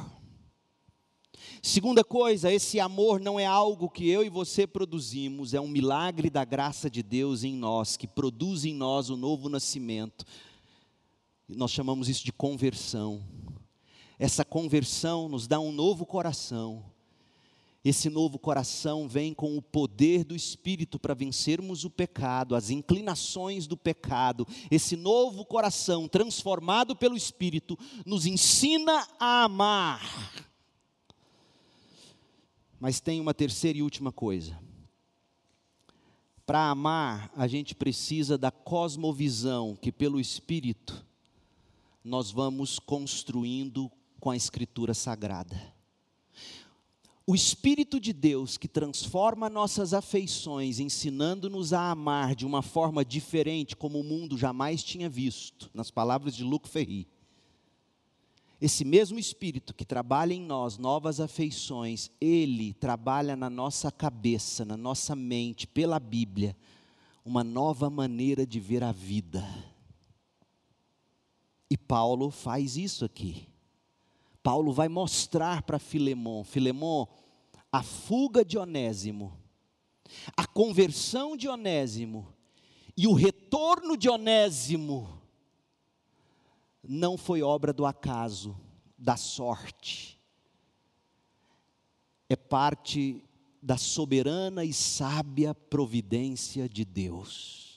Segunda 1.62 2.02
coisa, 2.02 2.52
esse 2.52 2.80
amor 2.80 3.20
não 3.20 3.38
é 3.38 3.44
algo 3.44 3.90
que 3.90 4.08
eu 4.08 4.24
e 4.24 4.28
você 4.28 4.66
produzimos, 4.66 5.52
é 5.52 5.60
um 5.60 5.68
milagre 5.68 6.30
da 6.30 6.44
graça 6.44 6.88
de 6.88 7.02
Deus 7.02 7.44
em 7.44 7.54
nós, 7.54 7.96
que 7.96 8.06
produz 8.06 8.64
em 8.64 8.74
nós 8.74 9.10
o 9.10 9.16
novo 9.16 9.48
nascimento. 9.48 10.24
Nós 11.56 11.70
chamamos 11.70 12.08
isso 12.08 12.24
de 12.24 12.32
conversão. 12.32 13.22
Essa 14.18 14.44
conversão 14.44 15.28
nos 15.28 15.46
dá 15.46 15.58
um 15.58 15.72
novo 15.72 16.06
coração. 16.06 16.84
Esse 17.82 18.10
novo 18.10 18.38
coração 18.38 19.08
vem 19.08 19.32
com 19.32 19.56
o 19.56 19.62
poder 19.62 20.22
do 20.22 20.36
Espírito 20.36 20.98
para 20.98 21.14
vencermos 21.14 21.84
o 21.84 21.90
pecado, 21.90 22.54
as 22.54 22.68
inclinações 22.68 23.66
do 23.66 23.76
pecado. 23.76 24.46
Esse 24.70 24.96
novo 24.96 25.44
coração, 25.46 26.06
transformado 26.06 26.94
pelo 26.94 27.16
Espírito, 27.16 27.78
nos 28.04 28.26
ensina 28.26 29.08
a 29.18 29.44
amar. 29.44 30.46
Mas 32.78 33.00
tem 33.00 33.18
uma 33.18 33.32
terceira 33.32 33.78
e 33.78 33.82
última 33.82 34.12
coisa. 34.12 34.58
Para 36.44 36.68
amar, 36.68 37.32
a 37.34 37.46
gente 37.46 37.74
precisa 37.74 38.36
da 38.36 38.50
cosmovisão 38.50 39.74
que, 39.74 39.90
pelo 39.90 40.20
Espírito, 40.20 41.06
nós 42.04 42.30
vamos 42.30 42.78
construindo 42.78 43.90
com 44.18 44.30
a 44.30 44.36
Escritura 44.36 44.94
Sagrada. 44.94 45.74
O 47.26 47.34
Espírito 47.34 48.00
de 48.00 48.12
Deus 48.12 48.58
que 48.58 48.66
transforma 48.66 49.48
nossas 49.48 49.94
afeições, 49.94 50.80
ensinando-nos 50.80 51.72
a 51.72 51.90
amar 51.90 52.34
de 52.34 52.44
uma 52.44 52.60
forma 52.60 53.04
diferente, 53.04 53.76
como 53.76 54.00
o 54.00 54.04
mundo 54.04 54.36
jamais 54.36 54.82
tinha 54.82 55.08
visto, 55.08 55.70
nas 55.72 55.90
palavras 55.90 56.34
de 56.34 56.42
Luc 56.42 56.68
Ferry. 56.68 57.06
Esse 58.60 58.84
mesmo 58.84 59.18
Espírito 59.18 59.72
que 59.72 59.84
trabalha 59.84 60.34
em 60.34 60.42
nós 60.42 60.76
novas 60.76 61.20
afeições, 61.20 62.10
ele 62.20 62.74
trabalha 62.74 63.36
na 63.36 63.48
nossa 63.48 63.92
cabeça, 63.92 64.64
na 64.64 64.76
nossa 64.76 65.14
mente, 65.14 65.66
pela 65.66 66.00
Bíblia, 66.00 66.56
uma 67.24 67.44
nova 67.44 67.88
maneira 67.88 68.44
de 68.44 68.58
ver 68.58 68.82
a 68.82 68.92
vida. 68.92 69.46
E 71.70 71.76
Paulo 71.78 72.30
faz 72.30 72.76
isso 72.76 73.04
aqui. 73.04 73.48
Paulo 74.42 74.72
vai 74.72 74.88
mostrar 74.88 75.62
para 75.62 75.78
Filemão: 75.78 76.42
Filemão, 76.42 77.08
a 77.70 77.82
fuga 77.82 78.44
de 78.44 78.58
Onésimo, 78.58 79.32
a 80.36 80.46
conversão 80.46 81.36
de 81.36 81.48
Onésimo 81.48 82.34
e 82.96 83.06
o 83.06 83.12
retorno 83.12 83.96
de 83.96 84.08
Onésimo 84.08 85.20
não 86.82 87.16
foi 87.16 87.42
obra 87.42 87.72
do 87.72 87.86
acaso, 87.86 88.58
da 88.98 89.16
sorte. 89.16 90.18
É 92.28 92.36
parte 92.36 93.22
da 93.62 93.76
soberana 93.76 94.64
e 94.64 94.72
sábia 94.72 95.54
providência 95.54 96.68
de 96.68 96.84
Deus. 96.84 97.69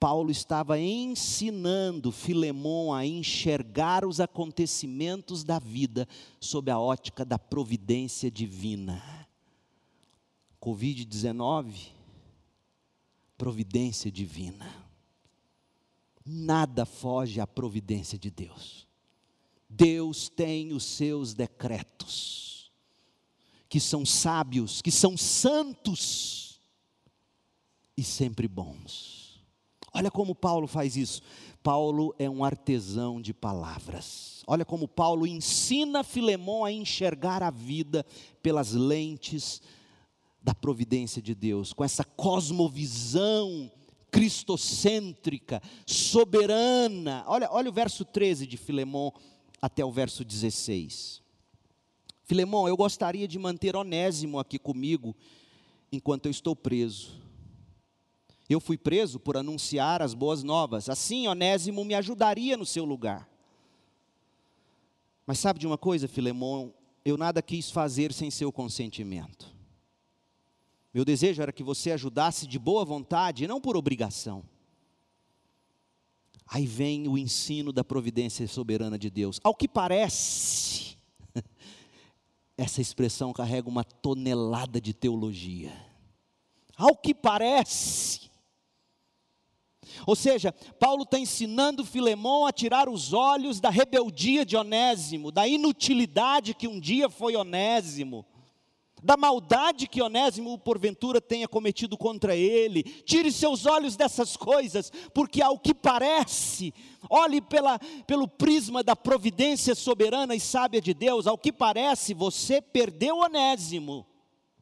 Paulo 0.00 0.30
estava 0.30 0.80
ensinando 0.80 2.10
Filemão 2.10 2.90
a 2.90 3.04
enxergar 3.04 4.02
os 4.02 4.18
acontecimentos 4.18 5.44
da 5.44 5.58
vida 5.58 6.08
sob 6.40 6.70
a 6.70 6.78
ótica 6.78 7.22
da 7.22 7.38
providência 7.38 8.30
divina. 8.30 9.28
Covid-19, 10.58 11.90
providência 13.36 14.10
divina. 14.10 14.74
Nada 16.24 16.86
foge 16.86 17.38
à 17.38 17.46
providência 17.46 18.18
de 18.18 18.30
Deus. 18.30 18.88
Deus 19.68 20.30
tem 20.30 20.72
os 20.72 20.82
seus 20.82 21.34
decretos, 21.34 22.72
que 23.68 23.78
são 23.78 24.06
sábios, 24.06 24.80
que 24.80 24.90
são 24.90 25.14
santos 25.14 26.58
e 27.96 28.02
sempre 28.02 28.48
bons. 28.48 29.19
Olha 29.92 30.10
como 30.10 30.34
Paulo 30.34 30.66
faz 30.66 30.96
isso. 30.96 31.22
Paulo 31.62 32.14
é 32.18 32.28
um 32.30 32.44
artesão 32.44 33.20
de 33.20 33.34
palavras. 33.34 34.42
Olha 34.46 34.64
como 34.64 34.88
Paulo 34.88 35.26
ensina 35.26 36.02
Filemão 36.02 36.64
a 36.64 36.72
enxergar 36.72 37.42
a 37.42 37.50
vida 37.50 38.06
pelas 38.42 38.72
lentes 38.72 39.60
da 40.42 40.54
providência 40.54 41.20
de 41.20 41.34
Deus, 41.34 41.72
com 41.72 41.84
essa 41.84 42.02
cosmovisão 42.02 43.70
cristocêntrica, 44.10 45.62
soberana. 45.86 47.24
Olha, 47.26 47.48
olha 47.52 47.68
o 47.68 47.72
verso 47.72 48.04
13 48.04 48.46
de 48.46 48.56
Filemão 48.56 49.12
até 49.60 49.84
o 49.84 49.90
verso 49.92 50.24
16. 50.24 51.22
Filemão, 52.24 52.66
eu 52.66 52.76
gostaria 52.76 53.28
de 53.28 53.38
manter 53.38 53.76
Onésimo 53.76 54.38
aqui 54.38 54.58
comigo 54.58 55.14
enquanto 55.92 56.26
eu 56.26 56.30
estou 56.30 56.56
preso 56.56 57.20
eu 58.54 58.60
fui 58.60 58.76
preso 58.76 59.20
por 59.20 59.36
anunciar 59.36 60.02
as 60.02 60.12
boas 60.12 60.42
novas. 60.42 60.88
Assim, 60.88 61.28
Onésimo 61.28 61.84
me 61.84 61.94
ajudaria 61.94 62.56
no 62.56 62.66
seu 62.66 62.84
lugar. 62.84 63.28
Mas 65.24 65.38
sabe 65.38 65.60
de 65.60 65.66
uma 65.66 65.78
coisa, 65.78 66.08
Filemão? 66.08 66.74
Eu 67.04 67.16
nada 67.16 67.40
quis 67.40 67.70
fazer 67.70 68.12
sem 68.12 68.30
seu 68.30 68.50
consentimento. 68.50 69.54
Meu 70.92 71.04
desejo 71.04 71.40
era 71.40 71.52
que 71.52 71.62
você 71.62 71.92
ajudasse 71.92 72.46
de 72.46 72.58
boa 72.58 72.84
vontade 72.84 73.46
não 73.46 73.60
por 73.60 73.76
obrigação. 73.76 74.42
Aí 76.44 76.66
vem 76.66 77.06
o 77.06 77.16
ensino 77.16 77.72
da 77.72 77.84
providência 77.84 78.48
soberana 78.48 78.98
de 78.98 79.08
Deus. 79.08 79.38
Ao 79.44 79.54
que 79.54 79.68
parece, 79.68 80.98
essa 82.58 82.80
expressão 82.80 83.32
carrega 83.32 83.68
uma 83.68 83.84
tonelada 83.84 84.80
de 84.80 84.92
teologia. 84.92 85.72
Ao 86.76 86.96
que 86.96 87.14
parece, 87.14 88.29
ou 90.06 90.16
seja, 90.16 90.52
Paulo 90.78 91.02
está 91.02 91.18
ensinando 91.18 91.84
Filemão 91.84 92.46
a 92.46 92.52
tirar 92.52 92.88
os 92.88 93.12
olhos 93.12 93.60
da 93.60 93.70
rebeldia 93.70 94.44
de 94.44 94.56
Onésimo, 94.56 95.30
da 95.30 95.46
inutilidade 95.46 96.54
que 96.54 96.68
um 96.68 96.80
dia 96.80 97.08
foi 97.08 97.36
Onésimo, 97.36 98.24
da 99.02 99.16
maldade 99.16 99.86
que 99.86 100.02
Onésimo 100.02 100.58
porventura 100.58 101.20
tenha 101.20 101.48
cometido 101.48 101.96
contra 101.96 102.36
ele. 102.36 102.82
Tire 102.82 103.32
seus 103.32 103.66
olhos 103.66 103.96
dessas 103.96 104.36
coisas, 104.36 104.92
porque 105.14 105.40
ao 105.40 105.58
que 105.58 105.74
parece, 105.74 106.74
olhe 107.08 107.40
pela, 107.40 107.78
pelo 108.06 108.28
prisma 108.28 108.82
da 108.82 108.94
providência 108.94 109.74
soberana 109.74 110.34
e 110.34 110.40
sábia 110.40 110.80
de 110.80 110.92
Deus, 110.92 111.26
ao 111.26 111.38
que 111.38 111.52
parece, 111.52 112.12
você 112.12 112.60
perdeu 112.60 113.18
Onésimo 113.18 114.06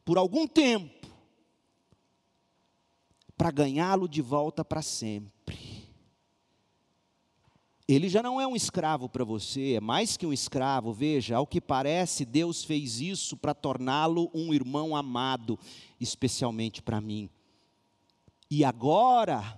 por 0.05 0.17
algum 0.17 0.47
tempo 0.47 0.98
para 3.39 3.51
ganhá-lo 3.51 4.05
de 4.09 4.21
volta 4.21 4.65
para 4.65 4.81
sempre. 4.81 5.57
Ele 7.87 8.09
já 8.09 8.21
não 8.21 8.39
é 8.39 8.45
um 8.45 8.53
escravo 8.53 9.07
para 9.07 9.23
você, 9.23 9.75
é 9.75 9.79
mais 9.79 10.17
que 10.17 10.25
um 10.25 10.33
escravo. 10.33 10.91
Veja, 10.91 11.37
ao 11.37 11.47
que 11.47 11.61
parece, 11.61 12.25
Deus 12.25 12.65
fez 12.65 12.99
isso 12.99 13.37
para 13.37 13.53
torná-lo 13.53 14.29
um 14.33 14.53
irmão 14.53 14.93
amado, 14.93 15.57
especialmente 16.01 16.81
para 16.81 16.99
mim. 16.99 17.29
E 18.51 18.65
agora, 18.65 19.57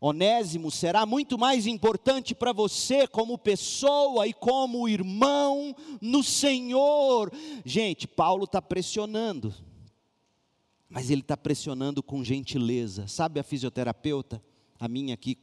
Onésimo 0.00 0.70
será 0.70 1.04
muito 1.04 1.36
mais 1.36 1.66
importante 1.66 2.36
para 2.36 2.52
você 2.52 3.04
como 3.08 3.36
pessoa 3.36 4.28
e 4.28 4.32
como 4.32 4.88
irmão 4.88 5.74
no 6.00 6.22
Senhor. 6.22 7.32
Gente, 7.64 8.06
Paulo 8.06 8.44
está 8.44 8.62
pressionando 8.62 9.52
mas 10.90 11.08
ele 11.08 11.20
está 11.20 11.36
pressionando 11.36 12.02
com 12.02 12.24
gentileza. 12.24 13.06
Sabe 13.06 13.38
a 13.38 13.44
fisioterapeuta? 13.44 14.42
A 14.78 14.88
minha 14.88 15.14
aqui 15.14 15.38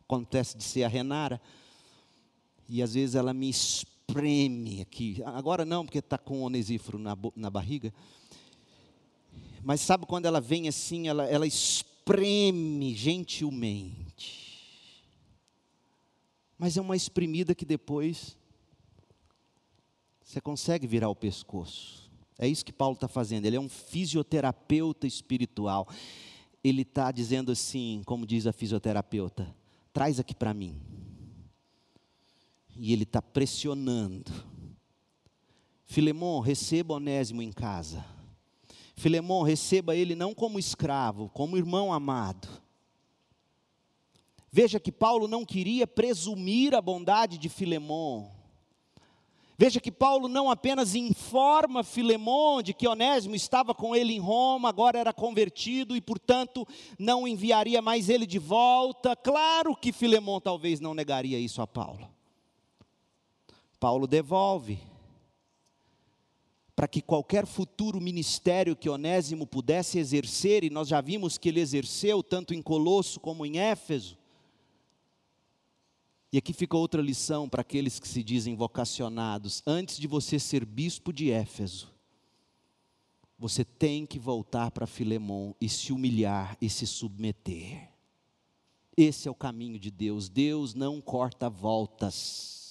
acontece 0.00 0.58
de 0.58 0.64
ser 0.64 0.82
a 0.82 0.88
Renara. 0.88 1.40
E 2.68 2.82
às 2.82 2.94
vezes 2.94 3.14
ela 3.14 3.32
me 3.32 3.48
espreme 3.48 4.80
aqui. 4.80 5.22
Agora 5.24 5.64
não, 5.64 5.84
porque 5.84 5.98
está 5.98 6.18
com 6.18 6.42
onesíforo 6.42 6.98
na, 6.98 7.16
na 7.36 7.48
barriga. 7.48 7.94
Mas 9.62 9.80
sabe 9.80 10.06
quando 10.06 10.26
ela 10.26 10.40
vem 10.40 10.66
assim, 10.66 11.06
ela, 11.06 11.24
ela 11.26 11.46
espreme 11.46 12.94
gentilmente. 12.94 15.04
Mas 16.58 16.76
é 16.76 16.80
uma 16.80 16.96
espremida 16.96 17.54
que 17.54 17.64
depois 17.64 18.36
você 20.22 20.40
consegue 20.40 20.86
virar 20.86 21.08
o 21.08 21.14
pescoço. 21.14 22.03
É 22.38 22.48
isso 22.48 22.64
que 22.64 22.72
Paulo 22.72 22.94
está 22.94 23.08
fazendo. 23.08 23.46
Ele 23.46 23.56
é 23.56 23.60
um 23.60 23.68
fisioterapeuta 23.68 25.06
espiritual. 25.06 25.88
Ele 26.62 26.82
está 26.82 27.12
dizendo 27.12 27.52
assim, 27.52 28.02
como 28.04 28.26
diz 28.26 28.46
a 28.46 28.52
fisioterapeuta: 28.52 29.54
traz 29.92 30.18
aqui 30.18 30.34
para 30.34 30.52
mim. 30.52 30.80
E 32.76 32.92
ele 32.92 33.04
está 33.04 33.22
pressionando. 33.22 34.32
Filemão, 35.84 36.40
receba 36.40 36.94
Onésimo 36.94 37.40
em 37.40 37.52
casa. 37.52 38.04
Filemão, 38.96 39.42
receba 39.42 39.94
ele 39.94 40.14
não 40.14 40.34
como 40.34 40.58
escravo, 40.58 41.28
como 41.28 41.56
irmão 41.56 41.92
amado. 41.92 42.48
Veja 44.50 44.78
que 44.78 44.92
Paulo 44.92 45.26
não 45.26 45.44
queria 45.44 45.86
presumir 45.86 46.74
a 46.74 46.80
bondade 46.80 47.38
de 47.38 47.48
Filemão. 47.48 48.30
Veja 49.56 49.80
que 49.80 49.92
Paulo 49.92 50.26
não 50.26 50.50
apenas 50.50 50.96
informa 50.96 51.84
Filemão 51.84 52.60
de 52.60 52.74
que 52.74 52.88
Onésimo 52.88 53.36
estava 53.36 53.72
com 53.72 53.94
ele 53.94 54.12
em 54.12 54.18
Roma, 54.18 54.68
agora 54.68 54.98
era 54.98 55.12
convertido 55.12 55.96
e, 55.96 56.00
portanto, 56.00 56.66
não 56.98 57.26
enviaria 57.26 57.80
mais 57.80 58.08
ele 58.08 58.26
de 58.26 58.38
volta. 58.38 59.14
Claro 59.14 59.76
que 59.76 59.92
Filemão 59.92 60.40
talvez 60.40 60.80
não 60.80 60.92
negaria 60.92 61.38
isso 61.38 61.62
a 61.62 61.66
Paulo. 61.66 62.08
Paulo 63.78 64.08
devolve 64.08 64.80
para 66.74 66.88
que 66.88 67.00
qualquer 67.00 67.46
futuro 67.46 68.00
ministério 68.00 68.74
que 68.74 68.88
Onésimo 68.88 69.46
pudesse 69.46 69.98
exercer, 69.98 70.64
e 70.64 70.70
nós 70.70 70.88
já 70.88 71.00
vimos 71.00 71.38
que 71.38 71.48
ele 71.48 71.60
exerceu 71.60 72.20
tanto 72.20 72.52
em 72.52 72.60
Colosso 72.60 73.20
como 73.20 73.46
em 73.46 73.60
Éfeso. 73.60 74.18
E 76.34 76.38
aqui 76.38 76.52
fica 76.52 76.76
outra 76.76 77.00
lição 77.00 77.48
para 77.48 77.60
aqueles 77.60 78.00
que 78.00 78.08
se 78.08 78.20
dizem 78.20 78.56
vocacionados: 78.56 79.62
antes 79.64 79.96
de 79.96 80.08
você 80.08 80.36
ser 80.36 80.64
bispo 80.64 81.12
de 81.12 81.30
Éfeso, 81.30 81.94
você 83.38 83.64
tem 83.64 84.04
que 84.04 84.18
voltar 84.18 84.72
para 84.72 84.84
Filemão 84.84 85.54
e 85.60 85.68
se 85.68 85.92
humilhar 85.92 86.56
e 86.60 86.68
se 86.68 86.88
submeter. 86.88 87.88
Esse 88.96 89.28
é 89.28 89.30
o 89.30 89.34
caminho 89.34 89.78
de 89.78 89.92
Deus. 89.92 90.28
Deus 90.28 90.74
não 90.74 91.00
corta 91.00 91.48
voltas. 91.48 92.63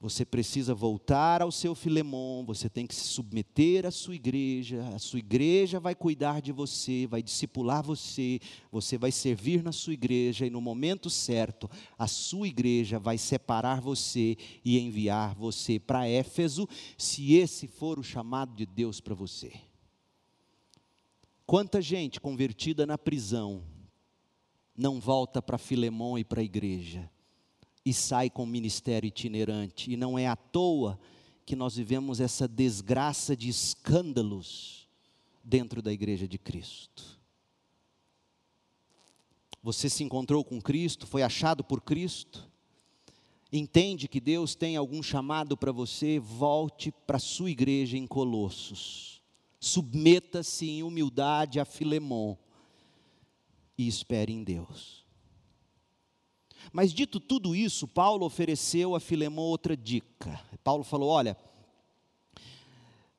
Você 0.00 0.24
precisa 0.24 0.72
voltar 0.76 1.42
ao 1.42 1.50
seu 1.50 1.74
Filemon, 1.74 2.44
você 2.44 2.68
tem 2.68 2.86
que 2.86 2.94
se 2.94 3.08
submeter 3.08 3.84
à 3.84 3.90
sua 3.90 4.14
igreja, 4.14 4.88
a 4.94 4.98
sua 4.98 5.18
igreja 5.18 5.80
vai 5.80 5.92
cuidar 5.92 6.40
de 6.40 6.52
você, 6.52 7.04
vai 7.08 7.20
discipular 7.20 7.82
você, 7.82 8.38
você 8.70 8.96
vai 8.96 9.10
servir 9.10 9.60
na 9.60 9.72
sua 9.72 9.94
igreja 9.94 10.46
e 10.46 10.50
no 10.50 10.60
momento 10.60 11.10
certo, 11.10 11.68
a 11.98 12.06
sua 12.06 12.46
igreja 12.46 12.96
vai 12.96 13.18
separar 13.18 13.80
você 13.80 14.36
e 14.64 14.78
enviar 14.78 15.34
você 15.34 15.80
para 15.80 16.06
Éfeso, 16.06 16.68
se 16.96 17.34
esse 17.34 17.66
for 17.66 17.98
o 17.98 18.04
chamado 18.04 18.54
de 18.54 18.66
Deus 18.66 19.00
para 19.00 19.16
você. 19.16 19.52
Quanta 21.44 21.82
gente 21.82 22.20
convertida 22.20 22.86
na 22.86 22.96
prisão 22.96 23.64
não 24.76 25.00
volta 25.00 25.42
para 25.42 25.58
Filemon 25.58 26.18
e 26.18 26.24
para 26.24 26.40
a 26.40 26.44
igreja? 26.44 27.10
E 27.88 27.94
sai 27.94 28.28
com 28.28 28.42
o 28.42 28.46
ministério 28.46 29.08
itinerante. 29.08 29.90
E 29.90 29.96
não 29.96 30.18
é 30.18 30.26
à 30.26 30.36
toa 30.36 31.00
que 31.46 31.56
nós 31.56 31.74
vivemos 31.74 32.20
essa 32.20 32.46
desgraça 32.46 33.34
de 33.34 33.48
escândalos 33.48 34.86
dentro 35.42 35.80
da 35.80 35.90
igreja 35.90 36.28
de 36.28 36.36
Cristo. 36.36 37.18
Você 39.62 39.88
se 39.88 40.04
encontrou 40.04 40.44
com 40.44 40.60
Cristo, 40.60 41.06
foi 41.06 41.22
achado 41.22 41.64
por 41.64 41.80
Cristo, 41.80 42.46
entende 43.50 44.06
que 44.06 44.20
Deus 44.20 44.54
tem 44.54 44.76
algum 44.76 45.02
chamado 45.02 45.56
para 45.56 45.72
você, 45.72 46.18
volte 46.18 46.92
para 47.06 47.16
a 47.16 47.20
sua 47.20 47.50
igreja 47.50 47.96
em 47.96 48.06
Colossos. 48.06 49.22
Submeta-se 49.58 50.68
em 50.68 50.82
humildade 50.82 51.58
a 51.58 51.64
Filemon 51.64 52.36
e 53.78 53.88
espere 53.88 54.30
em 54.30 54.44
Deus. 54.44 55.07
Mas 56.72 56.92
dito 56.92 57.18
tudo 57.18 57.54
isso, 57.54 57.86
Paulo 57.86 58.26
ofereceu 58.26 58.94
a 58.94 59.00
Filemão 59.00 59.44
outra 59.44 59.76
dica. 59.76 60.40
Paulo 60.62 60.84
falou: 60.84 61.08
olha, 61.08 61.36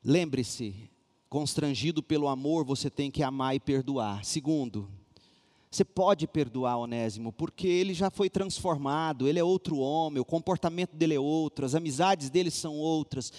lembre-se, 0.04 0.89
constrangido 1.30 2.02
pelo 2.02 2.28
amor, 2.28 2.66
você 2.66 2.89
tem 2.89 3.12
que 3.12 3.24
amar 3.24 3.56
e 3.56 3.60
perdoar. 3.60 4.24
Segundo, 4.24 4.89
você 5.70 5.86
pode 5.86 6.28
perdoar 6.28 6.78
Onésimo, 6.78 7.32
porque 7.32 7.68
ele 7.68 7.93
já 7.93 8.10
foi 8.10 8.30
transformado, 8.30 9.28
ele 9.28 9.38
é 9.38 9.43
outro 9.43 9.78
homem, 9.78 10.20
o 10.20 10.26
comportamento 10.26 10.95
dele 10.95 11.14
é 11.14 11.20
outro, 11.20 11.66
as 11.66 11.76
amizades 11.76 12.30
dele 12.30 12.50
são 12.50 12.76
outras. 12.76 13.32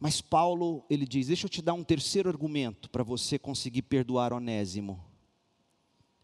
Mas 0.00 0.20
Paulo, 0.20 0.84
ele 0.90 1.06
diz: 1.06 1.28
Deixa 1.28 1.46
eu 1.46 1.50
te 1.50 1.62
dar 1.62 1.74
um 1.74 1.84
terceiro 1.84 2.28
argumento 2.28 2.90
para 2.90 3.04
você 3.04 3.38
conseguir 3.38 3.82
perdoar 3.82 4.32
Onésimo. 4.32 5.07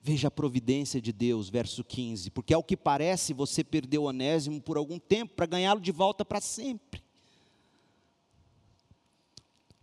Veja 0.06 0.28
a 0.28 0.30
providência 0.30 1.00
de 1.00 1.14
Deus, 1.14 1.48
verso 1.48 1.82
15, 1.82 2.30
porque 2.30 2.52
ao 2.52 2.62
que 2.62 2.76
parece 2.76 3.32
você 3.32 3.64
perdeu 3.64 4.02
Onésimo 4.02 4.60
por 4.60 4.76
algum 4.76 4.98
tempo 4.98 5.32
para 5.34 5.46
ganhá-lo 5.46 5.80
de 5.80 5.90
volta 5.90 6.26
para 6.26 6.42
sempre. 6.42 7.02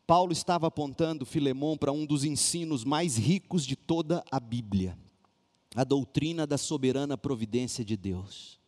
Paulo 0.06 0.32
estava 0.32 0.68
apontando 0.68 1.26
Filemão 1.26 1.76
para 1.76 1.92
um 1.92 2.06
dos 2.06 2.24
ensinos 2.24 2.84
mais 2.84 3.18
ricos 3.18 3.66
de 3.66 3.76
toda 3.76 4.24
a 4.30 4.40
Bíblia, 4.40 4.96
a 5.76 5.84
doutrina 5.84 6.46
da 6.46 6.58
soberana 6.58 7.18
providência 7.18 7.84
de 7.84 7.98
Deus 7.98 8.61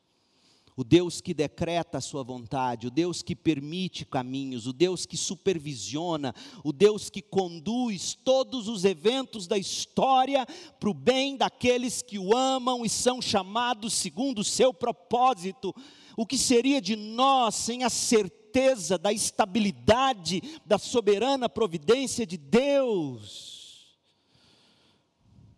o 0.75 0.83
Deus 0.83 1.21
que 1.21 1.33
decreta 1.33 1.97
a 1.97 2.01
sua 2.01 2.23
vontade, 2.23 2.87
o 2.87 2.91
Deus 2.91 3.21
que 3.21 3.35
permite 3.35 4.05
caminhos, 4.05 4.65
o 4.65 4.73
Deus 4.73 5.05
que 5.05 5.15
supervisiona, 5.15 6.33
o 6.63 6.73
Deus 6.73 7.09
que 7.09 7.21
conduz 7.21 8.17
todos 8.23 8.67
os 8.67 8.83
eventos 8.83 9.47
da 9.47 9.57
história 9.57 10.45
para 10.79 10.89
o 10.89 10.93
bem 10.93 11.37
daqueles 11.37 12.01
que 12.01 12.17
o 12.17 12.35
amam 12.35 12.85
e 12.85 12.89
são 12.89 13.21
chamados 13.21 13.93
segundo 13.93 14.39
o 14.39 14.43
seu 14.43 14.73
propósito. 14.73 15.73
O 16.17 16.25
que 16.25 16.37
seria 16.37 16.81
de 16.81 16.95
nós 16.95 17.55
sem 17.55 17.83
a 17.83 17.89
certeza 17.89 18.97
da 18.97 19.11
estabilidade 19.11 20.41
da 20.65 20.77
soberana 20.77 21.47
providência 21.47 22.25
de 22.25 22.37
Deus? 22.37 23.97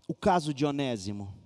O 0.08 0.14
caso 0.14 0.54
de 0.54 0.66
Onésimo 0.66 1.45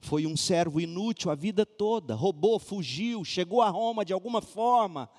foi 0.00 0.26
um 0.26 0.36
servo 0.36 0.80
inútil 0.80 1.30
a 1.30 1.34
vida 1.34 1.66
toda, 1.66 2.14
roubou, 2.14 2.58
fugiu, 2.58 3.24
chegou 3.24 3.60
a 3.60 3.68
Roma 3.68 4.04
de 4.04 4.12
alguma 4.12 4.40
forma, 4.40 5.10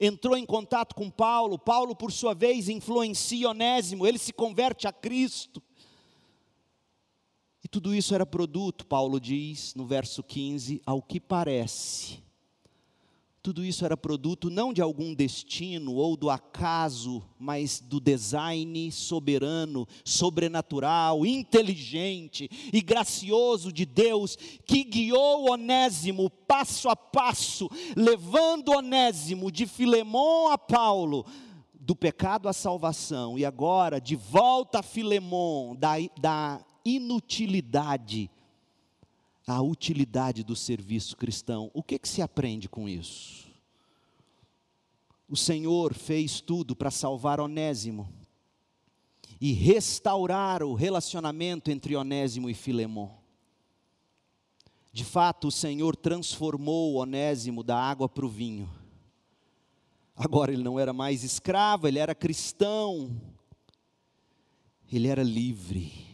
entrou 0.00 0.36
em 0.36 0.46
contato 0.46 0.94
com 0.94 1.10
Paulo. 1.10 1.58
Paulo, 1.58 1.94
por 1.94 2.10
sua 2.10 2.34
vez, 2.34 2.68
influencia 2.68 3.50
Onésimo, 3.50 4.06
ele 4.06 4.18
se 4.18 4.32
converte 4.32 4.88
a 4.88 4.92
Cristo. 4.92 5.62
E 7.62 7.68
tudo 7.68 7.94
isso 7.94 8.14
era 8.14 8.24
produto, 8.24 8.86
Paulo 8.86 9.20
diz 9.20 9.74
no 9.74 9.84
verso 9.84 10.22
15, 10.22 10.80
ao 10.86 11.02
que 11.02 11.18
parece, 11.18 12.22
tudo 13.46 13.64
isso 13.64 13.84
era 13.84 13.96
produto 13.96 14.50
não 14.50 14.72
de 14.72 14.82
algum 14.82 15.14
destino 15.14 15.94
ou 15.94 16.16
do 16.16 16.28
acaso, 16.28 17.22
mas 17.38 17.78
do 17.78 18.00
design 18.00 18.90
soberano, 18.90 19.86
sobrenatural, 20.04 21.24
inteligente 21.24 22.50
e 22.72 22.80
gracioso 22.80 23.70
de 23.72 23.86
Deus, 23.86 24.36
que 24.66 24.82
guiou 24.82 25.48
Onésimo 25.52 26.28
passo 26.28 26.88
a 26.88 26.96
passo, 26.96 27.70
levando 27.94 28.72
Onésimo 28.72 29.52
de 29.52 29.64
Filemão 29.64 30.50
a 30.50 30.58
Paulo, 30.58 31.24
do 31.72 31.94
pecado 31.94 32.48
à 32.48 32.52
salvação, 32.52 33.38
e 33.38 33.44
agora 33.44 34.00
de 34.00 34.16
volta 34.16 34.80
a 34.80 34.82
Filemão, 34.82 35.76
da, 35.76 35.92
da 36.20 36.64
inutilidade 36.84 38.28
a 39.46 39.62
utilidade 39.62 40.42
do 40.42 40.56
serviço 40.56 41.16
cristão. 41.16 41.70
O 41.72 41.82
que, 41.82 41.98
que 41.98 42.08
se 42.08 42.20
aprende 42.20 42.68
com 42.68 42.88
isso? 42.88 43.46
O 45.28 45.36
Senhor 45.36 45.94
fez 45.94 46.40
tudo 46.40 46.74
para 46.74 46.90
salvar 46.90 47.40
Onésimo 47.40 48.12
e 49.40 49.52
restaurar 49.52 50.62
o 50.62 50.74
relacionamento 50.74 51.70
entre 51.70 51.94
Onésimo 51.94 52.48
e 52.48 52.54
Filemon. 52.54 53.10
De 54.92 55.04
fato, 55.04 55.48
o 55.48 55.52
Senhor 55.52 55.94
transformou 55.94 56.94
Onésimo 56.94 57.62
da 57.62 57.78
água 57.78 58.08
para 58.08 58.24
o 58.24 58.30
vinho. 58.30 58.70
Agora 60.14 60.52
ele 60.52 60.62
não 60.62 60.80
era 60.80 60.92
mais 60.92 61.22
escravo, 61.22 61.86
ele 61.86 61.98
era 61.98 62.14
cristão. 62.14 63.20
Ele 64.90 65.08
era 65.08 65.22
livre. 65.22 66.05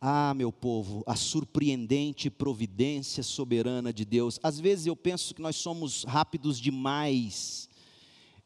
Ah, 0.00 0.32
meu 0.32 0.50
povo, 0.50 1.04
a 1.06 1.14
surpreendente 1.14 2.30
providência 2.30 3.22
soberana 3.22 3.92
de 3.92 4.06
Deus. 4.06 4.40
Às 4.42 4.58
vezes 4.58 4.86
eu 4.86 4.96
penso 4.96 5.34
que 5.34 5.42
nós 5.42 5.56
somos 5.56 6.04
rápidos 6.04 6.58
demais 6.58 7.68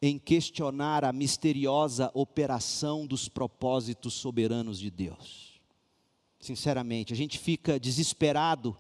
em 0.03 0.19
questionar 0.19 1.05
a 1.05 1.13
misteriosa 1.13 2.11
operação 2.13 3.07
dos 3.07 3.29
propósitos 3.29 4.15
soberanos 4.15 4.81
de 4.81 4.91
Deus. 4.91 5.61
Sinceramente, 6.41 7.13
a 7.13 7.17
gente 7.17 7.39
fica 7.39 7.79
desesperado 7.79 8.77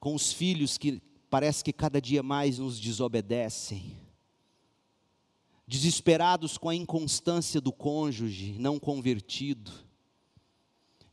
com 0.00 0.16
os 0.16 0.32
filhos 0.32 0.76
que 0.76 1.00
parece 1.30 1.62
que 1.62 1.72
cada 1.72 2.00
dia 2.00 2.22
mais 2.22 2.58
nos 2.58 2.80
desobedecem, 2.80 3.96
desesperados 5.66 6.58
com 6.58 6.68
a 6.68 6.74
inconstância 6.74 7.60
do 7.60 7.72
cônjuge 7.72 8.56
não 8.58 8.78
convertido, 8.78 9.87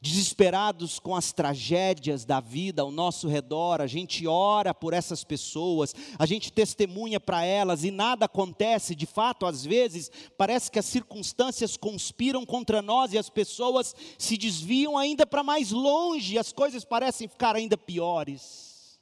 desesperados 0.05 0.99
com 0.99 1.15
as 1.15 1.33
tragédias 1.33 2.25
da 2.25 2.39
vida 2.39 2.83
ao 2.83 2.91
nosso 2.91 3.27
redor, 3.27 3.81
a 3.81 3.87
gente 3.87 4.27
ora 4.27 4.71
por 4.71 4.93
essas 4.93 5.23
pessoas, 5.23 5.95
a 6.19 6.27
gente 6.27 6.53
testemunha 6.53 7.19
para 7.19 7.43
elas 7.43 7.83
e 7.83 7.89
nada 7.89 8.25
acontece, 8.25 8.93
de 8.93 9.07
fato, 9.07 9.47
às 9.47 9.65
vezes, 9.65 10.11
parece 10.37 10.69
que 10.69 10.77
as 10.77 10.85
circunstâncias 10.85 11.75
conspiram 11.75 12.45
contra 12.45 12.83
nós 12.83 13.13
e 13.13 13.17
as 13.17 13.31
pessoas 13.31 13.95
se 14.15 14.37
desviam 14.37 14.95
ainda 14.95 15.25
para 15.25 15.41
mais 15.41 15.71
longe, 15.71 16.37
as 16.37 16.53
coisas 16.53 16.85
parecem 16.85 17.27
ficar 17.27 17.55
ainda 17.55 17.75
piores. 17.75 18.99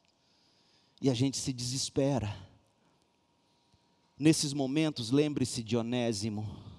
E 1.01 1.09
a 1.09 1.13
gente 1.13 1.35
se 1.35 1.51
desespera. 1.51 2.33
Nesses 4.17 4.53
momentos, 4.53 5.11
lembre-se 5.11 5.61
de 5.61 5.75
Onésimo 5.75 6.72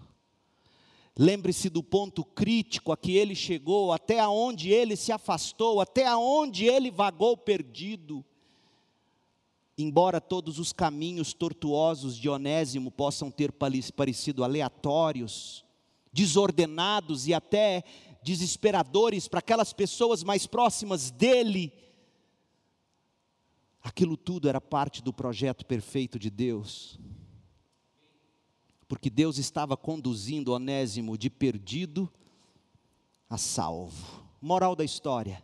Lembre-se 1.17 1.71
do 1.71 1.81
ponto 1.81 2.25
crítico 2.25 2.91
a 2.91 2.97
que 2.97 3.17
ele 3.17 3.37
chegou, 3.37 3.93
até 3.93 4.19
aonde 4.19 4.71
ele 4.71 4.97
se 4.97 5.13
afastou, 5.13 5.81
até 5.81 6.07
aonde 6.07 6.65
ele 6.65 6.91
vagou 6.91 7.37
perdido. 7.37 8.25
Embora 9.79 10.21
todos 10.21 10.59
os 10.59 10.73
caminhos 10.73 11.33
tortuosos 11.33 12.17
de 12.17 12.29
Onésimo 12.29 12.91
possam 12.91 13.31
ter 13.31 13.53
parecido 13.53 14.43
aleatórios, 14.43 15.65
desordenados 16.13 17.29
e 17.29 17.35
até 17.35 17.85
desesperadores 18.23 19.29
para 19.29 19.39
aquelas 19.39 19.73
pessoas 19.73 20.25
mais 20.25 20.47
próximas 20.47 21.13
dele, 21.13 21.73
aquilo 23.81 24.17
tudo 24.17 24.49
era 24.49 24.61
parte 24.61 25.01
do 25.01 25.13
projeto 25.13 25.65
perfeito 25.65 26.19
de 26.19 26.31
Deus 26.31 26.99
porque 28.95 29.11
Deus 29.11 29.39
estava 29.39 29.77
conduzindo 29.77 30.53
Onésimo 30.53 31.19
de 31.19 31.29
perdido 31.29 32.09
a 33.29 33.37
salvo. 33.37 34.23
Moral 34.41 34.77
da 34.77 34.85
história: 34.85 35.43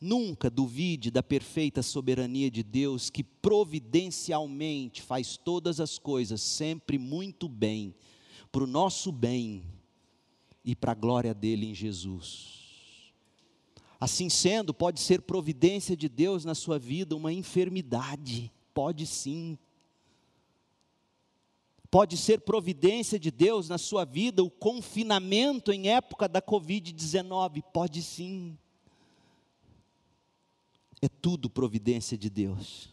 nunca 0.00 0.48
duvide 0.48 1.10
da 1.10 1.20
perfeita 1.20 1.82
soberania 1.82 2.48
de 2.48 2.62
Deus 2.62 3.10
que 3.10 3.24
providencialmente 3.24 5.02
faz 5.02 5.36
todas 5.36 5.80
as 5.80 5.98
coisas 5.98 6.40
sempre 6.40 6.96
muito 6.96 7.48
bem, 7.48 7.92
para 8.52 8.62
o 8.62 8.68
nosso 8.68 9.10
bem 9.10 9.64
e 10.64 10.76
para 10.76 10.92
a 10.92 10.94
glória 10.94 11.34
dele 11.34 11.66
em 11.66 11.74
Jesus. 11.74 13.10
Assim 13.98 14.28
sendo, 14.28 14.72
pode 14.72 15.00
ser 15.00 15.22
providência 15.22 15.96
de 15.96 16.08
Deus 16.08 16.44
na 16.44 16.54
sua 16.54 16.78
vida 16.78 17.16
uma 17.16 17.32
enfermidade, 17.32 18.52
pode 18.72 19.08
sim 19.08 19.58
Pode 21.90 22.18
ser 22.18 22.40
providência 22.40 23.18
de 23.18 23.30
Deus 23.30 23.68
na 23.68 23.78
sua 23.78 24.04
vida 24.04 24.42
o 24.42 24.50
confinamento 24.50 25.72
em 25.72 25.88
época 25.88 26.28
da 26.28 26.42
Covid-19? 26.42 27.62
Pode 27.72 28.02
sim. 28.02 28.58
É 31.00 31.08
tudo 31.08 31.48
providência 31.48 32.18
de 32.18 32.28
Deus. 32.28 32.90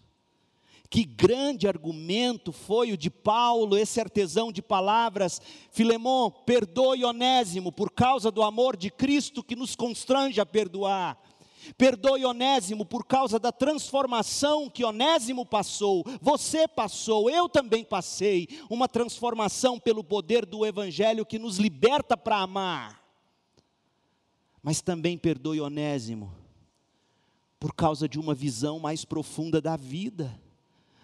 Que 0.90 1.04
grande 1.04 1.68
argumento 1.68 2.54
foi 2.54 2.94
o 2.94 2.98
de 2.98 3.10
Paulo, 3.10 3.78
esse 3.78 4.00
artesão 4.00 4.52
de 4.52 4.62
palavras. 4.62 5.42
Filemão, 5.72 6.32
perdoe 6.32 7.04
Onésimo 7.04 7.72
por 7.72 7.92
causa 7.92 8.32
do 8.32 8.42
amor 8.42 8.78
de 8.78 8.90
Cristo 8.90 9.44
que 9.44 9.56
nos 9.56 9.76
constrange 9.76 10.40
a 10.40 10.46
perdoar. 10.46 11.18
Perdoe 11.78 12.26
Onésimo 12.26 12.86
por 12.86 13.06
causa 13.06 13.40
da 13.40 13.52
transformação 13.52 14.70
que 14.70 14.84
Onésimo 14.84 15.46
passou, 15.46 16.04
você 16.22 16.68
passou, 16.68 17.30
eu 17.30 17.50
também 17.50 17.84
passei, 17.84 18.48
uma 18.70 18.88
transformação 18.88 19.80
pelo 19.80 20.04
poder 20.04 20.46
do 20.46 20.66
Evangelho 20.66 21.26
que 21.26 21.40
nos 21.40 21.58
liberta 21.58 22.16
para 22.16 22.38
amar. 22.38 23.04
Mas 24.62 24.82
também 24.82 25.18
perdoe 25.18 25.62
Onésimo 25.62 26.34
por 27.60 27.74
causa 27.74 28.08
de 28.08 28.20
uma 28.20 28.34
visão 28.34 28.80
mais 28.80 29.06
profunda 29.06 29.62
da 29.62 29.76
vida. 29.76 30.40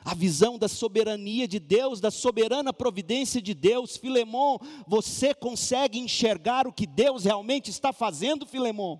A 0.03 0.15
visão 0.15 0.57
da 0.57 0.67
soberania 0.67 1.47
de 1.47 1.59
Deus, 1.59 1.99
da 1.99 2.09
soberana 2.09 2.73
providência 2.73 3.39
de 3.39 3.53
Deus, 3.53 3.97
Filemon, 3.97 4.57
você 4.87 5.33
consegue 5.33 5.99
enxergar 5.99 6.67
o 6.67 6.73
que 6.73 6.87
Deus 6.87 7.23
realmente 7.23 7.69
está 7.69 7.93
fazendo, 7.93 8.47
Filemon? 8.47 8.99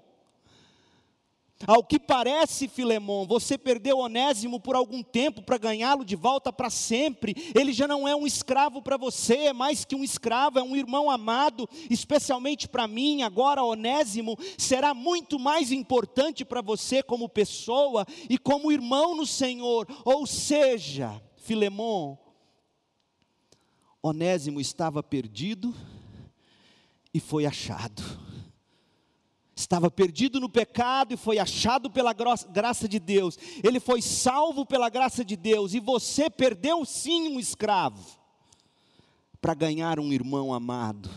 Ao 1.68 1.84
que 1.84 2.00
parece, 2.00 2.68
Filemão, 2.68 3.26
você 3.26 3.58
perdeu 3.58 4.00
Onésimo 4.00 4.60
por 4.60 4.76
algum 4.76 5.04
tempo 5.04 5.42
para 5.42 5.58
ganhá-lo 5.58 6.04
de 6.04 6.16
volta 6.16 6.52
para 6.52 6.70
sempre. 6.70 7.36
Ele 7.54 7.72
já 7.74 7.88
não 7.88 8.08
é 8.08 8.16
um 8.16 8.26
escravo 8.26 8.82
para 8.82 8.98
você, 8.98 9.36
é 9.36 9.54
mais 9.54 9.86
que 9.86 9.96
um 9.96 10.04
escravo, 10.04 10.60
é 10.60 10.64
um 10.64 10.76
irmão 10.76 11.10
amado, 11.10 11.70
especialmente 11.90 12.68
para 12.68 12.88
mim. 12.88 13.22
Agora, 13.22 13.64
Onésimo 13.64 14.38
será 14.58 14.94
muito 14.94 15.40
mais 15.40 15.72
importante 15.72 16.44
para 16.44 16.62
você 16.62 17.04
como 17.04 17.30
pessoa 17.30 18.06
e 18.30 18.38
como 18.38 18.72
irmão 18.72 19.16
no 19.16 19.26
Senhor. 19.26 19.88
Ou 20.04 20.26
seja, 20.26 21.22
Filemão, 21.38 22.18
Onésimo 24.02 24.60
estava 24.60 25.04
perdido 25.04 25.74
e 27.14 27.20
foi 27.20 27.46
achado 27.46 28.31
estava 29.62 29.90
perdido 29.90 30.40
no 30.40 30.50
pecado 30.50 31.14
e 31.14 31.18
foi 31.18 31.40
achado 31.40 31.90
pela 31.90 32.14
graça 32.14 32.88
de 32.88 33.00
Deus, 33.00 33.38
ele 33.64 33.80
foi 33.80 34.02
salvo 34.02 34.66
pela 34.66 34.90
graça 34.90 35.24
de 35.24 35.36
Deus, 35.36 35.74
e 35.74 35.80
você 35.80 36.30
perdeu 36.30 36.84
sim 36.86 37.30
um 37.30 37.40
escravo, 37.40 38.20
para 39.42 39.54
ganhar 39.54 40.00
um 40.00 40.12
irmão 40.14 40.54
amado. 40.54 41.10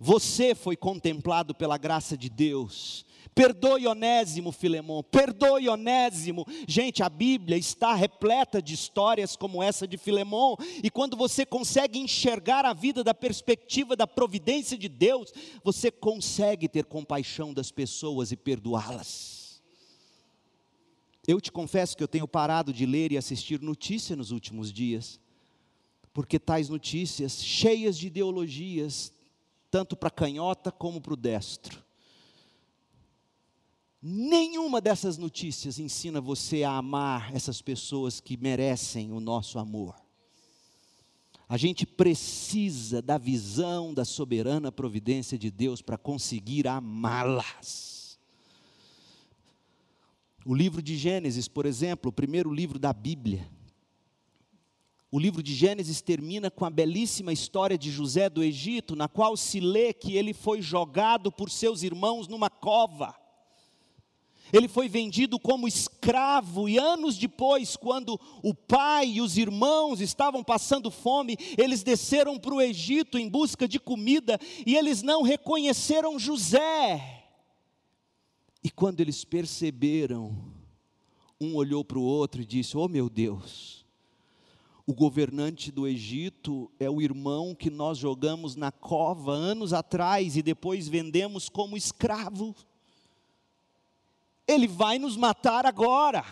Você 0.00 0.54
foi 0.54 0.76
contemplado 0.76 1.54
pela 1.54 1.78
graça 1.78 2.16
de 2.16 2.28
Deus, 2.28 3.04
Perdoe 3.34 3.86
Onésimo, 3.88 4.52
Filemão, 4.52 5.02
perdoe 5.02 5.68
Onésimo. 5.68 6.46
Gente, 6.68 7.02
a 7.02 7.08
Bíblia 7.08 7.56
está 7.56 7.92
repleta 7.92 8.62
de 8.62 8.74
histórias 8.74 9.34
como 9.34 9.60
essa 9.60 9.88
de 9.88 9.98
Filemão, 9.98 10.56
e 10.82 10.88
quando 10.88 11.16
você 11.16 11.44
consegue 11.44 11.98
enxergar 11.98 12.64
a 12.64 12.72
vida 12.72 13.02
da 13.02 13.12
perspectiva 13.12 13.96
da 13.96 14.06
providência 14.06 14.78
de 14.78 14.88
Deus, 14.88 15.32
você 15.64 15.90
consegue 15.90 16.68
ter 16.68 16.84
compaixão 16.84 17.52
das 17.52 17.72
pessoas 17.72 18.30
e 18.30 18.36
perdoá-las. 18.36 19.60
Eu 21.26 21.40
te 21.40 21.50
confesso 21.50 21.96
que 21.96 22.02
eu 22.02 22.08
tenho 22.08 22.28
parado 22.28 22.72
de 22.72 22.86
ler 22.86 23.10
e 23.10 23.18
assistir 23.18 23.60
notícia 23.60 24.14
nos 24.14 24.30
últimos 24.30 24.72
dias, 24.72 25.18
porque 26.12 26.38
tais 26.38 26.68
notícias 26.68 27.42
cheias 27.42 27.98
de 27.98 28.06
ideologias, 28.06 29.12
tanto 29.70 29.96
para 29.96 30.10
canhota 30.10 30.70
como 30.70 31.00
para 31.00 31.14
o 31.14 31.16
destro, 31.16 31.83
Nenhuma 34.06 34.82
dessas 34.82 35.16
notícias 35.16 35.78
ensina 35.78 36.20
você 36.20 36.62
a 36.62 36.72
amar 36.72 37.34
essas 37.34 37.62
pessoas 37.62 38.20
que 38.20 38.36
merecem 38.36 39.10
o 39.10 39.18
nosso 39.18 39.58
amor. 39.58 39.94
A 41.48 41.56
gente 41.56 41.86
precisa 41.86 43.00
da 43.00 43.16
visão 43.16 43.94
da 43.94 44.04
soberana 44.04 44.70
providência 44.70 45.38
de 45.38 45.50
Deus 45.50 45.80
para 45.80 45.96
conseguir 45.96 46.68
amá-las. 46.68 48.18
O 50.44 50.54
livro 50.54 50.82
de 50.82 50.98
Gênesis, 50.98 51.48
por 51.48 51.64
exemplo, 51.64 52.10
o 52.10 52.12
primeiro 52.12 52.52
livro 52.52 52.78
da 52.78 52.92
Bíblia. 52.92 53.50
O 55.10 55.18
livro 55.18 55.42
de 55.42 55.54
Gênesis 55.54 56.02
termina 56.02 56.50
com 56.50 56.66
a 56.66 56.70
belíssima 56.70 57.32
história 57.32 57.78
de 57.78 57.90
José 57.90 58.28
do 58.28 58.42
Egito, 58.42 58.94
na 58.94 59.08
qual 59.08 59.34
se 59.34 59.60
lê 59.60 59.94
que 59.94 60.14
ele 60.14 60.34
foi 60.34 60.60
jogado 60.60 61.32
por 61.32 61.48
seus 61.48 61.82
irmãos 61.82 62.28
numa 62.28 62.50
cova 62.50 63.23
ele 64.52 64.68
foi 64.68 64.88
vendido 64.88 65.38
como 65.38 65.66
escravo, 65.66 66.68
e 66.68 66.78
anos 66.78 67.16
depois, 67.18 67.76
quando 67.76 68.20
o 68.42 68.54
pai 68.54 69.14
e 69.14 69.20
os 69.20 69.36
irmãos 69.36 70.00
estavam 70.00 70.44
passando 70.44 70.90
fome, 70.90 71.36
eles 71.58 71.82
desceram 71.82 72.38
para 72.38 72.54
o 72.54 72.62
Egito 72.62 73.18
em 73.18 73.28
busca 73.28 73.66
de 73.66 73.80
comida, 73.80 74.38
e 74.66 74.76
eles 74.76 75.02
não 75.02 75.22
reconheceram 75.22 76.18
José. 76.18 77.24
E 78.62 78.70
quando 78.70 79.00
eles 79.00 79.24
perceberam, 79.24 80.54
um 81.40 81.54
olhou 81.54 81.84
para 81.84 81.98
o 81.98 82.02
outro 82.02 82.40
e 82.40 82.46
disse: 82.46 82.76
Oh 82.76 82.88
meu 82.88 83.10
Deus, 83.10 83.84
o 84.86 84.94
governante 84.94 85.72
do 85.72 85.86
Egito 85.86 86.70
é 86.78 86.88
o 86.88 87.00
irmão 87.00 87.54
que 87.54 87.70
nós 87.70 87.98
jogamos 87.98 88.54
na 88.54 88.70
cova 88.70 89.32
anos 89.32 89.72
atrás 89.72 90.36
e 90.36 90.42
depois 90.42 90.88
vendemos 90.88 91.48
como 91.48 91.76
escravo. 91.76 92.54
Ele 94.46 94.66
vai 94.66 94.98
nos 94.98 95.16
matar 95.16 95.66
agora. 95.66 96.24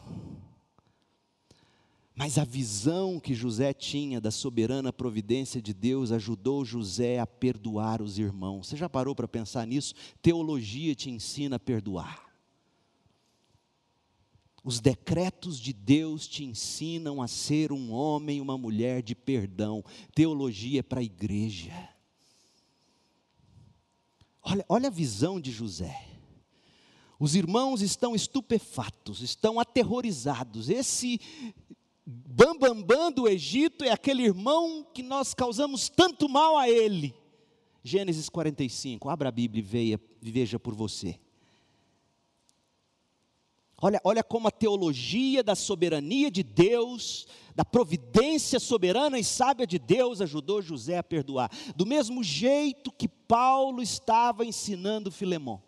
Mas 2.14 2.36
a 2.36 2.44
visão 2.44 3.18
que 3.18 3.34
José 3.34 3.72
tinha 3.72 4.20
da 4.20 4.30
soberana 4.30 4.92
providência 4.92 5.62
de 5.62 5.72
Deus 5.72 6.12
ajudou 6.12 6.64
José 6.64 7.18
a 7.18 7.26
perdoar 7.26 8.02
os 8.02 8.18
irmãos. 8.18 8.68
Você 8.68 8.76
já 8.76 8.88
parou 8.88 9.14
para 9.14 9.26
pensar 9.26 9.66
nisso? 9.66 9.94
Teologia 10.20 10.94
te 10.94 11.10
ensina 11.10 11.56
a 11.56 11.60
perdoar. 11.60 12.30
Os 14.62 14.78
decretos 14.78 15.58
de 15.58 15.72
Deus 15.72 16.28
te 16.28 16.44
ensinam 16.44 17.20
a 17.20 17.26
ser 17.26 17.72
um 17.72 17.90
homem, 17.90 18.40
uma 18.40 18.56
mulher 18.56 19.02
de 19.02 19.14
perdão. 19.14 19.82
Teologia 20.14 20.80
é 20.80 20.82
para 20.82 21.00
a 21.00 21.04
igreja. 21.04 21.72
Olha, 24.42 24.64
olha 24.68 24.86
a 24.88 24.92
visão 24.92 25.40
de 25.40 25.50
José. 25.50 26.11
Os 27.22 27.36
irmãos 27.36 27.82
estão 27.82 28.16
estupefatos, 28.16 29.22
estão 29.22 29.60
aterrorizados. 29.60 30.68
Esse 30.68 31.20
bambambam 32.04 32.82
bam, 32.82 32.82
bam 32.82 33.12
do 33.12 33.28
Egito 33.28 33.84
é 33.84 33.92
aquele 33.92 34.24
irmão 34.24 34.84
que 34.92 35.04
nós 35.04 35.32
causamos 35.32 35.88
tanto 35.88 36.28
mal 36.28 36.58
a 36.58 36.68
ele. 36.68 37.14
Gênesis 37.80 38.28
45, 38.28 39.08
abra 39.08 39.28
a 39.28 39.30
Bíblia 39.30 39.60
e 39.60 39.62
veja, 39.62 40.00
veja 40.20 40.58
por 40.58 40.74
você. 40.74 41.16
Olha, 43.80 44.00
olha 44.02 44.24
como 44.24 44.48
a 44.48 44.50
teologia 44.50 45.44
da 45.44 45.54
soberania 45.54 46.28
de 46.28 46.42
Deus, 46.42 47.28
da 47.54 47.64
providência 47.64 48.58
soberana 48.58 49.16
e 49.16 49.22
sábia 49.22 49.64
de 49.64 49.78
Deus 49.78 50.20
ajudou 50.20 50.60
José 50.60 50.98
a 50.98 51.04
perdoar. 51.04 51.52
Do 51.76 51.86
mesmo 51.86 52.20
jeito 52.24 52.90
que 52.90 53.06
Paulo 53.06 53.80
estava 53.80 54.44
ensinando 54.44 55.12
Filemão. 55.12 55.62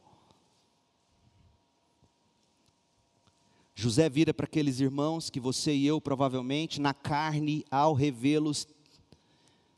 José 3.74 4.08
vira 4.08 4.32
para 4.32 4.44
aqueles 4.44 4.80
irmãos 4.80 5.30
que 5.30 5.40
você 5.40 5.74
e 5.74 5.86
eu, 5.86 6.00
provavelmente, 6.00 6.80
na 6.80 6.94
carne, 6.94 7.64
ao 7.70 7.92
revê-los, 7.92 8.66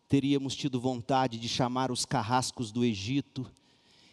teríamos 0.08 0.54
tido 0.54 0.80
vontade 0.80 1.38
de 1.38 1.48
chamar 1.48 1.90
os 1.90 2.04
carrascos 2.04 2.70
do 2.70 2.84
Egito 2.84 3.50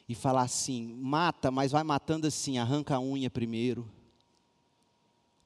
e 0.08 0.16
falar 0.16 0.44
assim: 0.44 0.94
mata, 0.94 1.52
mas 1.52 1.72
vai 1.72 1.84
matando 1.84 2.28
assim, 2.28 2.58
arranca 2.58 2.96
a 2.96 3.00
unha 3.00 3.30
primeiro 3.30 3.90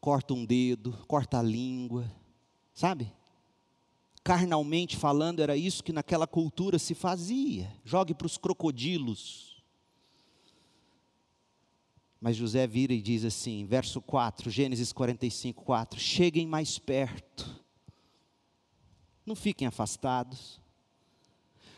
corta 0.08 0.34
um 0.34 0.46
dedo, 0.46 0.94
corta 1.08 1.40
a 1.40 1.44
língua, 1.44 2.10
sabe? 2.74 3.12
Carnalmente 4.24 4.96
falando, 4.96 5.42
era 5.42 5.58
isso 5.58 5.84
que 5.84 5.92
naquela 5.92 6.26
cultura 6.26 6.80
se 6.80 6.96
fazia. 6.96 7.70
Jogue 7.84 8.14
para 8.14 8.26
os 8.26 8.38
crocodilos. 8.38 9.57
Mas 12.20 12.36
José 12.36 12.66
vira 12.66 12.94
e 12.94 13.02
diz 13.02 13.24
assim, 13.24 13.66
verso 13.66 14.02
4, 14.02 14.50
Gênesis 14.50 14.92
45, 14.92 15.64
4: 15.64 16.00
Cheguem 16.00 16.48
mais 16.48 16.80
perto, 16.80 17.64
não 19.26 19.36
fiquem 19.36 19.68
afastados. 19.68 20.60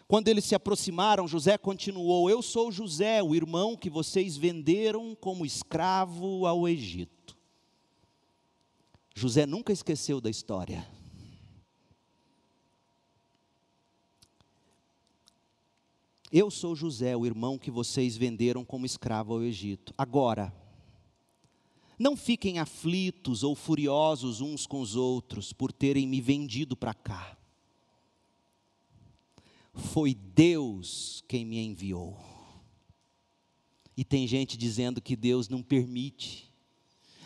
Quando 0.08 0.28
eles 0.28 0.46
se 0.46 0.56
aproximaram, 0.56 1.28
José 1.28 1.58
continuou: 1.58 2.30
Eu 2.30 2.42
sou 2.42 2.72
José, 2.72 3.22
o 3.22 3.36
irmão 3.36 3.78
que 3.78 3.90
vocês 3.90 4.36
venderam 4.36 5.14
como 5.14 5.46
escravo 5.46 6.48
ao 6.48 6.68
Egito. 6.68 7.38
José 9.14 9.46
nunca 9.46 9.74
esqueceu 9.74 10.20
da 10.20 10.30
história. 10.30 10.88
Eu 16.32 16.51
sou 16.51 16.75
José, 16.75 17.17
o 17.17 17.25
irmão 17.25 17.57
que 17.57 17.71
vocês 17.71 18.15
venderam 18.15 18.63
como 18.63 18.86
escravo 18.86 19.34
ao 19.34 19.41
Egito. 19.41 19.93
Agora, 19.97 20.53
não 21.97 22.15
fiquem 22.15 22.59
aflitos 22.59 23.43
ou 23.43 23.55
furiosos 23.55 24.39
uns 24.39 24.67
com 24.67 24.80
os 24.80 24.95
outros 24.95 25.51
por 25.51 25.71
terem 25.71 26.07
me 26.07 26.21
vendido 26.21 26.77
para 26.77 26.93
cá. 26.93 27.36
Foi 29.73 30.13
Deus 30.13 31.23
quem 31.27 31.43
me 31.43 31.57
enviou. 31.57 32.17
E 33.97 34.05
tem 34.05 34.27
gente 34.27 34.55
dizendo 34.55 35.01
que 35.01 35.15
Deus 35.15 35.49
não 35.49 35.63
permite. 35.63 36.53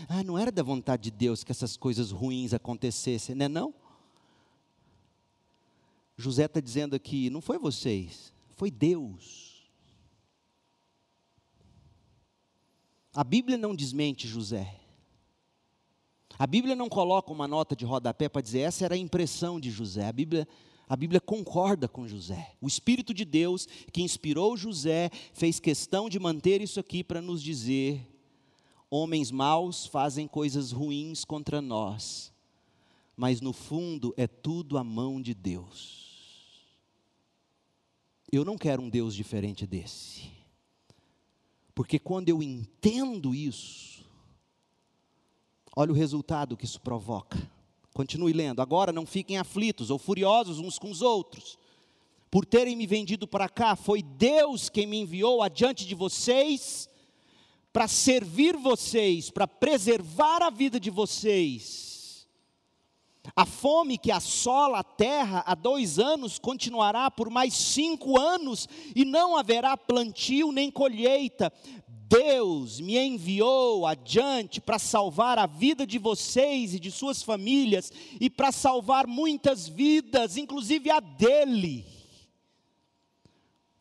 Ah, 0.07 0.23
não 0.23 0.37
era 0.37 0.51
da 0.51 0.63
vontade 0.63 1.03
de 1.03 1.11
Deus 1.11 1.43
que 1.43 1.51
essas 1.51 1.75
coisas 1.75 2.09
ruins 2.09 2.53
acontecessem, 2.53 3.35
não 3.35 3.45
é 3.45 3.49
não? 3.49 3.73
José 6.15 6.45
está 6.45 6.59
dizendo 6.59 6.95
aqui, 6.95 7.29
não 7.29 7.41
foi 7.41 7.57
vocês, 7.57 8.33
foi 8.55 8.71
Deus. 8.71 9.69
A 13.13 13.23
Bíblia 13.23 13.57
não 13.57 13.75
desmente 13.75 14.27
José. 14.27 14.79
A 16.37 16.47
Bíblia 16.47 16.75
não 16.75 16.89
coloca 16.89 17.31
uma 17.31 17.47
nota 17.47 17.75
de 17.75 17.85
rodapé 17.85 18.27
para 18.27 18.41
dizer 18.41 18.61
essa 18.61 18.85
era 18.85 18.95
a 18.95 18.97
impressão 18.97 19.59
de 19.59 19.69
José. 19.69 20.07
A 20.07 20.11
Bíblia, 20.11 20.47
a 20.89 20.95
Bíblia 20.95 21.21
concorda 21.21 21.87
com 21.87 22.07
José. 22.07 22.55
O 22.59 22.67
Espírito 22.67 23.13
de 23.13 23.23
Deus 23.23 23.67
que 23.91 24.01
inspirou 24.01 24.57
José 24.57 25.11
fez 25.33 25.59
questão 25.59 26.09
de 26.09 26.17
manter 26.19 26.61
isso 26.61 26.79
aqui 26.79 27.03
para 27.03 27.21
nos 27.21 27.41
dizer 27.41 28.13
Homens 28.95 29.31
maus 29.31 29.87
fazem 29.87 30.27
coisas 30.27 30.71
ruins 30.71 31.25
contra 31.25 31.59
nós, 31.59 32.31
mas 33.17 33.41
no 33.41 33.51
fundo 33.51 34.13
é 34.15 34.27
tudo 34.27 34.77
a 34.77 34.83
mão 34.83 35.19
de 35.19 35.33
Deus. 35.33 36.02
Eu 38.36 38.43
não 38.43 38.57
quero 38.57 38.81
um 38.81 38.89
Deus 38.89 39.13
diferente 39.13 39.67
desse, 39.67 40.23
porque 41.75 41.99
quando 41.99 42.29
eu 42.29 42.41
entendo 42.41 43.36
isso, 43.36 44.03
olha 45.75 45.91
o 45.91 45.95
resultado 45.95 46.57
que 46.57 46.65
isso 46.65 46.81
provoca. 46.81 47.38
Continue 47.93 48.34
lendo. 48.34 48.59
Agora 48.59 48.91
não 48.91 49.05
fiquem 49.05 49.38
aflitos 49.38 49.91
ou 49.91 49.99
furiosos 49.99 50.57
uns 50.57 50.79
com 50.79 50.89
os 50.89 51.03
outros, 51.03 51.59
por 52.31 52.43
terem 52.43 52.75
me 52.75 52.88
vendido 52.88 53.27
para 53.27 53.47
cá. 53.47 53.75
Foi 53.75 54.01
Deus 54.01 54.67
quem 54.67 54.88
me 54.88 54.97
enviou 55.01 55.43
adiante 55.43 55.86
de 55.86 55.93
vocês 55.93 56.89
para 57.71 57.88
servir 57.88 58.57
vocês, 58.57 59.29
para 59.29 59.47
preservar 59.47 60.41
a 60.41 60.49
vida 60.49 60.79
de 60.79 60.89
vocês. 60.89 61.92
A 63.36 63.45
fome 63.45 63.97
que 63.97 64.11
assola 64.11 64.80
a 64.80 64.84
terra 64.84 65.43
há 65.45 65.55
dois 65.55 65.97
anos 65.97 66.38
continuará 66.38 67.09
por 67.09 67.30
mais 67.30 67.53
cinco 67.53 68.19
anos 68.19 68.67
e 68.95 69.05
não 69.05 69.38
haverá 69.38 69.78
plantio 69.78 70.51
nem 70.51 70.69
colheita. 70.69 71.51
Deus 71.88 72.80
me 72.80 72.97
enviou 72.97 73.88
adiante 73.88 74.61
para 74.61 74.78
salvar 74.78 75.39
a 75.39 75.47
vida 75.47 75.88
de 75.88 75.97
vocês 75.97 76.76
e 76.76 76.80
de 76.80 76.91
suas 76.91 77.24
famílias 77.24 77.91
e 78.19 78.30
para 78.30 78.51
salvar 78.51 79.07
muitas 79.07 79.67
vidas, 79.67 80.38
inclusive 80.38 80.91
a 80.91 80.99
dele. 80.99 81.86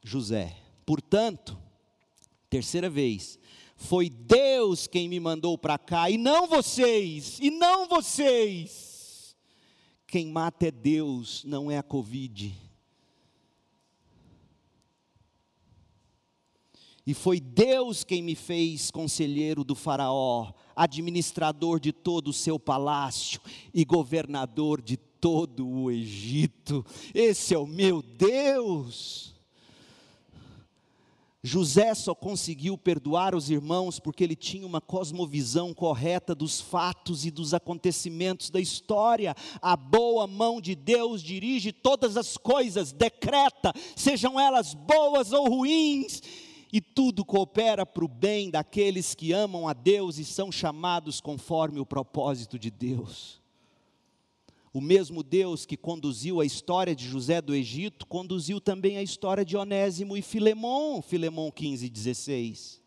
José, 0.03 0.57
portanto, 0.87 1.59
terceira 2.49 2.89
vez, 2.89 3.39
foi 3.77 4.09
Deus 4.09 4.87
quem 4.87 5.09
me 5.09 5.21
mandou 5.21 5.59
para 5.59 5.77
cá, 5.77 6.09
e 6.09 6.17
não 6.17 6.47
vocês, 6.47 7.39
e 7.41 7.51
não 7.51 7.87
vocês. 7.87 8.82
Quem 10.13 10.27
mata 10.27 10.67
é 10.67 10.71
Deus, 10.71 11.43
não 11.43 11.71
é 11.71 11.79
a 11.79 11.83
Covid. 11.83 12.55
E 17.07 17.15
foi 17.15 17.41
Deus 17.41 18.05
quem 18.05 18.23
me 18.23 18.35
fez 18.35 18.91
conselheiro 18.91 19.65
do 19.65 19.75
Faraó, 19.75 20.53
administrador 20.77 21.81
de 21.81 21.95
todo 21.95 22.29
o 22.29 22.33
seu 22.35 22.59
palácio 22.59 23.41
e 23.73 23.87
governador 23.87 24.83
de 24.83 24.99
todo 24.99 25.67
o 25.67 25.91
Egito. 25.91 26.85
Esse 27.15 27.55
é 27.55 27.59
o 27.59 27.67
meu 27.67 28.03
Deus. 28.03 29.35
José 31.45 31.93
só 31.93 32.15
conseguiu 32.15 32.79
perdoar 32.79 33.35
os 33.35 33.51
irmãos 33.51 33.99
porque 33.99 34.23
ele 34.23 34.37
tinha 34.37 34.65
uma 34.65 34.81
cosmovisão 34.81 35.75
correta 35.75 36.37
dos 36.37 36.61
fatos 36.61 37.27
e 37.27 37.33
dos 37.33 37.53
acontecimentos 37.53 38.49
da 38.49 38.61
história. 38.61 39.35
A 39.61 39.77
boa 39.77 40.29
mão 40.29 40.61
de 40.61 40.77
Deus 40.77 41.21
dirige 41.21 41.73
todas 41.73 42.17
as 42.17 42.37
coisas, 42.37 42.93
decreta, 42.93 43.73
sejam 43.97 44.39
elas 44.39 44.73
boas 44.73 45.33
ou 45.33 45.49
ruins, 45.49 46.23
e 46.73 46.81
tudo 46.81 47.25
coopera 47.25 47.85
para 47.85 48.05
o 48.05 48.09
bem 48.09 48.49
daqueles 48.49 49.13
que 49.13 49.33
amam 49.33 49.67
a 49.67 49.73
Deus 49.73 50.19
e 50.19 50.25
são 50.25 50.53
chamados 50.53 51.21
conforme 51.21 51.81
o 51.81 51.85
propósito 51.85 52.57
de 52.57 52.71
Deus. 52.71 53.42
O 54.75 54.81
mesmo 54.81 55.23
Deus 55.23 55.67
que 55.67 55.77
conduziu 55.77 56.41
a 56.41 56.47
história 56.47 56.97
de 56.97 57.07
José 57.07 57.43
do 57.43 57.55
Egito, 57.55 58.07
conduziu 58.07 58.59
também 58.59 58.97
a 58.97 59.03
história 59.03 59.45
de 59.45 59.55
Onésimo 59.55 60.17
e 60.17 60.23
Filemão, 60.23 61.03
Filemão 61.03 61.51
15, 61.51 61.91
16. 61.91 62.83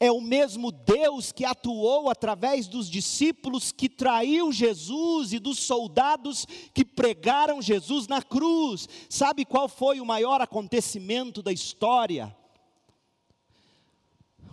É 0.00 0.10
o 0.10 0.22
mesmo 0.22 0.72
Deus 0.72 1.30
que 1.30 1.44
atuou 1.44 2.08
através 2.08 2.66
dos 2.66 2.88
discípulos 2.88 3.70
que 3.70 3.88
traiu 3.88 4.50
Jesus 4.50 5.34
e 5.34 5.38
dos 5.38 5.58
soldados 5.58 6.46
que 6.72 6.86
pregaram 6.86 7.60
Jesus 7.60 8.08
na 8.08 8.22
cruz. 8.22 8.88
Sabe 9.10 9.44
qual 9.44 9.68
foi 9.68 10.00
o 10.00 10.06
maior 10.06 10.40
acontecimento 10.40 11.42
da 11.42 11.52
história? 11.52 12.34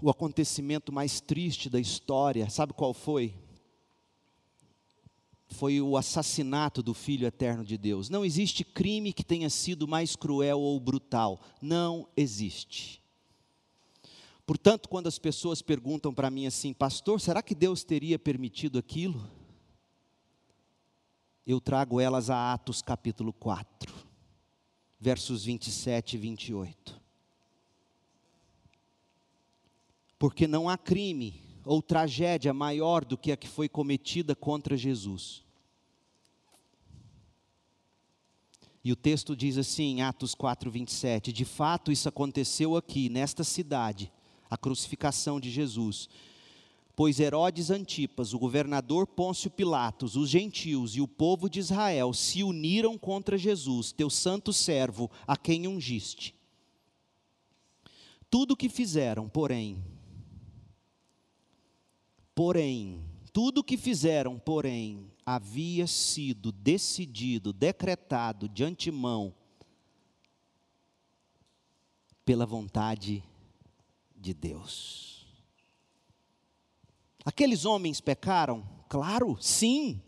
O 0.02 0.10
acontecimento 0.10 0.92
mais 0.92 1.22
triste 1.22 1.70
da 1.70 1.80
história, 1.80 2.50
sabe 2.50 2.74
qual 2.74 2.94
foi? 2.94 3.34
Foi 5.52 5.82
o 5.82 5.98
assassinato 5.98 6.82
do 6.82 6.94
Filho 6.94 7.28
eterno 7.28 7.64
de 7.64 7.78
Deus. 7.78 8.10
Não 8.10 8.24
existe 8.24 8.64
crime 8.64 9.14
que 9.14 9.24
tenha 9.24 9.50
sido 9.50 9.88
mais 9.88 10.16
cruel 10.16 10.60
ou 10.60 10.80
brutal. 10.80 11.42
Não 11.62 12.08
existe. 12.16 13.02
Portanto, 14.46 14.90
quando 14.90 15.08
as 15.08 15.20
pessoas 15.20 15.62
perguntam 15.62 16.14
para 16.14 16.32
mim 16.32 16.48
assim, 16.48 16.74
pastor, 16.74 17.20
será 17.22 17.42
que 17.42 17.54
Deus 17.54 17.84
teria 17.84 18.18
permitido 18.18 18.80
aquilo? 18.80 19.30
Eu 21.46 21.60
trago 21.60 22.00
elas 22.00 22.30
a 22.30 22.54
Atos 22.54 22.82
capítulo 22.82 23.34
4, 23.34 23.94
versos 25.00 25.46
27 25.46 26.16
e 26.16 26.20
28. 26.20 27.02
Porque 30.18 30.48
não 30.48 30.70
há 30.70 30.78
crime 30.78 31.51
ou 31.66 31.82
tragédia 31.82 32.54
maior 32.54 33.06
do 33.06 33.18
que 33.18 33.32
a 33.32 33.38
que 33.38 33.48
foi 33.48 33.70
cometida 33.70 34.36
contra 34.36 34.76
Jesus. 34.76 35.44
E 38.84 38.92
o 38.92 38.96
texto 38.96 39.36
diz 39.36 39.58
assim, 39.58 39.98
em 39.98 40.02
Atos 40.02 40.34
4, 40.34 40.72
27, 40.72 41.32
de 41.32 41.46
fato 41.46 41.92
isso 41.92 42.10
aconteceu 42.10 42.76
aqui, 42.76 43.10
nesta 43.10 43.44
cidade, 43.44 44.12
a 44.50 44.58
crucificação 44.58 45.40
de 45.40 45.52
Jesus. 45.52 46.10
Pois 46.96 47.20
Herodes 47.20 47.70
Antipas, 47.70 48.34
o 48.34 48.40
governador 48.40 49.06
Pôncio 49.06 49.52
Pilatos, 49.52 50.16
os 50.16 50.30
gentios 50.30 50.96
e 50.96 51.02
o 51.02 51.08
povo 51.08 51.48
de 51.48 51.60
Israel 51.60 52.12
se 52.12 52.44
uniram 52.44 52.98
contra 52.98 53.38
Jesus, 53.38 53.92
teu 53.92 54.10
santo 54.10 54.52
servo, 54.52 55.10
a 55.28 55.38
quem 55.38 55.68
ungiste. 55.68 56.36
Tudo 58.32 58.52
o 58.52 58.58
que 58.58 58.68
fizeram, 58.68 59.30
porém, 59.30 59.78
porém, 62.44 63.00
tudo 63.32 63.60
o 63.60 63.64
que 63.64 63.78
fizeram, 63.78 64.40
porém, 64.40 65.12
havia 65.24 65.86
sido 65.86 66.52
decidido, 66.52 67.54
decretado 67.54 68.50
de 68.50 68.64
antemão 68.64 69.32
pela 72.26 72.44
vontade 72.44 73.24
de 74.16 74.34
Deus. 74.34 75.24
Aqueles 77.24 77.64
homens 77.64 78.02
pecaram? 78.02 78.68
Claro, 78.90 79.38
sim. 79.40 80.02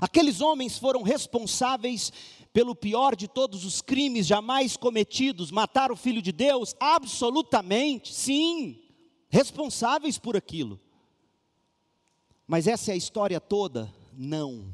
Aqueles 0.00 0.40
homens 0.40 0.78
foram 0.78 1.02
responsáveis 1.02 2.10
pelo 2.50 2.74
pior 2.74 3.14
de 3.14 3.28
todos 3.28 3.66
os 3.66 3.82
crimes 3.82 4.26
jamais 4.26 4.74
cometidos, 4.74 5.50
matar 5.50 5.92
o 5.92 5.96
filho 5.96 6.22
de 6.22 6.32
Deus? 6.32 6.74
Absolutamente, 6.80 8.14
sim. 8.14 8.81
Responsáveis 9.32 10.18
por 10.18 10.36
aquilo. 10.36 10.78
Mas 12.46 12.66
essa 12.66 12.90
é 12.90 12.94
a 12.94 12.98
história 12.98 13.40
toda? 13.40 13.90
Não. 14.12 14.70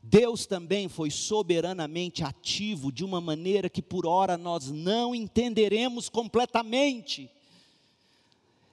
Deus 0.00 0.46
também 0.46 0.88
foi 0.88 1.10
soberanamente 1.10 2.22
ativo 2.22 2.92
de 2.92 3.04
uma 3.04 3.20
maneira 3.20 3.68
que 3.68 3.82
por 3.82 4.06
hora 4.06 4.38
nós 4.38 4.70
não 4.70 5.12
entenderemos 5.12 6.08
completamente. 6.08 7.28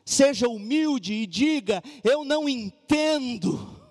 Seja 0.05 0.47
humilde 0.47 1.13
e 1.13 1.25
diga: 1.25 1.81
Eu 2.03 2.23
não 2.23 2.47
entendo. 2.47 3.81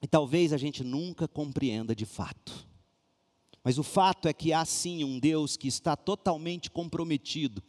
E 0.00 0.06
talvez 0.06 0.52
a 0.52 0.56
gente 0.56 0.84
nunca 0.84 1.26
compreenda 1.26 1.92
de 1.92 2.06
fato. 2.06 2.64
Mas 3.64 3.78
o 3.78 3.82
fato 3.82 4.28
é 4.28 4.32
que 4.34 4.52
há 4.52 4.62
sim 4.66 5.02
um 5.02 5.18
Deus 5.18 5.56
que 5.56 5.66
está 5.66 5.96
totalmente 5.96 6.70
comprometido 6.70 7.62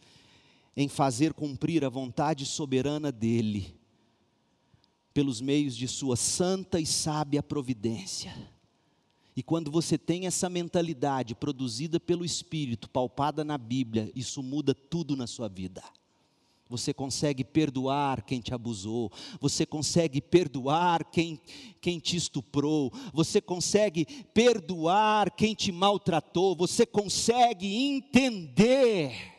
em 0.75 0.89
fazer 0.89 1.33
cumprir 1.33 1.85
a 1.85 1.89
vontade 1.89 2.45
soberana 2.45 3.13
dEle, 3.13 3.73
pelos 5.13 5.39
meios 5.39 5.73
de 5.77 5.87
Sua 5.87 6.17
santa 6.17 6.81
e 6.81 6.85
sábia 6.85 7.41
providência. 7.41 8.35
E 9.37 9.41
quando 9.41 9.71
você 9.71 9.97
tem 9.97 10.27
essa 10.27 10.49
mentalidade 10.49 11.33
produzida 11.33 11.97
pelo 11.97 12.25
Espírito, 12.25 12.89
palpada 12.89 13.43
na 13.43 13.57
Bíblia, 13.57 14.11
isso 14.13 14.43
muda 14.43 14.73
tudo 14.73 15.15
na 15.15 15.27
sua 15.27 15.49
vida. 15.49 15.83
Você 16.67 16.93
consegue 16.93 17.43
perdoar 17.43 18.23
quem 18.23 18.41
te 18.41 18.53
abusou, 18.53 19.11
você 19.39 19.65
consegue 19.65 20.19
perdoar 20.19 21.05
quem, 21.11 21.39
quem 21.79 21.99
te 21.99 22.17
estuprou, 22.17 22.91
você 23.13 23.39
consegue 23.39 24.05
perdoar 24.33 25.29
quem 25.31 25.53
te 25.53 25.71
maltratou, 25.71 26.55
você 26.55 26.85
consegue 26.85 27.67
entender 27.67 29.35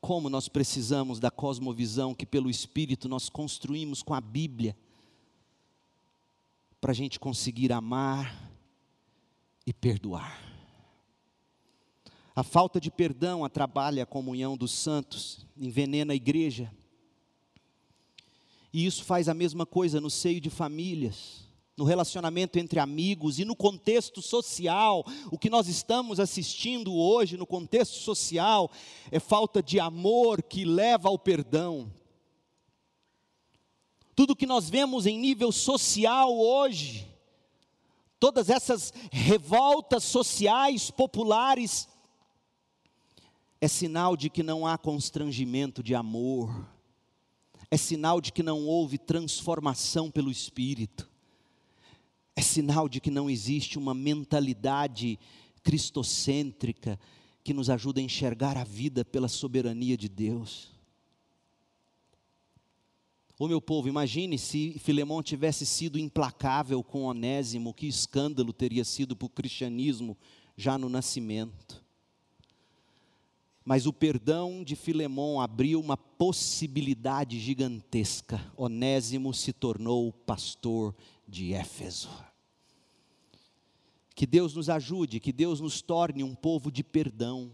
como 0.00 0.28
nós 0.30 0.48
precisamos 0.48 1.20
da 1.20 1.30
cosmovisão 1.30 2.14
que, 2.14 2.24
pelo 2.24 2.48
Espírito, 2.48 3.08
nós 3.08 3.28
construímos 3.28 4.02
com 4.02 4.14
a 4.14 4.20
Bíblia, 4.20 4.76
para 6.80 6.92
a 6.92 6.94
gente 6.94 7.18
conseguir 7.18 7.72
amar 7.72 8.50
e 9.66 9.72
perdoar. 9.72 10.47
A 12.38 12.44
falta 12.44 12.80
de 12.80 12.88
perdão 12.88 13.44
atrapalha 13.44 14.04
a 14.04 14.06
comunhão 14.06 14.56
dos 14.56 14.70
santos, 14.70 15.44
envenena 15.56 16.12
a 16.12 16.16
igreja. 16.16 16.72
E 18.72 18.86
isso 18.86 19.02
faz 19.02 19.28
a 19.28 19.34
mesma 19.34 19.66
coisa 19.66 20.00
no 20.00 20.08
seio 20.08 20.40
de 20.40 20.48
famílias 20.48 21.48
no 21.76 21.82
relacionamento 21.82 22.56
entre 22.56 22.78
amigos 22.78 23.40
e 23.40 23.44
no 23.44 23.56
contexto 23.56 24.22
social. 24.22 25.04
O 25.32 25.36
que 25.38 25.50
nós 25.50 25.66
estamos 25.66 26.20
assistindo 26.20 26.94
hoje 26.94 27.36
no 27.36 27.44
contexto 27.44 27.96
social 27.96 28.70
é 29.10 29.18
falta 29.18 29.60
de 29.60 29.80
amor 29.80 30.40
que 30.40 30.64
leva 30.64 31.08
ao 31.08 31.18
perdão. 31.18 31.92
Tudo 34.14 34.36
que 34.36 34.46
nós 34.46 34.70
vemos 34.70 35.06
em 35.06 35.18
nível 35.18 35.50
social 35.50 36.38
hoje, 36.38 37.04
todas 38.20 38.48
essas 38.48 38.92
revoltas 39.10 40.04
sociais 40.04 40.88
populares, 40.88 41.88
é 43.60 43.68
sinal 43.68 44.16
de 44.16 44.30
que 44.30 44.42
não 44.42 44.66
há 44.66 44.78
constrangimento 44.78 45.82
de 45.82 45.94
amor, 45.94 46.68
é 47.70 47.76
sinal 47.76 48.20
de 48.20 48.32
que 48.32 48.42
não 48.42 48.64
houve 48.66 48.98
transformação 48.98 50.10
pelo 50.10 50.30
Espírito 50.30 51.08
é 52.38 52.40
sinal 52.40 52.88
de 52.88 53.00
que 53.00 53.10
não 53.10 53.28
existe 53.28 53.78
uma 53.78 53.92
mentalidade 53.92 55.18
cristocêntrica 55.64 56.96
que 57.42 57.52
nos 57.52 57.68
ajuda 57.68 57.98
a 57.98 58.02
enxergar 58.04 58.56
a 58.56 58.62
vida 58.62 59.04
pela 59.04 59.26
soberania 59.26 59.96
de 59.96 60.08
Deus. 60.08 60.70
Ô 63.36 63.48
meu 63.48 63.60
povo, 63.60 63.88
imagine 63.88 64.38
se 64.38 64.78
Filemão 64.78 65.20
tivesse 65.20 65.66
sido 65.66 65.98
implacável 65.98 66.80
com 66.80 67.02
Onésimo, 67.02 67.74
que 67.74 67.88
escândalo 67.88 68.52
teria 68.52 68.84
sido 68.84 69.16
para 69.16 69.26
o 69.26 69.30
cristianismo 69.30 70.16
já 70.56 70.78
no 70.78 70.88
nascimento. 70.88 71.84
Mas 73.68 73.84
o 73.84 73.92
perdão 73.92 74.64
de 74.64 74.74
Filemão 74.74 75.42
abriu 75.42 75.78
uma 75.78 75.94
possibilidade 75.94 77.38
gigantesca. 77.38 78.40
Onésimo 78.56 79.34
se 79.34 79.52
tornou 79.52 80.10
pastor 80.10 80.96
de 81.28 81.52
Éfeso. 81.52 82.08
Que 84.14 84.26
Deus 84.26 84.54
nos 84.54 84.70
ajude, 84.70 85.20
que 85.20 85.34
Deus 85.34 85.60
nos 85.60 85.82
torne 85.82 86.24
um 86.24 86.34
povo 86.34 86.72
de 86.72 86.82
perdão, 86.82 87.52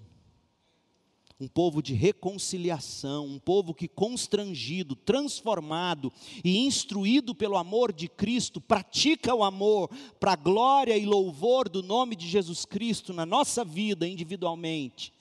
um 1.40 1.48
povo 1.48 1.82
de 1.82 1.94
reconciliação, 1.94 3.26
um 3.26 3.40
povo 3.40 3.74
que 3.74 3.88
constrangido, 3.88 4.94
transformado 4.94 6.12
e 6.44 6.58
instruído 6.58 7.34
pelo 7.34 7.56
amor 7.56 7.92
de 7.92 8.06
Cristo, 8.06 8.60
pratica 8.60 9.34
o 9.34 9.42
amor 9.42 9.90
para 10.20 10.36
glória 10.36 10.96
e 10.96 11.04
louvor 11.04 11.68
do 11.68 11.82
nome 11.82 12.14
de 12.14 12.28
Jesus 12.28 12.64
Cristo 12.64 13.12
na 13.12 13.26
nossa 13.26 13.64
vida 13.64 14.06
individualmente 14.06 15.12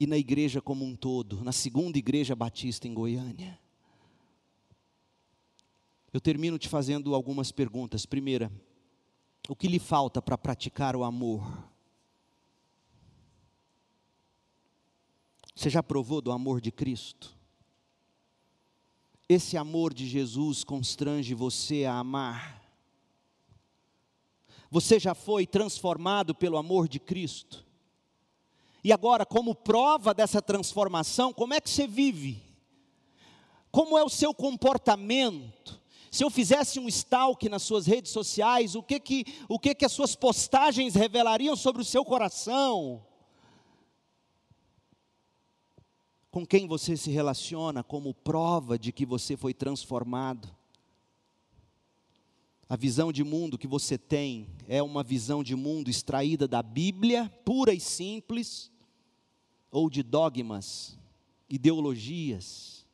e 0.00 0.06
na 0.06 0.16
igreja 0.16 0.60
como 0.60 0.84
um 0.84 0.94
todo, 0.94 1.42
na 1.42 1.52
segunda 1.52 1.98
igreja 1.98 2.36
batista 2.36 2.86
em 2.86 2.94
Goiânia. 2.94 3.58
Eu 6.12 6.20
termino 6.20 6.58
te 6.58 6.68
fazendo 6.68 7.14
algumas 7.14 7.52
perguntas. 7.52 8.06
Primeira, 8.06 8.50
o 9.48 9.56
que 9.56 9.68
lhe 9.68 9.78
falta 9.78 10.22
para 10.22 10.38
praticar 10.38 10.96
o 10.96 11.04
amor? 11.04 11.68
Você 15.54 15.68
já 15.68 15.82
provou 15.82 16.20
do 16.20 16.30
amor 16.30 16.60
de 16.60 16.70
Cristo? 16.70 17.36
Esse 19.28 19.56
amor 19.56 19.92
de 19.92 20.06
Jesus 20.06 20.64
constrange 20.64 21.34
você 21.34 21.84
a 21.84 21.98
amar. 21.98 22.62
Você 24.70 24.98
já 24.98 25.14
foi 25.14 25.46
transformado 25.46 26.34
pelo 26.34 26.56
amor 26.56 26.88
de 26.88 26.98
Cristo? 26.98 27.67
E 28.88 28.92
agora, 28.92 29.26
como 29.26 29.54
prova 29.54 30.14
dessa 30.14 30.40
transformação, 30.40 31.30
como 31.30 31.52
é 31.52 31.60
que 31.60 31.68
você 31.68 31.86
vive? 31.86 32.42
Como 33.70 33.98
é 33.98 34.02
o 34.02 34.08
seu 34.08 34.32
comportamento? 34.32 35.78
Se 36.10 36.24
eu 36.24 36.30
fizesse 36.30 36.80
um 36.80 36.88
stalk 36.88 37.50
nas 37.50 37.64
suas 37.64 37.86
redes 37.86 38.10
sociais, 38.10 38.74
o 38.74 38.82
que 38.82 38.98
que, 38.98 39.26
o 39.46 39.58
que 39.58 39.74
que 39.74 39.84
as 39.84 39.92
suas 39.92 40.16
postagens 40.16 40.94
revelariam 40.94 41.54
sobre 41.54 41.82
o 41.82 41.84
seu 41.84 42.02
coração? 42.02 43.04
Com 46.30 46.46
quem 46.46 46.66
você 46.66 46.96
se 46.96 47.10
relaciona 47.10 47.84
como 47.84 48.14
prova 48.14 48.78
de 48.78 48.90
que 48.90 49.04
você 49.04 49.36
foi 49.36 49.52
transformado? 49.52 50.48
A 52.66 52.74
visão 52.74 53.12
de 53.12 53.22
mundo 53.22 53.58
que 53.58 53.66
você 53.66 53.98
tem 53.98 54.48
é 54.66 54.82
uma 54.82 55.02
visão 55.02 55.44
de 55.44 55.54
mundo 55.54 55.90
extraída 55.90 56.48
da 56.48 56.62
Bíblia, 56.62 57.30
pura 57.44 57.74
e 57.74 57.80
simples, 57.80 58.70
ou 59.70 59.88
de 59.90 60.02
dogmas, 60.02 60.98
ideologias. 61.48 62.86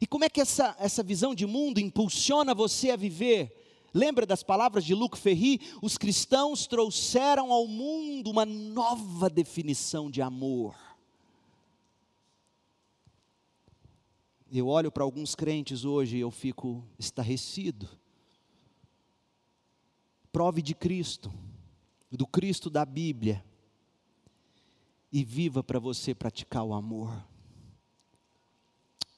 E 0.00 0.06
como 0.06 0.24
é 0.24 0.28
que 0.28 0.40
essa, 0.40 0.76
essa 0.78 1.02
visão 1.02 1.34
de 1.34 1.46
mundo 1.46 1.78
impulsiona 1.78 2.54
você 2.54 2.90
a 2.90 2.96
viver? 2.96 3.54
Lembra 3.92 4.26
das 4.26 4.42
palavras 4.42 4.84
de 4.84 4.94
Luc 4.94 5.16
Ferry? 5.16 5.60
Os 5.82 5.98
cristãos 5.98 6.66
trouxeram 6.66 7.52
ao 7.52 7.66
mundo 7.66 8.30
uma 8.30 8.44
nova 8.44 9.28
definição 9.28 10.10
de 10.10 10.22
amor. 10.22 10.76
Eu 14.50 14.68
olho 14.68 14.90
para 14.90 15.04
alguns 15.04 15.34
crentes 15.34 15.84
hoje 15.84 16.16
e 16.16 16.20
eu 16.20 16.30
fico 16.30 16.84
estarrecido 16.98 17.88
prove 20.38 20.62
de 20.62 20.74
Cristo, 20.74 21.32
do 22.10 22.26
Cristo 22.26 22.70
da 22.70 22.84
Bíblia, 22.84 23.44
e 25.12 25.24
viva 25.24 25.62
para 25.62 25.78
você 25.78 26.14
praticar 26.14 26.64
o 26.64 26.74
amor. 26.74 27.26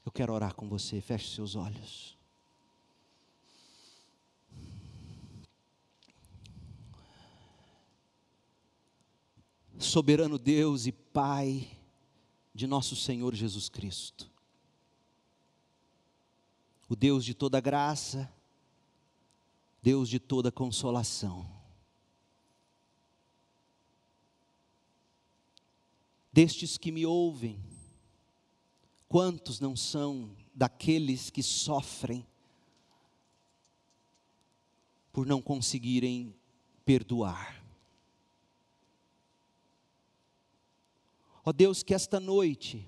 Eu 0.05 0.13
quero 0.13 0.33
orar 0.33 0.55
com 0.55 0.69
você, 0.69 1.01
feche 1.01 1.35
seus 1.35 1.55
olhos. 1.55 2.19
Soberano 9.79 10.39
Deus 10.39 10.87
e 10.87 10.93
Pai 10.93 11.69
de 12.55 12.67
nosso 12.67 12.95
Senhor 12.95 13.35
Jesus 13.35 13.69
Cristo, 13.69 14.31
o 16.89 16.95
Deus 16.95 17.25
de 17.25 17.33
toda 17.33 17.61
graça, 17.61 18.31
Deus 19.83 20.09
de 20.09 20.19
toda 20.19 20.53
consolação. 20.53 21.60
Destes 26.33 26.79
que 26.79 26.93
me 26.93 27.05
ouvem, 27.05 27.59
quantos 29.09 29.59
não 29.59 29.77
são 29.77 30.37
daqueles 30.55 31.31
que 31.31 31.43
sofrem 31.43 32.27
por 35.13 35.27
não 35.27 35.43
conseguirem 35.43 36.35
perdoar? 36.85 37.61
Ó 41.45 41.53
Deus, 41.53 41.83
que 41.83 41.95
esta 41.95 42.21
noite 42.21 42.87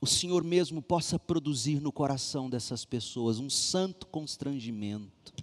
o 0.00 0.06
Senhor 0.06 0.44
mesmo 0.44 0.80
possa 0.80 1.18
produzir 1.18 1.80
no 1.80 1.90
coração 1.90 2.48
dessas 2.48 2.84
pessoas 2.84 3.38
um 3.38 3.50
santo 3.50 4.06
constrangimento. 4.06 5.34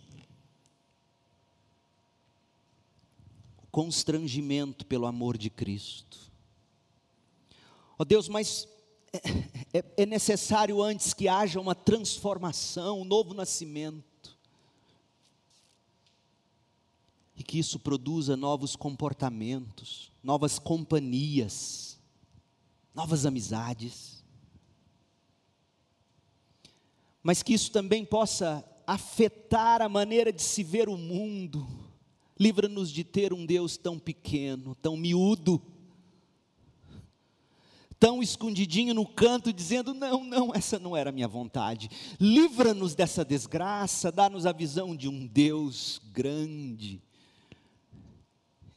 Constrangimento 3.69 4.85
pelo 4.85 5.05
amor 5.05 5.37
de 5.37 5.49
Cristo. 5.49 6.24
Ó 7.97 8.03
oh 8.03 8.05
Deus, 8.05 8.27
mas 8.27 8.67
é, 9.11 9.79
é, 9.79 9.83
é 9.97 10.05
necessário 10.05 10.81
antes 10.81 11.13
que 11.13 11.27
haja 11.27 11.59
uma 11.59 11.75
transformação, 11.75 13.01
um 13.01 13.05
novo 13.05 13.33
nascimento. 13.33 14.37
E 17.37 17.43
que 17.43 17.59
isso 17.59 17.79
produza 17.79 18.37
novos 18.37 18.75
comportamentos, 18.75 20.11
novas 20.23 20.57
companhias, 20.57 21.99
novas 22.93 23.25
amizades 23.25 24.15
mas 27.25 27.41
que 27.41 27.55
isso 27.55 27.71
também 27.71 28.05
possa 28.05 28.63
afetar 28.85 29.81
a 29.81 29.89
maneira 29.89 30.31
de 30.31 30.43
se 30.43 30.63
ver 30.63 30.87
o 30.87 30.95
mundo. 30.95 31.67
Livra-nos 32.39 32.91
de 32.91 33.03
ter 33.03 33.33
um 33.33 33.47
Deus 33.47 33.77
tão 33.77 33.97
pequeno, 33.97 34.75
tão 34.75 34.95
miúdo, 34.95 35.59
tão 37.99 38.21
escondidinho 38.21 38.93
no 38.93 39.05
canto, 39.05 39.53
dizendo: 39.53 39.93
Não, 39.93 40.23
não, 40.23 40.53
essa 40.53 40.79
não 40.79 40.95
era 40.95 41.09
a 41.09 41.13
minha 41.13 41.27
vontade. 41.27 41.89
Livra-nos 42.19 42.95
dessa 42.95 43.23
desgraça, 43.23 44.11
dá-nos 44.11 44.45
a 44.45 44.51
visão 44.51 44.95
de 44.95 45.07
um 45.07 45.25
Deus 45.25 46.01
grande, 46.11 47.01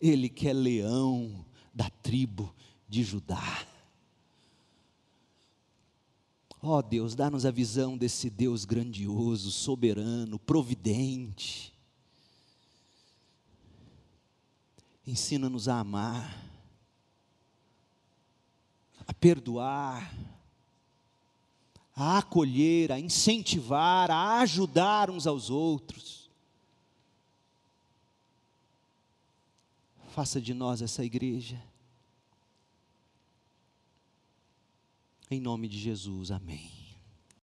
Ele 0.00 0.28
que 0.28 0.48
é 0.48 0.52
leão 0.52 1.44
da 1.74 1.90
tribo 1.90 2.54
de 2.88 3.02
Judá. 3.02 3.66
Ó 6.60 6.78
oh 6.78 6.82
Deus, 6.82 7.14
dá-nos 7.14 7.46
a 7.46 7.52
visão 7.52 7.96
desse 7.96 8.28
Deus 8.28 8.64
grandioso, 8.64 9.52
soberano, 9.52 10.40
providente. 10.40 11.72
Ensina-nos 15.06 15.68
a 15.68 15.78
amar, 15.78 16.47
a 19.08 19.12
perdoar, 19.12 20.14
a 21.96 22.18
acolher, 22.18 22.92
a 22.92 23.00
incentivar, 23.00 24.10
a 24.10 24.38
ajudar 24.42 25.10
uns 25.10 25.26
aos 25.26 25.50
outros. 25.50 26.30
Faça 30.10 30.40
de 30.40 30.54
nós 30.54 30.80
essa 30.82 31.04
igreja 31.04 31.60
Em 35.30 35.40
nome 35.40 35.68
de 35.68 35.78
Jesus, 35.78 36.30
amém. 36.30 36.77